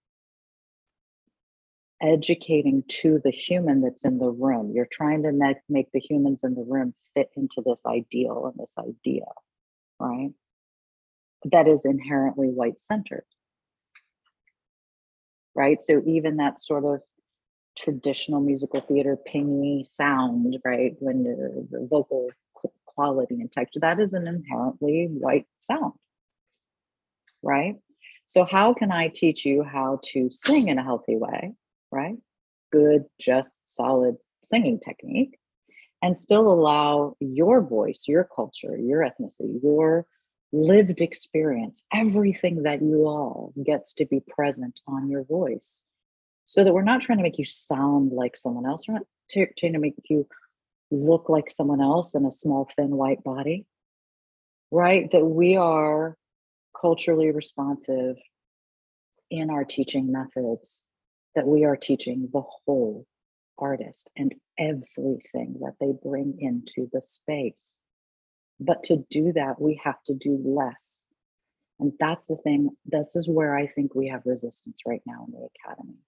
educating 2.02 2.84
to 2.88 3.20
the 3.24 3.32
human 3.32 3.82
that's 3.82 4.06
in 4.06 4.20
the 4.20 4.30
room. 4.30 4.72
You're 4.74 4.88
trying 4.92 5.24
to 5.24 5.32
make, 5.32 5.58
make 5.70 5.92
the 5.92 6.00
humans 6.00 6.44
in 6.44 6.56
the 6.56 6.66
room 6.68 6.94
fit 7.14 7.30
into 7.36 7.62
this 7.66 7.86
ideal 7.86 8.46
and 8.48 8.56
this 8.62 8.76
idea, 8.78 9.26
right? 10.00 10.32
That 11.52 11.68
is 11.68 11.86
inherently 11.86 12.48
white 12.50 12.80
centered. 12.80 13.26
Right. 15.56 15.82
So 15.82 16.04
even 16.06 16.38
that 16.38 16.62
sort 16.62 16.86
of 16.86 17.02
traditional 17.78 18.42
musical 18.42 18.82
theater 18.82 19.18
pingy 19.32 19.86
sound, 19.86 20.58
right? 20.64 20.96
When 21.00 21.24
the, 21.24 21.68
the 21.72 21.88
vocal 21.90 22.30
quality 22.86 23.36
and 23.36 23.52
texture, 23.52 23.80
that 23.80 24.00
is 24.00 24.14
an 24.14 24.28
inherently 24.28 25.08
white 25.10 25.46
sound. 25.60 25.94
Right. 27.44 27.76
So, 28.26 28.44
how 28.44 28.74
can 28.74 28.92
I 28.92 29.08
teach 29.08 29.46
you 29.46 29.64
how 29.64 30.02
to 30.12 30.30
sing 30.32 30.68
in 30.68 30.78
a 30.78 30.84
healthy 30.84 31.16
way? 31.16 31.54
Right? 31.92 32.16
Good, 32.72 33.06
just, 33.20 33.62
solid 33.66 34.16
singing 34.50 34.80
technique, 34.80 35.38
and 36.02 36.16
still 36.16 36.52
allow 36.52 37.16
your 37.20 37.62
voice, 37.62 38.06
your 38.08 38.24
culture, 38.24 38.78
your 38.78 39.02
ethnicity, 39.02 39.62
your 39.64 40.06
lived 40.52 41.02
experience, 41.02 41.84
everything 41.94 42.64
that 42.64 42.82
you 42.82 43.08
all 43.08 43.54
gets 43.64 43.94
to 43.96 44.06
be 44.06 44.22
present 44.28 44.80
on 44.88 45.10
your 45.10 45.24
voice. 45.24 45.82
So 46.46 46.64
that 46.64 46.74
we're 46.74 46.84
not 46.84 47.02
trying 47.02 47.18
to 47.18 47.24
make 47.24 47.38
you 47.38 47.46
sound 47.46 48.14
like 48.14 48.38
someone 48.38 48.66
else. 48.66 48.88
We're 48.88 48.96
not 48.96 49.08
t- 49.30 49.48
trying 49.58 49.74
to 49.74 49.80
make 49.80 49.96
you 50.10 50.28
look 50.92 51.28
like 51.28 51.52
someone 51.52 51.82
else 51.82 52.16
in 52.16 52.26
a 52.26 52.32
small, 52.32 52.70
thin 52.76 52.92
white 52.92 53.24
body, 53.24 53.66
right? 54.72 55.12
That 55.12 55.26
we 55.26 55.58
are 55.58 56.16
culturally 56.80 57.32
responsive 57.32 58.16
in 59.30 59.50
our 59.50 59.66
teaching 59.66 60.12
methods 60.12 60.86
that 61.36 61.48
we 61.48 61.66
are 61.66 61.76
teaching 61.76 62.30
the 62.32 62.42
whole 62.42 63.06
artist 63.58 64.10
and 64.16 64.34
everything 64.58 65.58
that 65.62 65.76
they 65.80 65.92
bring 66.04 66.38
into 66.40 66.90
the 66.92 67.02
space. 67.02 67.78
But 68.60 68.84
to 68.84 69.06
do 69.10 69.34
that, 69.34 69.62
we 69.62 69.80
have 69.84 70.02
to 70.04 70.14
do 70.14 70.40
less. 70.44 71.06
And 71.80 71.94
that's 72.00 72.28
the 72.28 72.38
thing. 72.38 72.72
This 72.86 73.16
is 73.16 73.28
where 73.28 73.56
I 73.56 73.68
think 73.68 73.94
we 73.94 74.08
have 74.08 74.22
resistance 74.26 74.82
right 74.86 75.02
now 75.06 75.26
in 75.28 75.34
the 75.34 75.48
academy. 75.66 76.00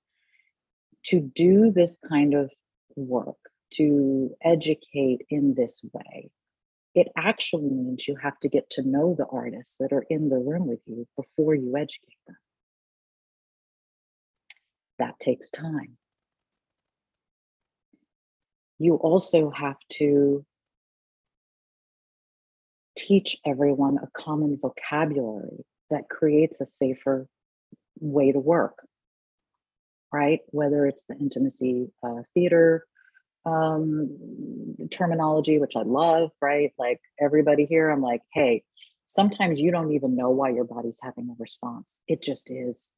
To 1.08 1.20
do 1.20 1.72
this 1.72 2.00
kind 2.10 2.34
of 2.34 2.52
work, 2.96 3.38
to 3.74 4.36
educate 4.44 5.26
in 5.30 5.54
this 5.54 5.82
way, 5.94 6.32
it 6.96 7.08
actually 7.16 7.70
means 7.70 8.08
you 8.08 8.16
have 8.16 8.40
to 8.40 8.50
get 8.50 8.70
to 8.72 8.82
know 8.82 9.16
the 9.16 9.28
artists 9.28 9.78
that 9.78 9.94
are 9.94 10.06
in 10.10 10.30
the 10.30 10.40
room 10.40 10.68
with 10.68 10.82
you 10.88 11.08
before 11.16 11.54
you 11.54 11.78
educate 11.78 12.18
them 12.28 12.36
that 15.00 15.20
takes 15.20 15.50
time. 15.50 15.98
You 18.78 18.96
also 18.96 19.50
have 19.50 19.78
to 19.94 20.46
teach 22.98 23.38
everyone 23.46 23.98
a 23.98 24.10
common 24.14 24.58
vocabulary 24.62 25.66
that 25.90 26.10
creates 26.10 26.62
a 26.62 26.66
safer 26.66 27.28
way 28.00 28.32
to 28.32 28.40
work, 28.40 28.78
right? 30.14 30.40
Whether 30.48 30.86
it's 30.86 31.06
the 31.06 31.16
intimacy 31.16 31.92
uh, 32.04 32.24
theater 32.34 32.86
um, 33.46 34.76
terminology, 34.92 35.60
which 35.60 35.76
I 35.76 35.82
love, 35.82 36.32
right? 36.42 36.72
Like 36.78 37.00
everybody 37.20 37.66
here, 37.66 37.90
I'm 37.90 38.02
like, 38.02 38.22
hey, 38.34 38.64
sometimes 39.06 39.60
you 39.60 39.72
don't 39.72 39.94
even 39.94 40.16
know 40.16 40.30
why 40.30 40.50
your 40.50 40.66
body's 40.66 41.00
having 41.02 41.30
a 41.30 41.36
response. 41.40 42.02
It 42.08 42.22
just 42.22 42.50
is 42.52 42.92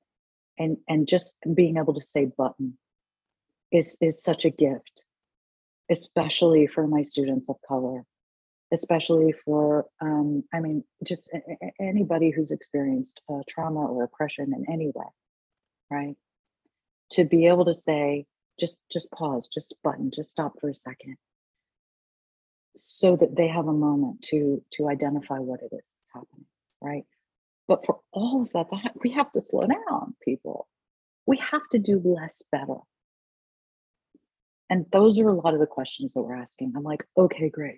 and 0.62 0.78
and 0.88 1.08
just 1.08 1.38
being 1.54 1.78
able 1.78 1.94
to 1.94 2.02
say 2.14 2.26
button 2.26 2.78
is 3.72 3.98
is 4.02 4.22
such 4.24 4.44
a 4.46 4.50
gift 4.50 5.06
especially 5.90 6.68
for 6.68 6.88
my 6.88 7.02
students 7.02 7.50
of 7.50 7.58
color 7.68 8.04
especially 8.74 9.34
for 9.44 9.86
um, 10.02 10.44
i 10.54 10.60
mean 10.60 10.84
just 11.06 11.30
a- 11.34 11.58
a- 11.66 11.84
anybody 11.92 12.30
who's 12.32 12.52
experienced 12.52 13.22
uh, 13.30 13.42
trauma 13.50 13.84
or 13.86 14.04
oppression 14.04 14.54
in 14.58 14.64
any 14.72 14.92
way 15.00 15.10
right? 15.92 16.16
To 17.12 17.26
be 17.26 17.46
able 17.48 17.66
to 17.66 17.76
say 17.76 18.26
just 18.60 18.80
just 18.92 19.12
pause 19.12 19.48
just 19.54 19.76
button 19.84 20.12
just 20.16 20.32
stop 20.32 20.54
for 20.60 20.70
a 20.70 20.76
second. 20.76 21.18
So 22.78 23.18
that 23.18 23.36
they 23.36 23.50
have 23.50 23.68
a 23.68 23.74
moment 23.74 24.22
to 24.30 24.64
to 24.74 24.90
identify 24.90 25.40
what 25.40 25.60
it 25.62 25.76
is 25.76 25.96
that's 25.96 26.12
happening 26.14 26.46
right 26.82 27.04
but 27.72 27.86
for 27.86 28.00
all 28.12 28.42
of 28.42 28.52
that, 28.52 28.92
we 29.02 29.12
have 29.12 29.32
to 29.32 29.40
slow 29.40 29.62
down, 29.62 30.14
people. 30.22 30.68
We 31.26 31.38
have 31.38 31.62
to 31.72 31.80
do 31.80 32.02
less 32.04 32.44
better. 32.52 32.80
And 34.70 34.86
those 34.92 35.18
are 35.22 35.30
a 35.30 35.34
lot 35.34 35.54
of 35.54 35.62
the 35.62 35.68
questions 35.68 36.14
that 36.14 36.22
we're 36.22 36.36
asking. 36.36 36.74
I'm 36.76 36.84
like, 36.84 37.06
okay, 37.18 37.48
great. 37.48 37.78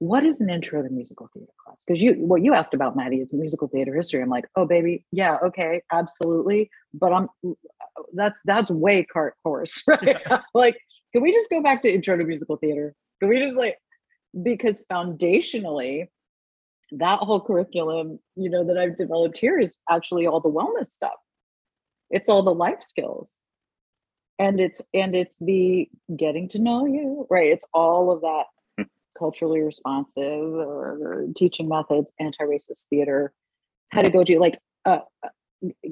What 0.00 0.24
is 0.24 0.40
an 0.40 0.50
intro 0.50 0.82
to 0.82 0.88
musical 0.88 1.30
theater 1.32 1.52
class? 1.64 1.84
Because 1.86 2.02
you 2.02 2.14
what 2.14 2.42
you 2.42 2.52
asked 2.52 2.74
about 2.74 2.96
Maddie 2.96 3.18
is 3.20 3.32
musical 3.32 3.68
theater 3.68 3.94
history. 3.94 4.20
I'm 4.20 4.28
like, 4.28 4.48
oh 4.56 4.66
baby, 4.66 5.04
yeah, 5.12 5.36
okay, 5.44 5.82
absolutely. 5.92 6.68
But 6.92 7.12
I'm 7.12 7.28
uh, 7.46 7.52
that's 8.14 8.42
that's 8.44 8.72
way 8.72 9.04
cart 9.04 9.34
horse, 9.44 9.84
right? 9.86 10.16
like, 10.52 10.80
can 11.12 11.22
we 11.22 11.32
just 11.32 11.48
go 11.48 11.62
back 11.62 11.82
to 11.82 11.94
intro 11.94 12.16
to 12.16 12.24
musical 12.24 12.56
theater? 12.56 12.92
Can 13.20 13.28
we 13.28 13.38
just 13.38 13.56
like 13.56 13.78
because 14.42 14.82
foundationally 14.90 16.08
that 16.92 17.18
whole 17.20 17.40
curriculum, 17.40 18.18
you 18.36 18.50
know, 18.50 18.64
that 18.64 18.78
I've 18.78 18.96
developed 18.96 19.38
here 19.38 19.58
is 19.58 19.78
actually 19.90 20.26
all 20.26 20.40
the 20.40 20.50
wellness 20.50 20.88
stuff. 20.88 21.16
It's 22.10 22.28
all 22.28 22.42
the 22.42 22.54
life 22.54 22.82
skills. 22.82 23.36
And 24.38 24.60
it's 24.60 24.80
and 24.94 25.14
it's 25.14 25.38
the 25.40 25.88
getting 26.14 26.48
to 26.50 26.58
know 26.58 26.86
you, 26.86 27.26
right? 27.28 27.50
It's 27.50 27.66
all 27.74 28.12
of 28.12 28.20
that 28.20 28.44
hmm. 28.76 28.84
culturally 29.18 29.60
responsive 29.60 30.24
or, 30.24 30.92
or 30.92 31.26
teaching 31.36 31.68
methods, 31.68 32.14
anti-racist 32.20 32.86
theater, 32.88 33.32
pedagogy, 33.92 34.38
like 34.38 34.60
uh, 34.86 35.00
uh, 35.24 35.28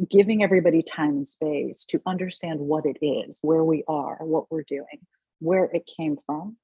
giving 0.08 0.44
everybody 0.44 0.82
time 0.82 1.16
and 1.16 1.26
space 1.26 1.84
to 1.86 2.00
understand 2.06 2.60
what 2.60 2.86
it 2.86 3.04
is, 3.04 3.40
where 3.42 3.64
we 3.64 3.82
are, 3.88 4.18
what 4.20 4.50
we're 4.50 4.62
doing, 4.62 5.00
where 5.40 5.64
it 5.64 5.90
came 5.98 6.16
from, 6.24 6.56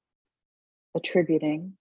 attributing 0.94 1.76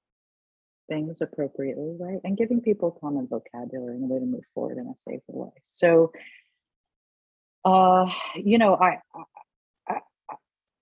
things 0.92 1.22
appropriately, 1.22 1.96
right? 1.98 2.20
And 2.26 2.38
giving 2.38 2.60
people 2.60 2.98
common 3.00 3.26
vocabulary 3.28 3.96
and 3.96 4.04
a 4.04 4.08
way 4.08 4.20
to 4.20 4.26
move 4.26 4.44
forward 4.54 4.78
in 4.78 4.88
a 4.88 4.98
safer 4.98 5.22
way. 5.28 5.52
So, 5.64 6.12
uh, 7.64 8.12
you 8.36 8.58
know, 8.58 8.76
I, 8.76 9.00
I, 9.88 9.96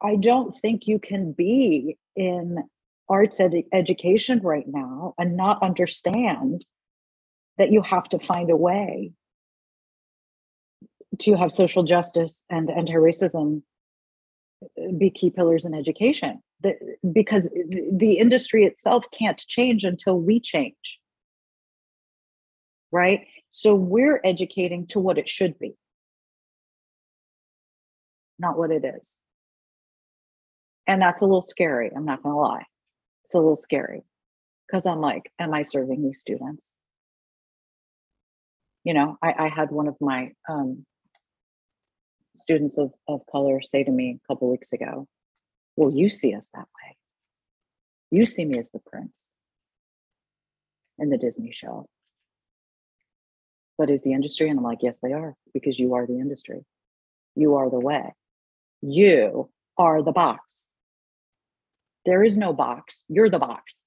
I 0.02 0.16
don't 0.16 0.52
think 0.62 0.88
you 0.88 0.98
can 0.98 1.34
be 1.34 1.98
in 2.16 2.64
arts 3.08 3.40
ed- 3.40 3.70
education 3.72 4.40
right 4.44 4.68
now 4.68 5.14
and 5.20 5.38
not 5.38 5.62
understand 5.62 6.66
that 7.60 7.72
you 7.72 7.82
have 7.84 8.10
to 8.10 8.20
find 8.20 8.50
a 8.50 8.56
way 8.56 9.12
to 11.20 11.36
have 11.36 11.52
social 11.52 11.84
justice 11.84 12.46
and 12.50 12.72
anti-racism 12.72 13.62
be 14.98 15.10
key 15.10 15.30
pillars 15.30 15.66
in 15.66 15.74
education. 15.74 16.42
The, 16.62 16.76
because 17.12 17.50
the 17.92 18.18
industry 18.18 18.66
itself 18.66 19.06
can't 19.12 19.38
change 19.38 19.86
until 19.86 20.20
we 20.20 20.40
change. 20.40 21.00
Right? 22.92 23.28
So 23.50 23.76
we're 23.76 24.20
educating 24.24 24.88
to 24.88 25.00
what 25.00 25.18
it 25.18 25.30
should 25.30 25.58
be. 25.58 25.76
Not 28.38 28.58
what 28.58 28.72
it 28.72 28.84
is. 28.86 29.20
And 30.88 31.02
that's 31.02 31.22
a 31.22 31.26
little 31.26 31.42
scary 31.42 31.92
i'm 31.96 32.06
not 32.06 32.24
going 32.24 32.34
to 32.34 32.40
lie. 32.40 32.66
It's 33.26 33.36
a 33.36 33.38
little 33.38 33.56
scary. 33.56 34.04
Because 34.68 34.86
i'm 34.86 35.02
like 35.02 35.32
am 35.40 35.54
i 35.54 35.62
serving 35.62 36.04
these 36.04 36.20
students? 36.20 36.72
You 38.84 38.94
know 38.94 39.18
i, 39.22 39.34
I 39.46 39.48
had 39.50 39.72
one 39.72 39.88
of 39.88 39.96
my 40.02 40.32
um, 40.50 40.86
students 42.40 42.78
of, 42.78 42.92
of 43.08 43.22
color 43.32 43.62
say 43.62 43.84
to 43.84 43.92
me 43.92 44.20
a 44.24 44.28
couple 44.34 44.50
weeks 44.50 44.74
ago, 44.74 45.08
Well, 45.76 45.92
you 45.92 46.10
see 46.10 46.34
us 46.34 46.50
that 46.54 46.68
way. 46.82 46.98
You 48.12 48.26
see 48.26 48.46
me 48.46 48.60
as 48.60 48.72
the 48.72 48.80
prince 48.80 49.30
in 50.98 51.10
the 51.10 51.18
Disney 51.18 51.52
show. 51.52 51.88
But 53.78 53.90
is 53.90 54.04
the 54.04 54.14
industry? 54.14 54.50
And 54.50 54.60
I'm 54.60 54.66
like, 54.66 54.80
Yes, 54.82 55.00
they 55.02 55.14
are, 55.14 55.36
because 55.54 55.78
you 55.80 55.94
are 55.96 56.06
the 56.08 56.20
industry. 56.20 56.66
You 57.36 57.56
are 57.56 57.70
the 57.70 57.80
way. 57.80 58.14
You 58.82 59.50
are 59.78 60.04
the 60.04 60.12
box. 60.12 60.70
there 62.06 62.24
is 62.24 62.38
no 62.38 62.54
box. 62.54 63.04
You're 63.08 63.30
the 63.30 63.40
box. 63.40 63.86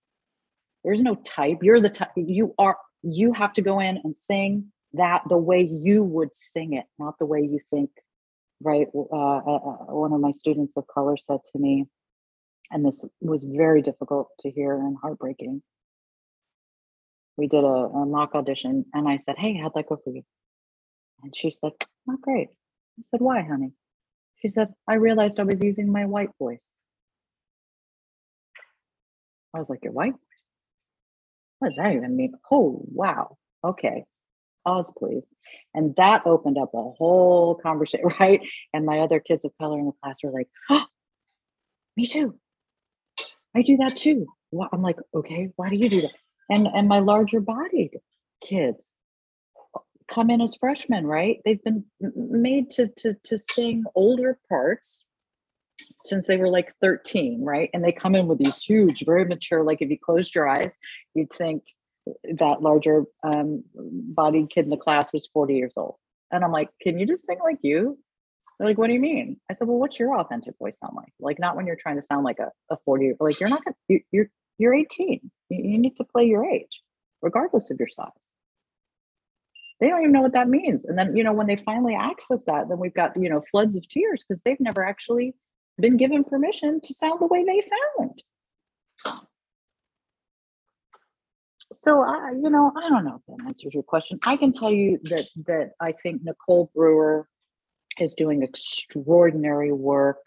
There's 0.84 1.02
no 1.02 1.14
type. 1.16 1.58
You're 1.62 1.80
the 1.80 1.90
type. 1.90 2.10
You 2.16 2.54
are. 2.58 2.76
You 3.02 3.32
have 3.32 3.52
to 3.54 3.62
go 3.62 3.80
in 3.80 3.98
and 4.04 4.16
sing 4.16 4.72
that 4.94 5.22
the 5.28 5.38
way 5.38 5.62
you 5.62 6.02
would 6.02 6.34
sing 6.34 6.74
it, 6.74 6.84
not 6.98 7.18
the 7.18 7.26
way 7.26 7.40
you 7.40 7.58
think. 7.70 7.90
Right. 8.62 8.86
Uh, 8.94 9.08
uh, 9.10 9.56
uh, 9.56 9.94
one 9.94 10.12
of 10.12 10.20
my 10.20 10.30
students 10.30 10.74
of 10.76 10.86
color 10.86 11.16
said 11.16 11.40
to 11.52 11.58
me, 11.58 11.86
and 12.70 12.84
this 12.84 13.04
was 13.20 13.44
very 13.44 13.82
difficult 13.82 14.28
to 14.40 14.50
hear 14.50 14.72
and 14.72 14.96
heartbreaking. 15.02 15.62
We 17.36 17.48
did 17.48 17.64
a, 17.64 17.66
a 17.66 18.06
mock 18.06 18.34
audition, 18.34 18.84
and 18.94 19.08
I 19.08 19.16
said, 19.16 19.36
"Hey, 19.38 19.54
how'd 19.56 19.74
that 19.74 19.88
go 19.88 19.96
for 19.96 20.10
you?" 20.10 20.22
And 21.22 21.34
she 21.34 21.50
said, 21.50 21.72
"Not 22.06 22.20
great." 22.20 22.50
I 22.98 23.02
said, 23.02 23.20
"Why, 23.20 23.42
honey?" 23.42 23.72
She 24.36 24.48
said, 24.48 24.74
"I 24.88 24.94
realized 24.94 25.40
I 25.40 25.44
was 25.44 25.60
using 25.62 25.90
my 25.90 26.04
white 26.06 26.30
voice." 26.38 26.70
I 29.56 29.60
was 29.60 29.70
like, 29.70 29.84
"Your 29.84 29.92
white 29.92 30.12
voice? 30.12 30.44
What 31.58 31.68
does 31.68 31.76
that 31.78 31.94
even 31.96 32.16
mean?" 32.16 32.34
Oh, 32.50 32.84
wow. 32.92 33.38
Okay, 33.64 34.04
pause, 34.64 34.90
please. 34.96 35.26
And 35.74 35.94
that 35.96 36.26
opened 36.26 36.58
up 36.58 36.70
a 36.74 36.82
whole 36.82 37.54
conversation, 37.56 38.08
right? 38.20 38.40
And 38.72 38.86
my 38.86 39.00
other 39.00 39.20
kids 39.20 39.44
of 39.44 39.52
color 39.58 39.78
in 39.78 39.86
the 39.86 39.92
class 40.02 40.22
were 40.22 40.30
like, 40.30 40.48
"Oh, 40.70 40.84
me 41.96 42.06
too. 42.06 42.38
I 43.54 43.62
do 43.62 43.76
that 43.78 43.96
too." 43.96 44.26
I'm 44.72 44.82
like, 44.82 44.98
"Okay, 45.14 45.50
why 45.56 45.68
do 45.68 45.76
you 45.76 45.88
do 45.88 46.02
that?" 46.02 46.12
And 46.50 46.66
and 46.66 46.88
my 46.88 46.98
larger 46.98 47.40
bodied 47.40 47.98
kids 48.42 48.92
come 50.08 50.30
in 50.30 50.40
as 50.40 50.56
freshmen, 50.56 51.06
right? 51.06 51.40
They've 51.44 51.62
been 51.62 51.84
made 52.00 52.70
to 52.70 52.88
to 52.88 53.14
to 53.24 53.38
sing 53.38 53.84
older 53.94 54.38
parts 54.48 55.04
since 56.04 56.26
they 56.26 56.36
were 56.36 56.48
like 56.48 56.74
13, 56.80 57.42
right? 57.42 57.70
And 57.72 57.82
they 57.82 57.92
come 57.92 58.14
in 58.14 58.26
with 58.26 58.38
these 58.38 58.62
huge, 58.62 59.04
very 59.04 59.24
mature, 59.24 59.62
like 59.64 59.82
if 59.82 59.90
you 59.90 59.98
closed 59.98 60.34
your 60.34 60.48
eyes, 60.48 60.78
you'd 61.14 61.32
think 61.32 61.64
that 62.06 62.62
larger 62.62 63.04
um, 63.22 63.64
bodied 63.74 64.50
kid 64.50 64.64
in 64.64 64.70
the 64.70 64.76
class 64.76 65.12
was 65.12 65.28
40 65.32 65.54
years 65.54 65.72
old. 65.76 65.96
And 66.30 66.44
I'm 66.44 66.52
like, 66.52 66.70
can 66.80 66.98
you 66.98 67.06
just 67.06 67.26
sing 67.26 67.38
like 67.42 67.58
you? 67.62 67.98
They're 68.58 68.68
like, 68.68 68.78
what 68.78 68.88
do 68.88 68.92
you 68.92 69.00
mean? 69.00 69.38
I 69.50 69.54
said, 69.54 69.68
well, 69.68 69.78
what's 69.78 69.98
your 69.98 70.18
authentic 70.18 70.54
voice 70.58 70.78
sound 70.78 70.94
like? 70.96 71.12
Like, 71.20 71.38
not 71.38 71.56
when 71.56 71.66
you're 71.66 71.76
trying 71.76 71.96
to 71.96 72.02
sound 72.02 72.24
like 72.24 72.38
a, 72.38 72.50
a 72.72 72.76
40, 72.84 73.14
like 73.20 73.40
you're 73.40 73.48
not 73.48 73.64
gonna, 73.64 73.76
you, 73.88 74.00
you're, 74.10 74.30
you're 74.58 74.74
18. 74.74 75.20
You, 75.48 75.70
you 75.70 75.78
need 75.78 75.96
to 75.96 76.04
play 76.04 76.24
your 76.24 76.44
age, 76.44 76.82
regardless 77.22 77.70
of 77.70 77.78
your 77.78 77.88
size 77.88 78.10
they 79.82 79.88
don't 79.88 80.00
even 80.02 80.12
know 80.12 80.22
what 80.22 80.32
that 80.32 80.48
means. 80.48 80.84
And 80.84 80.96
then, 80.96 81.16
you 81.16 81.24
know, 81.24 81.32
when 81.32 81.48
they 81.48 81.56
finally 81.56 81.96
access 81.96 82.44
that, 82.44 82.68
then 82.68 82.78
we've 82.78 82.94
got, 82.94 83.20
you 83.20 83.28
know, 83.28 83.42
floods 83.50 83.74
of 83.74 83.86
tears 83.88 84.22
because 84.22 84.40
they've 84.42 84.60
never 84.60 84.84
actually 84.84 85.34
been 85.76 85.96
given 85.96 86.22
permission 86.22 86.80
to 86.84 86.94
sound 86.94 87.20
the 87.20 87.26
way 87.26 87.42
they 87.42 87.60
sound. 87.60 88.22
So 91.72 92.02
I, 92.02 92.32
you 92.32 92.50
know, 92.50 92.72
I 92.76 92.88
don't 92.88 93.04
know 93.04 93.16
if 93.16 93.38
that 93.38 93.46
answers 93.46 93.74
your 93.74 93.82
question. 93.82 94.18
I 94.26 94.36
can 94.36 94.52
tell 94.52 94.70
you 94.70 94.98
that 95.04 95.26
that 95.46 95.72
I 95.80 95.92
think 95.92 96.22
Nicole 96.22 96.70
Brewer 96.74 97.28
is 97.98 98.14
doing 98.14 98.42
extraordinary 98.42 99.72
work 99.72 100.18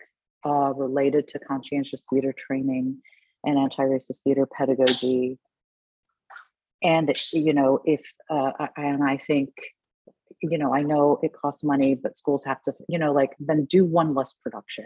uh, 0.46 0.74
related 0.74 1.28
to 1.30 1.39
conscientious 1.39 2.06
theater 2.10 2.34
training 2.38 3.02
and 3.43 3.58
anti-racist 3.58 4.22
theater 4.24 4.48
pedagogy. 4.48 5.39
And 6.84 7.12
you 7.34 7.54
know 7.54 7.80
if 7.86 8.02
uh, 8.30 8.52
and 8.78 9.04
i 9.04 9.18
think 9.18 9.50
you 10.41 10.58
know 10.58 10.74
i 10.74 10.82
know 10.82 11.20
it 11.24 11.32
costs 11.34 11.64
money 11.64 11.96
but 11.96 12.18
schools 12.18 12.43
have 12.43 12.62
to 12.64 12.74
you 12.89 13.00
know 13.00 13.14
like 13.14 13.32
then 13.39 13.66
do 13.66 13.86
one 13.86 14.10
less 14.14 14.34
production. 14.34 14.86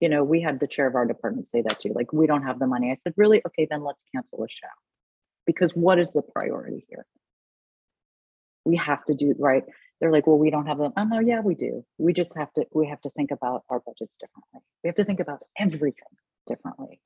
You 0.00 0.08
know 0.08 0.24
we 0.24 0.42
had 0.42 0.60
the 0.60 0.66
chair 0.66 0.86
of 0.86 0.94
our 0.94 1.06
department 1.06 1.46
say 1.46 1.62
that 1.62 1.80
too 1.80 1.92
like 1.94 2.12
we 2.12 2.26
don't 2.26 2.42
have 2.42 2.58
the 2.58 2.66
money. 2.66 2.90
I 2.90 2.94
said 2.94 3.14
really? 3.16 3.40
Okay 3.46 3.66
then 3.70 3.82
let's 3.82 4.04
cancel 4.12 4.42
a 4.44 4.48
show 4.48 4.68
because 5.46 5.72
what 5.72 5.98
is 5.98 6.12
the 6.12 6.22
priority 6.22 6.86
here 6.88 7.06
we 8.64 8.76
have 8.76 9.04
to 9.04 9.14
do 9.14 9.34
right 9.38 9.64
they're 10.00 10.12
like 10.12 10.26
well 10.26 10.38
we 10.38 10.50
don't 10.50 10.66
have 10.66 10.78
them 10.78 10.92
oh 10.96 11.04
no 11.04 11.18
yeah 11.20 11.40
we 11.40 11.54
do 11.54 11.84
we 11.98 12.12
just 12.12 12.36
have 12.36 12.52
to 12.52 12.64
we 12.72 12.86
have 12.86 13.00
to 13.00 13.10
think 13.10 13.30
about 13.30 13.62
our 13.68 13.80
budgets 13.80 14.16
differently 14.20 14.60
we 14.82 14.88
have 14.88 14.96
to 14.96 15.04
think 15.04 15.20
about 15.20 15.42
everything 15.58 16.16
differently 16.46 17.00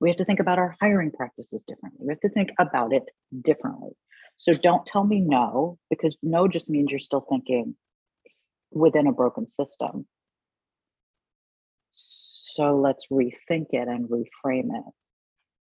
we 0.00 0.08
have 0.10 0.16
to 0.18 0.24
think 0.24 0.40
about 0.40 0.58
our 0.58 0.76
hiring 0.80 1.10
practices 1.10 1.64
differently. 1.66 2.06
We 2.06 2.12
have 2.12 2.20
to 2.20 2.28
think 2.28 2.50
about 2.58 2.92
it 2.92 3.04
differently. 3.42 3.92
So 4.36 4.52
don't 4.52 4.86
tell 4.86 5.04
me 5.04 5.20
no, 5.20 5.78
because 5.90 6.16
no 6.22 6.46
just 6.46 6.70
means 6.70 6.90
you're 6.90 7.00
still 7.00 7.26
thinking 7.28 7.74
within 8.70 9.08
a 9.08 9.12
broken 9.12 9.46
system. 9.46 10.06
So 11.90 12.76
let's 12.76 13.06
rethink 13.10 13.66
it 13.70 13.88
and 13.88 14.08
reframe 14.08 14.70
it. 14.70 14.84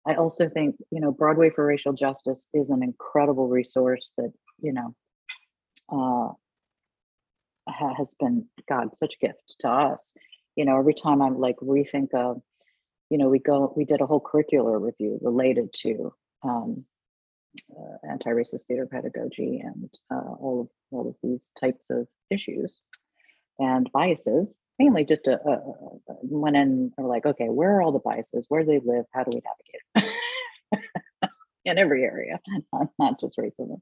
I 0.09 0.15
also 0.15 0.49
think, 0.49 0.77
you 0.91 1.01
know, 1.01 1.13
Broadway 1.13 1.51
for 1.51 1.67
Racial 1.67 1.93
Justice 1.93 2.49
is 2.55 2.71
an 2.71 2.83
incredible 2.83 3.49
resource 3.49 4.13
that, 4.17 4.33
you 4.61 4.73
know, 4.73 4.95
uh, 5.91 6.33
has 7.97 8.15
been, 8.19 8.47
God, 8.69 8.97
such 8.97 9.15
a 9.15 9.27
gift 9.27 9.57
to 9.61 9.69
us. 9.69 10.15
You 10.57 10.65
know, 10.65 10.79
every 10.79 10.95
time 10.95 11.21
I'm 11.21 11.39
like 11.39 11.57
rethink 11.57 12.15
of 12.15 12.41
you 13.11 13.17
know, 13.19 13.29
we 13.29 13.39
go, 13.39 13.73
we 13.77 13.85
did 13.85 14.01
a 14.01 14.07
whole 14.07 14.21
curricular 14.21 14.81
review 14.81 15.19
related 15.23 15.73
to 15.83 16.13
um, 16.43 16.85
uh, 17.71 18.11
anti-racist 18.11 18.67
theater 18.67 18.87
pedagogy 18.87 19.63
and 19.65 19.91
uh, 20.11 20.33
all 20.39 20.63
of 20.63 20.69
all 20.91 21.09
of 21.09 21.17
these 21.23 21.51
types 21.61 21.91
of 21.91 22.07
issues 22.31 22.81
and 23.59 23.91
biases. 23.93 24.61
Mainly, 24.79 25.05
just 25.05 25.27
a, 25.27 25.41
a, 25.45 25.53
a 25.53 26.17
went 26.23 26.57
in 26.57 26.93
or 26.97 27.07
like, 27.07 27.27
okay, 27.27 27.49
where 27.49 27.77
are 27.77 27.83
all 27.83 27.93
the 27.93 27.99
biases? 27.99 28.47
Where 28.49 28.63
do 28.63 28.67
they 28.67 28.81
live? 28.85 29.07
How 29.13 29.25
do 29.25 29.31
we 29.35 29.43
navigate? 29.97 30.15
in 31.65 31.79
every 31.79 32.05
area, 32.05 32.41
not, 32.73 32.89
not 32.99 33.21
just 33.21 33.39
racism. 33.39 33.81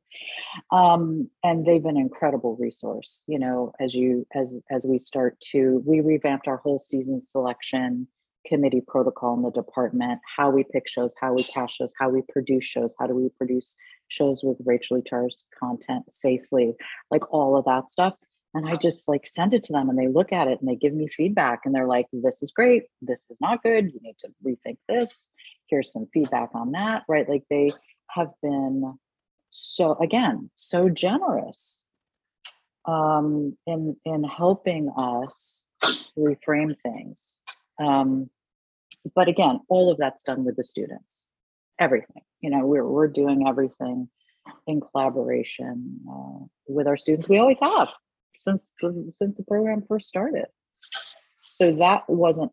Um, 0.71 1.31
and 1.43 1.65
they've 1.65 1.83
been 1.83 1.97
an 1.97 2.03
incredible 2.03 2.57
resource. 2.59 3.25
You 3.27 3.39
know, 3.39 3.73
as 3.81 3.95
you 3.95 4.27
as 4.35 4.61
as 4.71 4.85
we 4.85 4.99
start 4.99 5.39
to, 5.53 5.83
we 5.87 6.01
revamped 6.01 6.49
our 6.49 6.59
whole 6.59 6.79
season 6.79 7.21
selection 7.21 8.09
committee 8.47 8.83
protocol 8.87 9.35
in 9.35 9.43
the 9.43 9.51
department, 9.51 10.21
how 10.37 10.51
we 10.51 10.65
pick 10.65 10.89
shows, 10.89 11.13
how 11.21 11.33
we 11.35 11.43
cast 11.43 11.77
shows, 11.77 11.93
how 11.99 12.09
we 12.09 12.23
produce 12.29 12.65
shows, 12.65 12.95
how 12.99 13.07
do 13.07 13.15
we 13.15 13.29
produce 13.37 13.75
shows 14.09 14.43
with 14.45 14.57
racially 14.65 15.03
charged 15.05 15.45
content 15.59 16.05
safely, 16.13 16.75
like 17.11 17.33
all 17.33 17.57
of 17.57 17.65
that 17.65 17.91
stuff. 17.91 18.15
And 18.57 18.69
I 18.69 18.77
just 18.77 19.09
like 19.09 19.27
send 19.27 19.55
it 19.55 19.65
to 19.65 19.73
them 19.73 19.89
and 19.89 19.99
they 19.99 20.09
look 20.09 20.33
at 20.33 20.49
it 20.49 20.59
and 20.61 20.69
they 20.69 20.77
give 20.77 20.95
me 20.95 21.09
feedback 21.09 21.61
and 21.65 21.75
they're 21.75 21.87
like, 21.87 22.07
this 22.13 22.43
is 22.43 22.53
great, 22.53 22.85
this 23.03 23.27
is 23.31 23.37
not 23.41 23.63
good, 23.63 23.93
you 23.93 24.01
need 24.03 24.17
to 24.19 24.29
rethink 24.45 24.79
this. 24.89 25.31
Here's 25.69 25.93
some 25.93 26.07
feedback 26.13 26.51
on 26.55 26.73
that, 26.73 27.03
right? 27.09 27.29
Like 27.29 27.45
they 27.51 27.71
have 28.11 28.31
been 28.43 28.99
so 29.51 29.95
again, 29.99 30.51
so 30.55 30.89
generous 30.89 31.83
um 32.89 33.57
in 33.67 33.97
in 34.05 34.23
helping 34.23 34.89
us 34.97 35.65
reframe 36.17 36.77
things 36.85 37.37
um, 37.79 38.31
but 39.15 39.29
again, 39.29 39.61
all 39.69 39.91
of 39.91 39.99
that's 39.99 40.23
done 40.23 40.45
with 40.45 40.57
the 40.57 40.65
students. 40.65 41.25
Everything, 41.79 42.23
you 42.41 42.51
know, 42.51 42.67
we're 42.67 42.87
we're 42.87 43.09
doing 43.09 43.47
everything 43.47 44.09
in 44.67 44.81
collaboration 44.81 46.01
uh, 46.11 46.47
with 46.69 46.87
our 46.87 46.97
students. 46.97 47.29
We 47.29 47.39
always 47.39 47.61
have 47.61 47.89
since 48.47 48.75
the, 48.81 49.13
since 49.19 49.37
the 49.37 49.45
program 49.45 49.83
first 49.89 50.07
started. 50.07 50.47
So 51.45 51.75
that 51.77 52.03
wasn't 52.09 52.53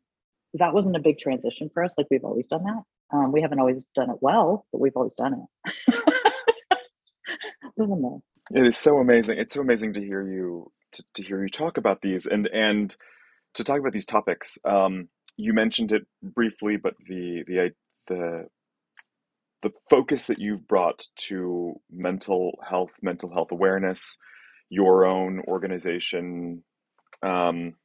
that 0.56 0.74
wasn't 0.74 0.96
a 0.96 1.00
big 1.00 1.18
transition 1.18 1.70
for 1.74 1.84
us. 1.84 1.96
Like 1.98 2.08
we've 2.12 2.24
always 2.24 2.48
done 2.48 2.64
that. 2.64 2.84
Um, 3.12 3.32
we 3.32 3.42
haven't 3.42 3.60
always 3.60 3.84
done 3.96 4.10
it 4.12 4.18
well, 4.22 4.66
but 4.72 4.80
we've 4.80 4.96
always 4.96 5.16
done 5.16 5.48
it. 5.88 5.96
it 8.52 8.68
is 8.68 8.78
so 8.78 9.00
amazing. 9.00 9.40
It's 9.40 9.56
so 9.56 9.62
amazing 9.62 9.94
to 9.94 10.02
hear 10.02 10.22
you 10.28 10.72
to, 10.94 11.04
to 11.16 11.24
hear 11.24 11.42
you 11.42 11.50
talk 11.50 11.78
about 11.78 12.02
these 12.02 12.28
and 12.28 12.48
and 12.48 12.96
to 13.56 13.64
talk 13.64 13.80
about 13.80 13.94
these 13.94 14.06
topics. 14.06 14.58
Um, 14.64 15.10
you 15.38 15.54
mentioned 15.54 15.92
it 15.92 16.04
briefly, 16.22 16.78
but 16.78 16.94
the 17.08 17.44
the 17.48 17.72
the 18.08 18.48
the 19.64 19.72
focus 19.90 20.28
that 20.28 20.40
you've 20.40 20.68
brought 20.68 21.08
to 21.16 21.80
mental 21.90 22.60
health, 22.68 22.92
mental 23.02 23.32
health 23.34 23.52
awareness, 23.52 24.18
your 24.74 25.06
own 25.06 25.40
organization, 25.48 26.64
um, 27.22 27.76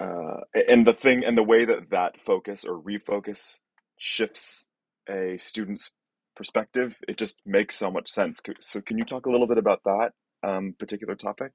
uh, 0.00 0.40
and 0.68 0.86
the 0.86 0.92
thing 0.92 1.22
and 1.24 1.38
the 1.38 1.42
way 1.42 1.64
that 1.64 1.90
that 1.90 2.20
focus 2.24 2.64
or 2.64 2.80
refocus 2.80 3.60
shifts 3.98 4.68
a 5.08 5.36
student's 5.38 5.92
perspective, 6.34 6.96
it 7.06 7.16
just 7.16 7.40
makes 7.46 7.76
so 7.76 7.90
much 7.90 8.10
sense. 8.10 8.40
So, 8.58 8.80
can 8.80 8.98
you 8.98 9.04
talk 9.04 9.26
a 9.26 9.30
little 9.30 9.46
bit 9.46 9.58
about 9.58 9.82
that 9.84 10.12
um, 10.42 10.74
particular 10.78 11.14
topic? 11.14 11.52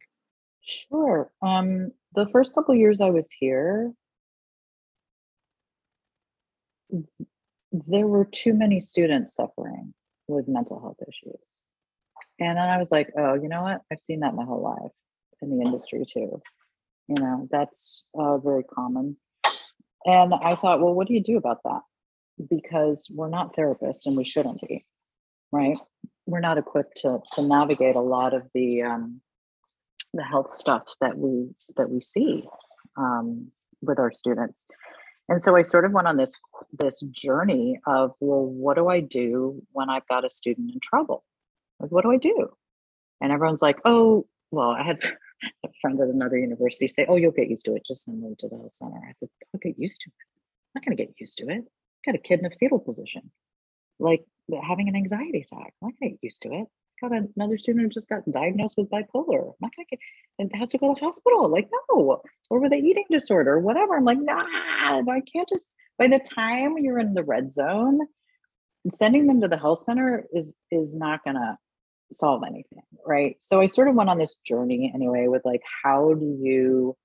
Sure. 0.61 1.31
Um, 1.41 1.91
the 2.15 2.27
first 2.31 2.53
couple 2.55 2.75
years 2.75 3.01
I 3.01 3.09
was 3.09 3.29
here, 3.37 3.91
there 7.71 8.07
were 8.07 8.25
too 8.25 8.53
many 8.53 8.79
students 8.79 9.35
suffering 9.35 9.93
with 10.27 10.47
mental 10.47 10.79
health 10.79 10.97
issues. 11.01 11.56
And 12.39 12.57
then 12.57 12.69
I 12.69 12.77
was 12.77 12.91
like, 12.91 13.09
oh, 13.17 13.33
you 13.33 13.49
know 13.49 13.63
what? 13.63 13.81
I've 13.91 13.99
seen 13.99 14.19
that 14.19 14.35
my 14.35 14.45
whole 14.45 14.61
life 14.61 14.91
in 15.41 15.57
the 15.57 15.65
industry 15.65 16.03
too. 16.05 16.41
You 17.07 17.15
know, 17.19 17.47
that's 17.51 18.03
uh, 18.17 18.37
very 18.37 18.63
common. 18.63 19.17
And 20.05 20.33
I 20.33 20.55
thought, 20.55 20.81
well, 20.81 20.93
what 20.93 21.07
do 21.07 21.13
you 21.13 21.23
do 21.23 21.37
about 21.37 21.63
that? 21.63 21.81
Because 22.49 23.07
we're 23.09 23.29
not 23.29 23.55
therapists 23.55 24.05
and 24.05 24.15
we 24.15 24.25
shouldn't 24.25 24.61
be, 24.61 24.85
right? 25.51 25.77
We're 26.25 26.39
not 26.39 26.57
equipped 26.57 26.97
to, 27.01 27.19
to 27.33 27.41
navigate 27.41 27.95
a 27.95 28.01
lot 28.01 28.33
of 28.33 28.47
the 28.53 28.83
um, 28.83 29.21
the 30.13 30.23
health 30.23 30.51
stuff 30.51 30.83
that 31.01 31.17
we 31.17 31.49
that 31.75 31.89
we 31.89 32.01
see 32.01 32.43
um, 32.97 33.51
with 33.81 33.99
our 33.99 34.11
students. 34.11 34.65
And 35.29 35.41
so 35.41 35.55
I 35.55 35.61
sort 35.61 35.85
of 35.85 35.91
went 35.91 36.07
on 36.07 36.17
this 36.17 36.33
this 36.77 37.01
journey 37.11 37.79
of, 37.85 38.11
well, 38.19 38.45
what 38.45 38.75
do 38.75 38.87
I 38.87 38.99
do 39.01 39.61
when 39.71 39.89
I've 39.89 40.07
got 40.07 40.25
a 40.25 40.29
student 40.29 40.71
in 40.71 40.79
trouble? 40.81 41.23
Like, 41.79 41.91
what 41.91 42.03
do 42.03 42.11
I 42.11 42.17
do? 42.17 42.49
And 43.21 43.31
everyone's 43.31 43.61
like, 43.61 43.79
oh, 43.85 44.25
well, 44.51 44.69
I 44.69 44.83
had 44.83 45.03
a 45.65 45.69
friend 45.81 45.99
at 45.99 46.07
another 46.07 46.37
university 46.37 46.87
say, 46.87 47.05
oh, 47.07 47.15
you'll 47.15 47.31
get 47.31 47.49
used 47.49 47.65
to 47.65 47.75
it. 47.75 47.85
Just 47.85 48.03
send 48.03 48.23
them 48.23 48.35
to 48.39 48.47
the 48.47 48.55
health 48.57 48.71
center. 48.71 48.97
I 48.97 49.13
said, 49.13 49.29
I'll 49.53 49.59
get 49.59 49.77
used 49.77 50.01
to 50.01 50.09
it. 50.09 50.13
I'm 50.17 50.81
not 50.81 50.85
going 50.85 50.97
to 50.97 51.03
get 51.03 51.13
used 51.19 51.37
to 51.39 51.45
it. 51.45 51.63
I 51.63 52.11
got 52.11 52.15
a 52.15 52.19
kid 52.19 52.39
in 52.39 52.45
a 52.45 52.51
fetal 52.59 52.79
position, 52.79 53.31
like 53.99 54.25
having 54.67 54.87
an 54.87 54.95
anxiety 54.95 55.41
attack. 55.41 55.73
I'm 55.81 55.89
not 55.89 55.93
going 55.99 56.09
to 56.09 56.09
get 56.09 56.19
used 56.23 56.41
to 56.43 56.49
it. 56.49 56.67
I 57.03 57.09
got 57.09 57.29
another 57.35 57.57
student 57.57 57.83
who 57.83 57.89
just 57.89 58.09
got 58.09 58.29
diagnosed 58.31 58.75
with 58.77 58.89
bipolar. 58.89 59.41
I'm 59.41 59.53
not 59.61 59.75
going 59.75 59.85
to 59.85 59.89
get, 59.91 59.99
and 60.39 60.51
has 60.55 60.71
to 60.71 60.77
go 60.77 60.93
to 60.93 60.99
the 60.99 61.05
hospital. 61.05 61.47
Like, 61.49 61.69
no, 61.89 62.21
or 62.49 62.59
with 62.59 62.73
an 62.73 62.85
eating 62.85 63.05
disorder, 63.11 63.59
whatever. 63.59 63.95
I'm 63.95 64.05
like, 64.05 64.19
nah, 64.19 64.43
I 64.43 65.21
can't 65.31 65.49
just, 65.49 65.75
by 65.99 66.07
the 66.07 66.19
time 66.19 66.77
you're 66.79 66.99
in 66.99 67.13
the 67.13 67.23
red 67.23 67.51
zone, 67.51 67.99
sending 68.91 69.27
them 69.27 69.41
to 69.41 69.47
the 69.47 69.57
health 69.57 69.79
center 69.79 70.25
is 70.33 70.53
is 70.71 70.95
not 70.95 71.23
going 71.23 71.35
to 71.35 71.57
solve 72.11 72.43
anything 72.45 72.81
right? 73.05 73.37
So 73.39 73.61
i 73.61 73.65
sort 73.65 73.87
of 73.87 73.95
went 73.95 74.09
on 74.09 74.17
this 74.17 74.35
journey 74.45 74.91
anyway 74.93 75.27
with 75.27 75.43
like 75.45 75.61
how 75.83 76.13
do 76.13 76.25
you 76.25 76.95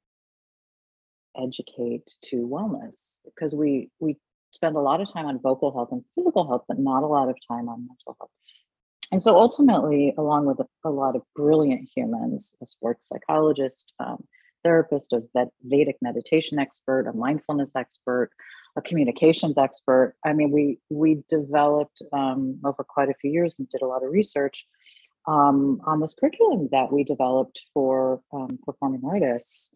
educate 1.36 2.10
to 2.24 2.36
wellness? 2.36 3.18
Because 3.24 3.54
we 3.54 3.90
we 4.00 4.18
spend 4.50 4.76
a 4.76 4.80
lot 4.80 5.00
of 5.00 5.10
time 5.10 5.26
on 5.26 5.40
vocal 5.40 5.72
health 5.72 5.88
and 5.92 6.04
physical 6.14 6.46
health 6.46 6.64
but 6.68 6.78
not 6.78 7.02
a 7.02 7.06
lot 7.06 7.28
of 7.28 7.36
time 7.48 7.68
on 7.68 7.86
mental 7.86 8.16
health. 8.18 8.30
And 9.10 9.20
so 9.20 9.36
ultimately 9.36 10.14
along 10.18 10.46
with 10.46 10.60
a, 10.60 10.66
a 10.84 10.90
lot 10.90 11.16
of 11.16 11.22
brilliant 11.34 11.88
humans 11.94 12.54
a 12.62 12.66
sports 12.66 13.08
psychologist 13.08 13.92
um, 14.00 14.24
therapist 14.64 15.12
a 15.12 15.22
vedic 15.62 15.96
meditation 16.02 16.58
expert 16.58 17.06
a 17.06 17.12
mindfulness 17.12 17.72
expert 17.76 18.30
a 18.76 18.82
communications 18.82 19.58
expert. 19.58 20.14
I 20.24 20.32
mean, 20.32 20.50
we 20.50 20.78
we 20.88 21.22
developed 21.28 22.02
um, 22.12 22.58
over 22.64 22.84
quite 22.84 23.08
a 23.08 23.14
few 23.14 23.30
years 23.30 23.58
and 23.58 23.68
did 23.68 23.82
a 23.82 23.86
lot 23.86 24.04
of 24.04 24.10
research 24.10 24.66
um, 25.26 25.80
on 25.84 26.00
this 26.00 26.14
curriculum 26.14 26.68
that 26.72 26.92
we 26.92 27.04
developed 27.04 27.62
for 27.74 28.20
um, 28.32 28.58
performing 28.64 29.02
artists, 29.04 29.70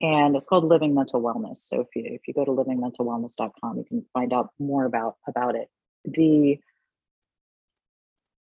and 0.00 0.36
it's 0.36 0.46
called 0.46 0.64
Living 0.64 0.94
Mental 0.94 1.20
Wellness. 1.20 1.58
So 1.58 1.80
if 1.80 1.88
you 1.94 2.04
if 2.06 2.28
you 2.28 2.34
go 2.34 2.44
to 2.44 2.52
livingmentalwellness.com, 2.52 3.78
you 3.78 3.84
can 3.84 4.04
find 4.12 4.32
out 4.32 4.50
more 4.58 4.84
about 4.84 5.16
about 5.28 5.56
it. 5.56 5.68
The 6.04 6.58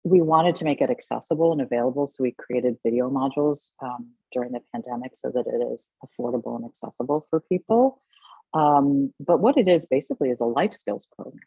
we 0.03 0.21
wanted 0.21 0.55
to 0.55 0.65
make 0.65 0.81
it 0.81 0.89
accessible 0.89 1.51
and 1.51 1.61
available, 1.61 2.07
so 2.07 2.23
we 2.23 2.31
created 2.31 2.77
video 2.83 3.09
modules 3.09 3.69
um, 3.83 4.09
during 4.31 4.51
the 4.51 4.61
pandemic 4.73 5.11
so 5.15 5.29
that 5.29 5.45
it 5.47 5.73
is 5.73 5.91
affordable 6.03 6.55
and 6.55 6.65
accessible 6.65 7.27
for 7.29 7.39
people. 7.39 8.01
Um, 8.53 9.13
but 9.19 9.39
what 9.39 9.57
it 9.57 9.67
is 9.67 9.85
basically 9.85 10.29
is 10.29 10.41
a 10.41 10.45
life 10.45 10.73
skills 10.73 11.07
program, 11.15 11.39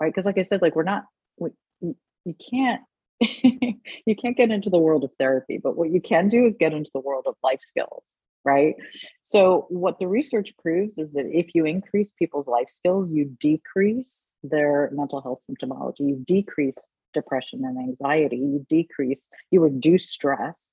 right? 0.00 0.12
Because 0.12 0.26
like 0.26 0.38
I 0.38 0.42
said, 0.42 0.62
like 0.62 0.76
we're 0.76 0.84
not, 0.84 1.04
we, 1.38 1.50
you, 1.80 1.96
you 2.24 2.34
can't, 2.34 2.82
you 4.06 4.16
can't 4.16 4.36
get 4.36 4.50
into 4.50 4.70
the 4.70 4.78
world 4.78 5.04
of 5.04 5.12
therapy, 5.18 5.58
but 5.62 5.76
what 5.76 5.90
you 5.90 6.00
can 6.00 6.28
do 6.28 6.46
is 6.46 6.56
get 6.56 6.72
into 6.72 6.90
the 6.94 7.00
world 7.00 7.24
of 7.26 7.34
life 7.42 7.60
skills, 7.62 8.18
right? 8.44 8.74
So 9.22 9.66
what 9.70 9.98
the 9.98 10.08
research 10.08 10.52
proves 10.58 10.98
is 10.98 11.12
that 11.12 11.26
if 11.26 11.54
you 11.54 11.64
increase 11.64 12.12
people's 12.12 12.48
life 12.48 12.68
skills, 12.70 13.10
you 13.10 13.36
decrease 13.40 14.34
their 14.42 14.90
mental 14.92 15.20
health 15.20 15.44
symptomology, 15.48 16.00
you 16.00 16.22
decrease 16.26 16.88
depression 17.12 17.64
and 17.64 17.78
anxiety, 17.78 18.36
you 18.36 18.66
decrease, 18.68 19.28
you 19.50 19.60
reduce 19.60 20.10
stress 20.10 20.72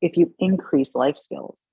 if 0.00 0.16
you 0.16 0.34
increase 0.38 0.94
life 0.94 1.18
skills. 1.18 1.64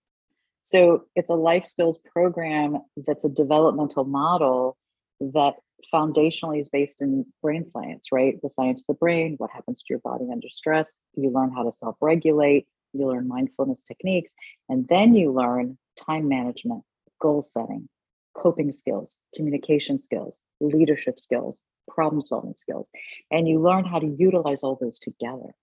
So 0.64 1.05
it's 1.16 1.30
a 1.30 1.36
life 1.36 1.66
skills 1.66 1.99
program 2.11 2.80
that's 3.05 3.26
a 3.26 3.30
developmental 3.30 4.05
model 4.05 4.78
that 5.20 5.55
foundationally 5.93 6.59
is 6.61 6.70
based 6.70 7.01
in 7.01 7.26
brain 7.41 7.66
science, 7.66 8.07
right? 8.11 8.41
The 8.41 8.49
science 8.49 8.82
of 8.82 8.88
the 8.88 8.93
brain, 8.99 9.36
what 9.38 9.51
happens 9.51 9.82
to 9.82 9.86
your 9.89 9.99
body 9.99 10.26
under 10.32 10.49
stress. 10.49 10.93
You 11.16 11.30
learn 11.30 11.51
how 11.51 11.64
to 11.64 11.74
self 11.74 11.97
regulate, 12.01 12.68
you 12.93 13.07
learn 13.07 13.28
mindfulness 13.28 13.84
techniques, 13.84 14.34
and 14.70 14.88
then 14.88 15.14
you 15.16 15.32
learn 15.32 15.78
time 16.07 16.28
management, 16.30 16.84
goal 17.22 17.41
setting, 17.41 17.89
coping 18.34 18.72
skills, 18.72 19.18
communication 19.36 19.99
skills, 19.99 20.39
leadership 20.61 21.20
skills, 21.20 21.59
problem 21.88 22.22
solving 22.22 22.55
skills. 22.57 22.89
And 23.32 23.47
you 23.47 23.59
learn 23.59 23.86
how 23.86 23.99
to 23.99 24.16
utilize 24.18 24.64
all 24.64 24.78
those 24.80 24.99
together. 24.99 25.53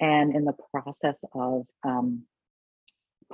And 0.00 0.34
in 0.34 0.44
the 0.44 0.54
process 0.72 1.24
of 1.34 1.66
um, 1.84 2.24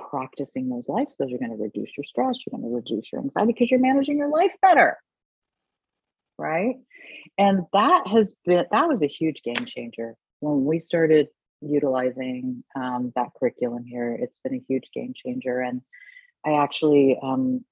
practicing 0.09 0.69
those 0.69 0.89
life 0.89 1.09
skills, 1.09 1.29
you're 1.29 1.39
going 1.39 1.55
to 1.55 1.61
reduce 1.61 1.89
your 1.97 2.03
stress, 2.05 2.37
you're 2.45 2.57
going 2.59 2.69
to 2.69 2.75
reduce 2.75 3.11
your 3.11 3.21
anxiety 3.21 3.53
because 3.53 3.71
you're 3.71 3.79
managing 3.79 4.17
your 4.17 4.29
life 4.29 4.51
better. 4.61 4.97
Right. 6.37 6.75
And 7.37 7.63
that 7.73 8.07
has 8.07 8.33
been, 8.45 8.65
that 8.71 8.87
was 8.87 9.01
a 9.03 9.07
huge 9.07 9.41
game 9.43 9.65
changer 9.65 10.15
when 10.39 10.65
we 10.65 10.79
started 10.79 11.27
utilizing 11.61 12.63
um, 12.75 13.11
that 13.15 13.29
curriculum 13.37 13.85
here. 13.85 14.17
It's 14.19 14.39
been 14.43 14.55
a 14.55 14.63
huge 14.67 14.89
game 14.93 15.13
changer. 15.15 15.59
And 15.59 15.81
I 16.45 16.53
actually, 16.53 17.17
um, 17.21 17.65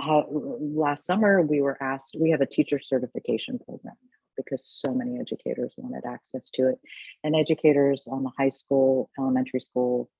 last 0.00 1.06
summer, 1.06 1.42
we 1.42 1.60
were 1.60 1.76
asked, 1.82 2.16
we 2.18 2.30
have 2.30 2.40
a 2.40 2.46
teacher 2.46 2.80
certification 2.80 3.58
program 3.58 3.96
because 4.36 4.66
so 4.66 4.92
many 4.92 5.18
educators 5.20 5.72
wanted 5.76 6.04
access 6.08 6.50
to 6.50 6.68
it. 6.68 6.78
And 7.22 7.34
educators 7.36 8.06
on 8.10 8.22
the 8.22 8.30
high 8.36 8.48
school, 8.48 9.10
elementary 9.18 9.60
school, 9.60 10.10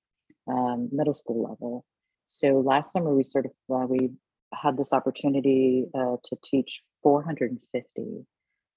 um, 0.49 0.89
middle 0.93 1.15
school 1.15 1.49
level. 1.49 1.85
So 2.27 2.61
last 2.61 2.93
summer 2.93 3.15
we 3.15 3.25
sort 3.25 3.47
of 3.47 3.53
uh, 3.71 3.87
we 3.87 4.11
had 4.55 4.77
this 4.77 4.93
opportunity 4.93 5.87
uh, 5.95 6.17
to 6.25 6.37
teach 6.43 6.83
450 7.03 8.27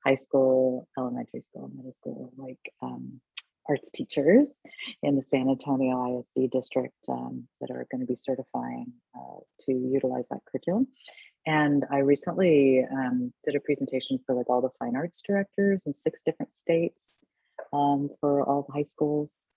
high 0.06 0.16
school, 0.16 0.88
elementary 0.98 1.44
school, 1.50 1.70
middle 1.76 1.94
school, 1.94 2.34
like 2.38 2.72
um, 2.82 3.20
arts 3.70 3.92
teachers 3.92 4.60
in 5.04 5.16
the 5.16 5.24
San 5.24 5.50
Antonio 5.50 6.20
ISD 6.20 6.52
district 6.52 7.06
um, 7.10 7.48
that 7.60 7.70
are 7.70 7.86
going 7.92 8.02
to 8.02 8.08
be 8.08 8.16
certifying 8.16 8.94
uh, 9.16 9.40
to 9.62 9.74
utilize 9.74 10.30
that 10.30 10.40
curriculum. 10.50 10.88
And 11.46 11.86
I 11.92 12.00
recently 12.00 12.86
um, 12.92 13.34
did 13.46 13.56
a 13.56 13.60
presentation 13.60 14.20
for 14.26 14.36
like 14.36 14.50
all 14.50 14.62
the 14.62 14.70
fine 14.80 14.96
arts 14.96 15.22
directors 15.26 15.86
in 15.86 15.94
six 15.94 16.22
different 16.22 16.54
states 16.54 17.24
um, 17.74 18.10
for 18.20 18.44
all 18.44 18.66
the 18.68 18.74
high 18.74 18.84
schools 18.84 19.48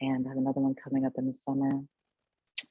and 0.00 0.26
I 0.26 0.30
have 0.30 0.38
another 0.38 0.60
one 0.60 0.74
coming 0.74 1.04
up 1.04 1.12
in 1.18 1.26
the 1.26 1.34
summer. 1.34 1.80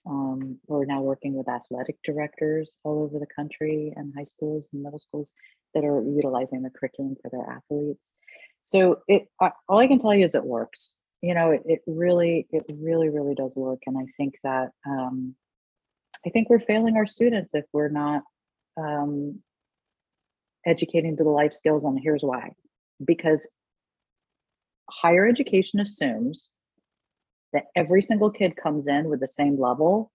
Um, 0.05 0.59
we're 0.67 0.85
now 0.85 1.01
working 1.01 1.33
with 1.33 1.47
athletic 1.47 1.97
directors 2.03 2.77
all 2.83 3.03
over 3.03 3.19
the 3.19 3.33
country 3.33 3.93
and 3.95 4.13
high 4.15 4.25
schools 4.25 4.69
and 4.73 4.83
middle 4.83 4.99
schools 4.99 5.33
that 5.73 5.85
are 5.85 6.01
utilizing 6.03 6.61
the 6.61 6.69
curriculum 6.69 7.15
for 7.21 7.29
their 7.29 7.49
athletes. 7.49 8.11
So 8.61 8.99
it 9.07 9.27
all 9.39 9.79
I 9.79 9.87
can 9.87 9.99
tell 9.99 10.13
you 10.13 10.25
is 10.25 10.35
it 10.35 10.43
works. 10.43 10.93
You 11.21 11.33
know, 11.33 11.51
it, 11.51 11.61
it 11.65 11.81
really, 11.87 12.47
it 12.51 12.65
really, 12.69 13.09
really 13.09 13.33
does 13.33 13.55
work. 13.55 13.79
And 13.85 13.97
I 13.97 14.05
think 14.17 14.35
that 14.43 14.71
um, 14.85 15.35
I 16.25 16.29
think 16.29 16.49
we're 16.49 16.59
failing 16.59 16.97
our 16.97 17.07
students 17.07 17.53
if 17.53 17.65
we're 17.71 17.89
not 17.89 18.23
um, 18.77 19.39
educating 20.65 21.15
to 21.17 21.23
the 21.23 21.29
life 21.29 21.53
skills. 21.53 21.85
And 21.85 21.97
here's 22.01 22.23
why: 22.23 22.51
because 23.03 23.47
higher 24.89 25.25
education 25.25 25.79
assumes 25.79 26.49
that 27.53 27.65
every 27.75 28.01
single 28.01 28.29
kid 28.29 28.55
comes 28.55 28.87
in 28.87 29.09
with 29.09 29.19
the 29.19 29.27
same 29.27 29.59
level 29.59 30.11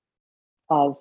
of 0.71 0.97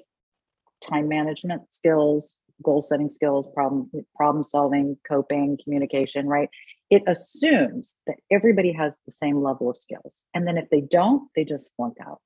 time 0.81 1.07
management 1.07 1.73
skills 1.73 2.35
goal 2.63 2.81
setting 2.81 3.09
skills 3.09 3.47
problem 3.53 3.89
problem 4.15 4.43
solving 4.43 4.97
coping 5.07 5.57
communication 5.63 6.27
right? 6.27 6.49
It 6.89 7.03
assumes 7.05 7.97
that 8.07 8.15
everybody 8.31 8.71
has 8.71 8.95
the 9.05 9.11
same 9.11 9.43
level 9.43 9.69
of 9.69 9.77
skills. 9.77 10.21
And 10.33 10.47
then 10.47 10.57
if 10.57 10.69
they 10.69 10.81
don't 10.81 11.29
they 11.35 11.43
just 11.43 11.69
flunk 11.75 11.97
out. 12.01 12.21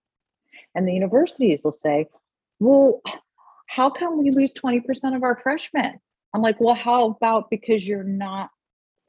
And 0.76 0.88
the 0.88 0.94
universities 0.94 1.64
will 1.64 1.72
say 1.72 2.08
well 2.60 3.02
how 3.68 3.90
come 3.90 4.22
we 4.22 4.32
lose 4.32 4.54
20% 4.54 5.16
of 5.16 5.24
our 5.24 5.40
freshmen? 5.42 6.00
I'm 6.34 6.42
like 6.42 6.60
well 6.60 6.76
how 6.76 7.06
about 7.06 7.50
because 7.50 7.86
you're 7.86 8.04
not 8.04 8.50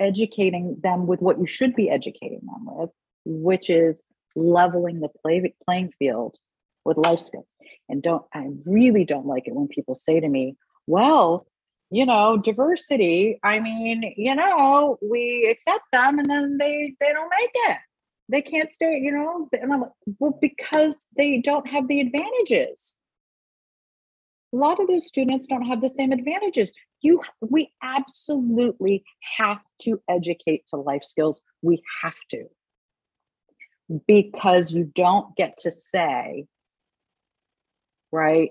educating 0.01 0.79
them 0.83 1.07
with 1.07 1.21
what 1.21 1.39
you 1.39 1.47
should 1.47 1.77
be 1.77 1.89
educating 1.89 2.41
them 2.43 2.67
with 2.67 2.91
which 3.25 3.71
is 3.71 4.03
leveling 4.37 5.01
the 5.01 5.09
play, 5.09 5.55
playing 5.65 5.93
field 5.99 6.37
with 6.85 6.97
life 6.97 7.21
skills. 7.21 7.57
And 7.89 8.03
don't, 8.03 8.25
I 8.35 8.49
really 8.67 9.05
don't 9.05 9.27
like 9.27 9.47
it 9.47 9.55
when 9.55 9.69
people 9.69 9.95
say 9.95 10.21
to 10.21 10.29
me, 10.29 10.57
well, 10.87 11.47
you 11.91 12.07
know, 12.07 12.39
diversity, 12.39 13.39
I 13.45 13.61
mean, 13.61 14.15
you 14.17 14.35
know, 14.35 14.99
we 15.03 15.47
accept 15.51 15.85
them 15.93 16.19
and 16.19 16.29
then 16.29 16.57
they 16.59 16.95
they 17.01 17.13
don't 17.13 17.31
make 17.39 17.51
it. 17.53 17.79
They 18.31 18.41
can't 18.41 18.71
stay, 18.71 18.99
you 18.99 19.13
know, 19.13 19.49
and 19.53 19.73
I'm 19.73 19.83
like, 19.83 19.91
well, 20.19 20.39
because 20.41 21.07
they 21.17 21.39
don't 21.39 21.69
have 21.69 21.89
the 21.89 22.01
advantages. 22.01 22.97
A 24.55 24.57
lot 24.57 24.81
of 24.81 24.87
those 24.87 25.07
students 25.07 25.47
don't 25.47 25.67
have 25.67 25.83
the 25.83 25.89
same 25.91 26.13
advantages. 26.13 26.73
you 27.03 27.21
we 27.41 27.73
absolutely 27.83 29.05
have 29.37 29.61
to 29.83 30.01
educate 30.09 30.65
to 30.69 30.77
life 30.77 31.05
skills 31.05 31.43
we 31.61 31.83
have 32.03 32.17
to 32.31 32.47
because 34.07 34.73
you 34.73 34.91
don't 34.95 35.35
get 35.37 35.57
to 35.59 35.71
say 35.71 36.47
right 38.11 38.51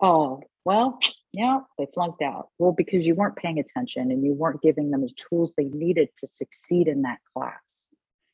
oh 0.00 0.40
well 0.64 0.98
yeah 1.32 1.60
they 1.78 1.86
flunked 1.94 2.22
out. 2.22 2.48
Well 2.58 2.72
because 2.72 3.06
you 3.06 3.14
weren't 3.14 3.36
paying 3.36 3.58
attention 3.58 4.10
and 4.10 4.24
you 4.24 4.32
weren't 4.32 4.62
giving 4.62 4.90
them 4.90 5.02
the 5.02 5.12
tools 5.16 5.54
they 5.56 5.64
needed 5.64 6.08
to 6.18 6.28
succeed 6.28 6.88
in 6.88 7.02
that 7.02 7.18
class. 7.34 7.86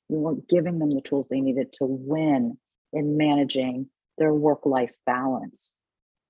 You 0.09 0.17
weren't 0.17 0.49
giving 0.49 0.79
them 0.79 0.95
the 0.95 1.01
tools 1.01 1.29
they 1.29 1.41
needed 1.41 1.73
to 1.75 1.85
win 1.85 2.57
in 2.93 3.17
managing 3.17 3.89
their 4.19 4.33
work 4.33 4.65
life 4.65 4.93
balance 5.05 5.73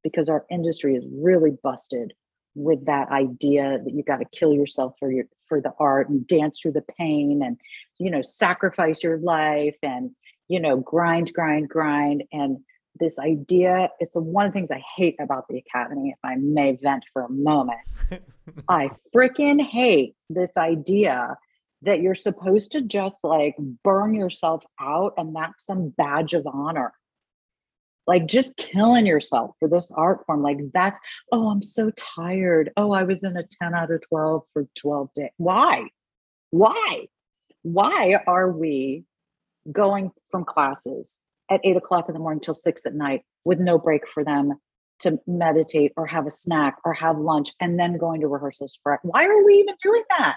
because 0.02 0.28
our 0.28 0.44
industry 0.50 0.96
is 0.96 1.04
really 1.10 1.52
busted 1.62 2.14
with 2.56 2.86
that 2.86 3.10
idea 3.10 3.78
that 3.84 3.92
you 3.94 4.02
got 4.02 4.16
to 4.16 4.24
kill 4.32 4.52
yourself 4.52 4.94
for 4.98 5.12
your 5.12 5.26
for 5.46 5.60
the 5.60 5.72
art 5.78 6.08
and 6.08 6.26
dance 6.26 6.58
through 6.58 6.72
the 6.72 6.84
pain 6.98 7.42
and 7.44 7.58
you 7.98 8.10
know 8.10 8.22
sacrifice 8.22 9.02
your 9.02 9.18
life 9.18 9.76
and 9.82 10.10
you 10.48 10.58
know 10.58 10.78
grind 10.78 11.32
grind 11.32 11.68
grind. 11.68 12.24
And 12.32 12.58
this 12.98 13.18
idea 13.18 13.90
it's 14.00 14.16
one 14.16 14.46
of 14.46 14.52
the 14.52 14.58
things 14.58 14.70
i 14.70 14.82
hate 14.96 15.16
about 15.20 15.44
the 15.48 15.58
academy 15.58 16.08
if 16.08 16.18
i 16.24 16.34
may 16.36 16.78
vent 16.82 17.04
for 17.12 17.22
a 17.22 17.30
moment. 17.30 18.02
I 18.68 18.90
freaking 19.14 19.60
hate 19.60 20.14
this 20.30 20.56
idea 20.56 21.36
that 21.82 22.00
you're 22.00 22.14
supposed 22.14 22.72
to 22.72 22.80
just 22.80 23.22
like 23.22 23.54
burn 23.84 24.14
yourself 24.14 24.64
out 24.80 25.12
and 25.18 25.36
that's 25.36 25.66
some 25.66 25.90
badge 25.90 26.32
of 26.32 26.46
honor 26.46 26.94
like 28.06 28.26
just 28.26 28.56
killing 28.56 29.06
yourself 29.06 29.52
for 29.58 29.68
this 29.68 29.90
art 29.92 30.24
form 30.26 30.42
like 30.42 30.58
that's 30.72 30.98
oh 31.32 31.48
i'm 31.48 31.62
so 31.62 31.90
tired. 31.90 32.70
Oh 32.76 32.92
i 32.92 33.02
was 33.02 33.24
in 33.24 33.36
a 33.36 33.44
10 33.62 33.74
out 33.74 33.90
of 33.90 34.02
12 34.08 34.42
for 34.52 34.66
12 34.76 35.12
days 35.14 35.30
why? 35.36 35.88
Why? 36.50 37.08
Why 37.62 38.20
are 38.26 38.50
we 38.50 39.04
going 39.70 40.12
from 40.30 40.44
classes 40.44 41.18
at 41.50 41.60
eight 41.64 41.76
o'clock 41.76 42.08
in 42.08 42.14
the 42.14 42.20
morning 42.20 42.40
till 42.40 42.54
six 42.54 42.86
at 42.86 42.94
night 42.94 43.22
with 43.44 43.58
no 43.58 43.78
break 43.78 44.08
for 44.08 44.24
them 44.24 44.54
to 45.00 45.18
meditate 45.26 45.92
or 45.96 46.06
have 46.06 46.26
a 46.26 46.30
snack 46.30 46.76
or 46.84 46.94
have 46.94 47.18
lunch 47.18 47.52
and 47.60 47.78
then 47.78 47.98
going 47.98 48.20
to 48.20 48.28
rehearsals 48.28 48.78
for 48.82 48.94
it? 48.94 49.00
Why 49.02 49.24
are 49.24 49.44
we 49.44 49.54
even 49.54 49.74
doing 49.82 50.02
that? 50.16 50.36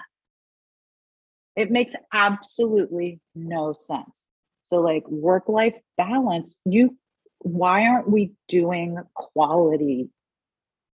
It 1.56 1.70
makes 1.70 1.94
absolutely 2.12 3.20
no 3.34 3.72
sense. 3.72 4.26
So 4.64 4.76
like 4.76 5.08
work 5.08 5.48
life 5.48 5.74
balance 5.96 6.54
you 6.64 6.96
why 7.40 7.86
aren't 7.88 8.08
we 8.08 8.32
doing 8.48 8.98
quality 9.14 10.10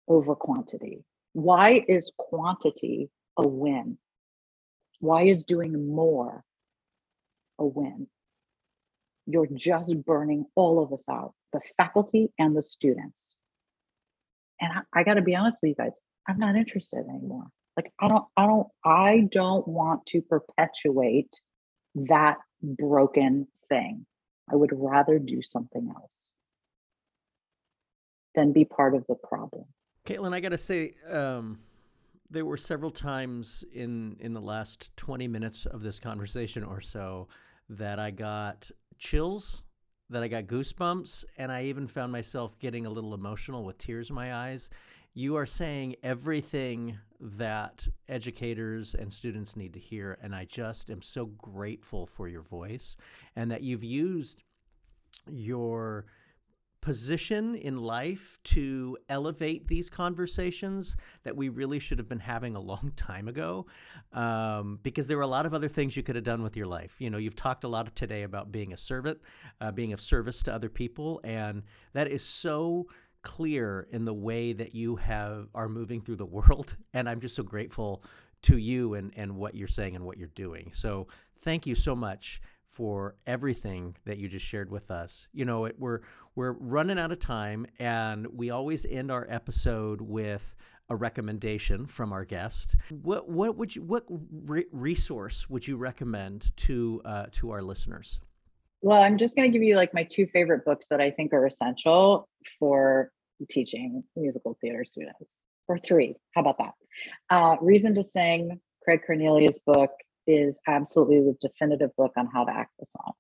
over 0.08 0.36
quantity? 0.36 1.04
Why 1.34 1.84
is 1.88 2.12
quantity 2.18 3.10
a 3.36 3.48
win? 3.48 3.98
Why 5.00 5.24
is 5.24 5.44
doing 5.44 5.90
more 5.90 6.44
a 7.60 7.66
win? 7.66 8.08
You're 9.26 9.48
just 9.48 9.96
burning 10.06 10.46
all 10.56 10.82
of 10.82 10.94
us 10.94 11.04
out, 11.10 11.34
the 11.52 11.62
faculty 11.78 12.32
and 12.38 12.56
the 12.56 12.62
students. 12.62 13.34
And 14.62 14.72
I, 14.72 15.00
I 15.00 15.04
got 15.04 15.16
to 15.16 15.22
be 15.22 15.36
honest 15.36 15.60
with 15.64 15.70
you 15.70 15.76
guys, 15.76 16.00
I'm 16.28 16.38
not 16.38 16.56
interested 16.56 17.06
anymore. 17.10 17.48
Like 17.76 17.92
I 18.00 18.08
don't, 18.08 18.26
I 18.38 18.46
don't, 18.46 18.68
I 18.86 19.28
don't 19.32 19.68
want 19.68 20.06
to 20.08 20.22
perpetuate 20.22 21.42
that 21.96 22.38
broken 22.62 23.48
thing. 23.68 24.06
I 24.50 24.56
would 24.56 24.72
rather 24.74 25.18
do 25.18 25.42
something 25.42 25.92
else 25.94 26.25
than 28.36 28.54
be 28.54 28.66
part 28.66 28.96
of 28.96 29.06
the 29.08 29.16
problem. 29.16 29.66
Caitlin, 30.06 30.34
I 30.34 30.40
got 30.40 30.50
to 30.50 30.58
say, 30.58 30.94
um, 31.10 31.60
there 32.30 32.46
were 32.46 32.58
several 32.58 32.92
times 32.92 33.64
in 33.74 34.18
in 34.20 34.34
the 34.34 34.42
last 34.42 34.96
20 34.98 35.28
minutes 35.28 35.66
of 35.66 35.82
this 35.82 36.00
conversation 36.00 36.64
or 36.64 36.82
so 36.82 37.28
that 37.70 38.00
I 38.00 38.12
got 38.12 38.70
chills, 38.98 39.64
that 40.10 40.24
I 40.24 40.28
got 40.28 40.46
goosebumps, 40.46 41.26
and 41.38 41.52
I 41.52 41.66
even 41.66 41.88
found 41.88 42.12
myself 42.12 42.58
getting 42.60 42.86
a 42.86 42.90
little 42.90 43.14
emotional 43.14 43.64
with 43.64 43.78
tears 43.78 44.10
in 44.10 44.16
my 44.16 44.34
eyes. 44.34 44.70
You 45.14 45.38
are 45.38 45.46
saying 45.46 45.96
everything 46.04 46.98
that 47.20 47.88
educators 48.10 48.94
and 48.94 49.12
students 49.12 49.56
need 49.56 49.74
to 49.74 49.80
hear, 49.80 50.18
and 50.22 50.36
I 50.36 50.46
just 50.46 50.90
am 50.90 51.02
so 51.02 51.26
grateful 51.26 52.06
for 52.06 52.28
your 52.28 52.42
voice 52.42 52.98
and 53.36 53.50
that 53.52 53.64
you've 53.64 53.84
used 53.84 54.44
your 55.32 56.06
position 56.86 57.56
in 57.56 57.78
life 57.78 58.38
to 58.44 58.96
elevate 59.10 59.68
these 59.68 59.90
conversations 59.90 60.96
that 61.24 61.36
we 61.36 61.50
really 61.50 61.80
should 61.80 61.98
have 61.98 62.08
been 62.08 62.20
having 62.20 62.56
a 62.56 62.60
long 62.60 62.94
time 62.96 63.28
ago. 63.28 63.66
Um, 64.14 64.80
because 64.84 65.08
there 65.08 65.18
were 65.18 65.24
a 65.24 65.28
lot 65.28 65.48
of 65.48 65.54
other 65.54 65.68
things 65.68 65.98
you 65.98 66.04
could 66.04 66.16
have 66.16 66.24
done 66.24 66.44
with 66.44 66.56
your 66.56 66.68
life. 66.68 66.96
You 67.00 67.10
know 67.10 67.18
you've 67.18 67.36
talked 67.36 67.64
a 67.64 67.68
lot 67.68 67.94
today 67.96 68.22
about 68.24 68.52
being 68.52 68.72
a 68.72 68.78
servant 68.78 69.20
uh, 69.60 69.72
being 69.72 69.94
of 69.94 70.00
service 70.00 70.44
to 70.44 70.54
other 70.54 70.70
people 70.70 71.20
and 71.24 71.64
that 71.94 72.08
is 72.08 72.24
so 72.24 72.88
clear 73.24 73.88
in 73.92 74.06
the 74.06 74.14
way 74.14 74.54
that 74.54 74.76
you 74.76 74.96
have 74.98 75.48
are 75.56 75.68
moving 75.68 76.00
through 76.02 76.18
the 76.18 76.26
world 76.38 76.78
and 76.94 77.10
i'm 77.10 77.20
just 77.20 77.36
so 77.36 77.42
grateful 77.42 78.04
to 78.46 78.58
you 78.58 78.94
and, 78.94 79.12
and 79.16 79.36
what 79.36 79.56
you're 79.56 79.68
saying 79.68 79.96
and 79.96 80.06
what 80.06 80.18
you're 80.18 80.28
doing. 80.36 80.72
So 80.74 81.08
thank 81.40 81.66
you 81.66 81.74
so 81.74 81.96
much 81.96 82.42
for 82.76 83.16
everything 83.26 83.96
that 84.04 84.18
you 84.18 84.28
just 84.28 84.46
shared 84.46 84.70
with 84.70 84.92
us. 84.92 85.30
You 85.32 85.46
know, 85.46 85.64
it, 85.64 85.78
we're 85.80 86.02
we're 86.36 86.52
running 86.52 87.00
out 87.00 87.14
of 87.14 87.20
time, 87.20 87.66
and 87.80 88.28
we 88.28 88.50
always 88.50 88.86
end 88.86 89.12
our 89.12 89.26
episode 89.30 90.02
with 90.02 90.56
a 90.90 90.96
recommendation 90.96 91.86
from 91.86 92.12
our 92.12 92.26
guest. 92.26 92.76
What 92.90 93.30
what 93.30 93.56
would 93.56 93.78
you 93.78 93.82
what 93.82 94.04
re- 94.10 94.66
resource 94.74 95.50
would 95.50 95.66
you 95.66 95.78
recommend 95.78 96.52
to 96.58 97.02
uh, 97.06 97.28
to 97.34 97.52
our 97.52 97.62
listeners? 97.62 98.20
Well, 98.82 99.02
I'm 99.02 99.18
just 99.18 99.38
going 99.38 99.50
to 99.50 99.58
give 99.58 99.64
you 99.64 99.78
like 99.78 99.94
my 99.94 100.04
two 100.04 100.28
favorite 100.28 100.66
books 100.66 100.88
that 100.90 101.00
I 101.00 101.12
think 101.12 101.32
are 101.32 101.46
essential 101.46 102.28
for 102.60 103.10
teaching 103.50 104.04
musical 104.18 104.58
theater 104.60 104.84
students, 104.84 105.40
or 105.70 105.78
three. 105.78 106.18
How 106.34 106.42
about 106.42 106.58
that? 106.58 106.74
Uh, 107.30 107.56
Reason 107.62 107.96
to 107.96 108.04
Sing, 108.04 108.60
Craig 108.84 109.00
Carnelia's 109.08 109.60
book, 109.66 109.92
is 110.28 110.60
absolutely 110.68 111.20
the 111.20 111.36
definitive 111.42 111.96
book 111.96 112.14
on 112.18 112.28
how 112.28 112.46
to 112.46 112.52
act 112.52 112.72
the 112.80 112.86
song. 112.86 113.14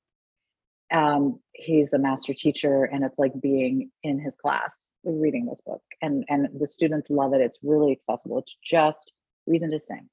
Um, 0.93 1.39
he's 1.53 1.93
a 1.93 1.99
master 1.99 2.34
teacher, 2.34 2.84
and 2.84 3.03
it's 3.03 3.20
like 3.20 3.34
being 3.41 3.91
in 4.03 4.20
his 4.20 4.36
class 4.36 4.76
reading 5.03 5.45
this 5.45 5.62
book, 5.62 5.82
and 6.01 6.24
and 6.30 6.47
the 6.60 6.68
students 6.68 7.10
love 7.10 7.34
it. 7.34 7.41
It's 7.41 7.60
really 7.64 7.91
accessible. 7.91 8.39
It's 8.39 8.56
just 8.64 9.12
reason 9.45 9.72
to 9.72 9.80
sing. 9.80 10.10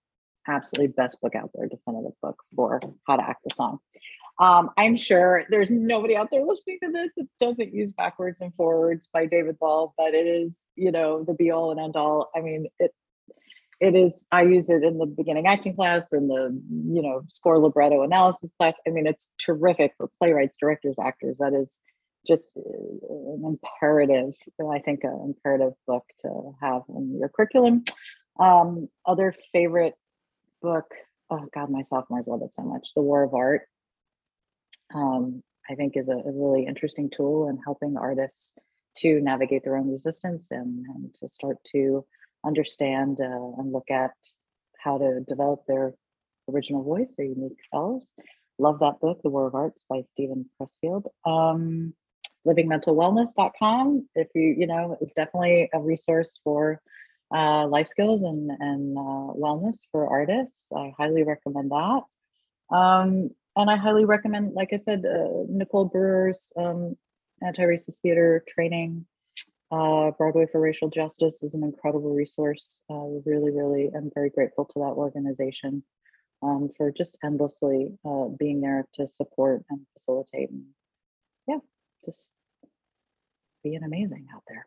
Absolutely 0.49 0.88
best 0.88 1.20
book 1.20 1.34
out 1.34 1.51
there, 1.55 1.68
definitive 1.68 2.12
book 2.20 2.43
for 2.55 2.80
how 3.07 3.16
to 3.16 3.22
act 3.22 3.43
the 3.45 3.55
song. 3.55 3.78
Um, 4.38 4.70
I'm 4.78 4.97
sure 4.97 5.45
there's 5.51 5.70
nobody 5.70 6.16
out 6.16 6.30
there 6.30 6.45
listening 6.45 6.78
to 6.82 6.90
this 6.90 7.12
that 7.16 7.28
doesn't 7.38 7.74
use 7.74 7.93
backwards 7.93 8.40
and 8.40 8.53
forwards 8.55 9.09
by 9.12 9.26
David 9.26 9.59
Ball, 9.59 9.95
but 9.97 10.14
it 10.14 10.26
is, 10.26 10.66
you 10.74 10.90
know, 10.90 11.22
the 11.22 11.34
be 11.34 11.51
all 11.51 11.70
and 11.70 11.78
end 11.78 11.97
all. 11.97 12.30
I 12.34 12.40
mean, 12.40 12.66
it 12.78 12.93
it 13.82 13.96
is 13.96 14.28
i 14.30 14.42
use 14.42 14.70
it 14.70 14.84
in 14.84 14.96
the 14.98 15.06
beginning 15.06 15.48
acting 15.48 15.74
class 15.74 16.12
and 16.12 16.30
the 16.30 16.56
you 16.70 17.02
know 17.02 17.22
score 17.28 17.58
libretto 17.58 18.02
analysis 18.02 18.52
class. 18.56 18.76
I 18.86 18.90
mean 18.90 19.08
it's 19.08 19.28
terrific 19.44 19.92
for 19.98 20.08
playwrights 20.18 20.56
directors 20.56 20.94
actors. 21.02 21.38
That 21.38 21.52
is 21.52 21.80
just 22.24 22.46
uh, 22.56 22.60
an 22.62 23.42
imperative 23.44 24.34
i 24.72 24.78
think 24.78 25.02
an 25.02 25.20
imperative 25.26 25.72
book 25.88 26.04
to 26.20 26.52
have 26.60 26.82
in 26.88 27.18
your 27.18 27.28
curriculum. 27.28 27.82
Um, 28.38 28.88
other 29.04 29.34
favorite 29.52 29.94
book 30.62 30.86
oh 31.30 31.44
god 31.52 31.68
my 31.68 31.82
sophomores 31.82 32.28
love 32.28 32.42
it 32.42 32.54
so 32.54 32.62
much 32.62 32.94
the 32.94 33.02
war 33.02 33.24
of 33.24 33.34
art. 33.34 33.62
Um, 34.94 35.42
i 35.68 35.74
think 35.74 35.96
is 35.96 36.08
a, 36.08 36.12
a, 36.12 36.32
really 36.32 36.66
interesting 36.66 37.10
tool 37.10 37.48
in 37.48 37.58
helping 37.64 37.96
artists 37.96 38.54
to 38.98 39.20
navigate 39.20 39.64
their 39.64 39.76
own 39.76 39.90
resistance 39.90 40.48
and, 40.50 40.84
and 40.94 41.14
to 41.14 41.28
start 41.28 41.56
to 41.72 42.04
understand 42.45 43.18
uh, 43.20 43.24
and 43.59 43.72
look 43.72 43.90
at 43.90 44.12
how 44.78 44.99
to 44.99 45.20
develop 45.28 45.61
their 45.66 45.95
original 46.51 46.82
voice, 46.82 47.14
their 47.16 47.26
unique 47.26 47.64
selves. 47.64 48.07
Love 48.59 48.80
that 48.80 49.01
book, 49.01 49.20
The 49.22 49.30
War 49.30 49.47
of 49.47 49.55
Arts 49.55 49.84
by 49.88 50.03
Steven 50.03 50.47
Pressfield. 50.61 51.05
Um, 51.24 51.95
livingmentalwellness.com, 52.47 54.09
if 54.14 54.28
you, 54.34 54.55
you 54.59 54.66
know, 54.66 54.97
is 55.01 55.12
definitely 55.12 55.70
a 55.72 55.80
resource 55.80 56.38
for 56.43 56.80
uh, 57.34 57.66
life 57.66 57.88
skills 57.88 58.22
and, 58.22 58.51
and 58.61 58.99
uh, 58.99 59.32
wellness 59.34 59.78
for 59.90 60.07
artists. 60.09 60.68
I 60.76 60.93
highly 60.99 61.22
recommend 61.22 61.70
that. 61.70 62.03
Um, 62.74 63.30
and 63.57 63.70
I 63.70 63.76
highly 63.76 64.05
recommend, 64.05 64.55
like 64.55 64.70
I 64.72 64.76
said, 64.76 65.05
uh, 65.05 65.45
Nicole 65.49 65.86
Brewer's 65.86 66.53
um, 66.57 66.97
anti-racist 67.43 68.01
theater 68.01 68.45
training 68.49 69.07
uh, 69.72 70.10
Broadway 70.12 70.46
for 70.52 70.60
Racial 70.60 70.90
Justice 70.90 71.42
is 71.42 71.54
an 71.54 71.64
incredible 71.64 72.14
resource. 72.14 72.82
Uh, 72.90 73.20
really, 73.24 73.50
really, 73.50 73.90
I'm 73.96 74.10
very 74.14 74.30
grateful 74.30 74.66
to 74.66 74.78
that 74.80 74.94
organization 74.94 75.82
um, 76.42 76.70
for 76.76 76.92
just 76.92 77.16
endlessly 77.24 77.88
uh, 78.04 78.26
being 78.38 78.60
there 78.60 78.86
to 78.94 79.08
support 79.08 79.64
and 79.70 79.80
facilitate. 79.94 80.50
And 80.50 80.64
yeah, 81.48 81.58
just 82.04 82.28
being 83.64 83.82
amazing 83.82 84.26
out 84.34 84.42
there. 84.46 84.66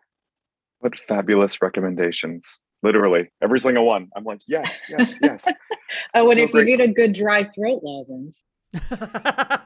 What 0.80 0.97
fabulous 0.97 1.62
recommendations. 1.62 2.60
Literally 2.84 3.32
every 3.41 3.60
single 3.60 3.86
one. 3.86 4.10
I'm 4.16 4.24
like, 4.24 4.41
yes, 4.47 4.84
yes, 4.89 5.18
yes. 5.22 5.47
oh, 6.16 6.30
and 6.30 6.38
So 6.38 6.43
if 6.43 6.51
great. 6.51 6.68
you 6.68 6.78
need 6.78 6.84
a 6.84 6.93
good 6.93 7.14
dry 7.14 7.43
throat 7.43 7.82
lozenge, 7.84 8.36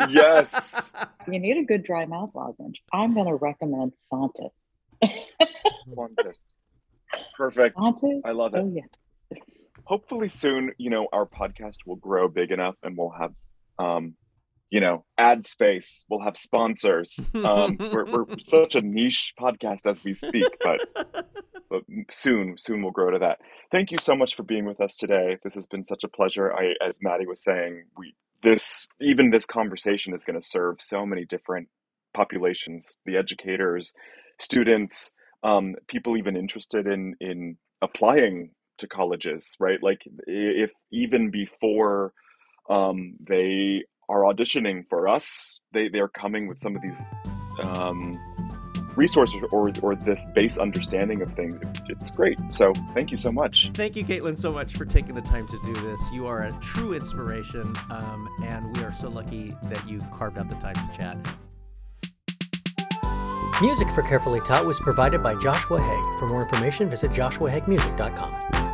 Yes. 0.09 0.91
you 1.27 1.39
need 1.39 1.57
a 1.57 1.63
good 1.63 1.83
dry 1.83 2.05
mouth 2.05 2.31
lozenge. 2.33 2.81
I'm 2.93 3.13
going 3.13 3.27
to 3.27 3.35
recommend 3.35 3.93
Fontus. 4.11 4.69
Fontus. 5.95 6.45
Perfect. 7.35 7.77
Fontus? 7.77 8.21
I 8.25 8.31
love 8.31 8.53
it. 8.55 8.59
Oh, 8.59 8.71
yeah. 8.73 9.37
hopefully 9.85 10.29
soon 10.29 10.71
you 10.77 10.89
know 10.89 11.07
our 11.11 11.25
podcast 11.25 11.77
will 11.85 11.95
grow 11.95 12.27
big 12.27 12.51
enough 12.51 12.75
and 12.83 12.97
we'll 12.97 13.09
have 13.09 13.33
um 13.79 14.13
you 14.69 14.79
know 14.79 15.03
ad 15.17 15.45
space 15.47 16.05
we'll 16.09 16.21
have 16.21 16.37
sponsors 16.37 17.19
um 17.43 17.75
we're, 17.79 18.05
we're 18.05 18.25
such 18.39 18.75
a 18.75 18.81
niche 18.81 19.33
podcast 19.39 19.87
as 19.87 20.03
we 20.03 20.13
speak 20.13 20.45
but 20.61 20.79
but 21.69 21.81
soon 22.11 22.55
soon 22.57 22.81
we'll 22.83 22.91
grow 22.91 23.09
to 23.09 23.17
that 23.19 23.39
thank 23.71 23.89
you 23.91 23.97
so 23.97 24.15
much 24.15 24.35
for 24.35 24.43
being 24.43 24.65
with 24.65 24.79
us 24.79 24.95
today 24.95 25.37
this 25.43 25.55
has 25.55 25.65
been 25.65 25.83
such 25.83 26.03
a 26.03 26.07
pleasure 26.07 26.53
i 26.53 26.73
as 26.85 26.99
maddie 27.01 27.25
was 27.25 27.41
saying 27.43 27.83
we 27.97 28.13
this 28.43 28.87
even 29.01 29.31
this 29.31 29.45
conversation 29.45 30.13
is 30.13 30.23
going 30.23 30.39
to 30.39 30.45
serve 30.45 30.75
so 30.79 31.05
many 31.05 31.25
different 31.25 31.67
populations 32.13 32.95
the 33.05 33.17
educators 33.17 33.93
students 34.39 35.11
um, 35.43 35.75
people 35.87 36.17
even 36.17 36.35
interested 36.35 36.87
in 36.87 37.15
in 37.19 37.57
applying 37.81 38.51
to 38.77 38.87
colleges 38.87 39.55
right 39.59 39.81
like 39.81 40.01
if 40.27 40.71
even 40.91 41.29
before 41.29 42.13
um, 42.69 43.15
they 43.27 43.83
are 44.09 44.21
auditioning 44.21 44.83
for 44.89 45.07
us 45.07 45.59
they 45.73 45.89
they're 45.89 46.09
coming 46.09 46.47
with 46.47 46.59
some 46.59 46.75
of 46.75 46.81
these 46.81 47.01
um, 47.63 48.17
resources 48.95 49.37
or 49.51 49.71
or 49.81 49.95
this 49.95 50.27
base 50.33 50.57
understanding 50.57 51.21
of 51.21 51.31
things 51.33 51.59
it's 51.87 52.11
great 52.11 52.37
so 52.51 52.73
thank 52.93 53.11
you 53.11 53.17
so 53.17 53.31
much 53.31 53.71
Thank 53.73 53.95
you, 53.95 54.03
Caitlin, 54.03 54.37
so 54.37 54.51
much 54.51 54.75
for 54.75 54.85
taking 54.85 55.15
the 55.15 55.21
time 55.21 55.47
to 55.47 55.59
do 55.63 55.73
this. 55.73 56.01
You 56.11 56.27
are 56.27 56.43
a 56.43 56.51
true 56.59 56.93
inspiration, 56.93 57.73
um, 57.89 58.27
and 58.43 58.75
we 58.75 58.83
are 58.83 58.93
so 58.93 59.09
lucky 59.09 59.53
that 59.63 59.87
you 59.87 59.99
carved 60.11 60.37
out 60.37 60.49
the 60.49 60.55
time 60.55 60.75
to 60.75 60.97
chat. 60.97 61.17
Music 63.61 63.89
for 63.89 64.01
Carefully 64.01 64.39
Taught 64.39 64.65
was 64.65 64.79
provided 64.79 65.21
by 65.21 65.35
Joshua 65.35 65.81
Haig. 65.81 66.19
For 66.19 66.27
more 66.27 66.43
information, 66.43 66.89
visit 66.89 67.11
joshuahagmusic.com. 67.11 68.68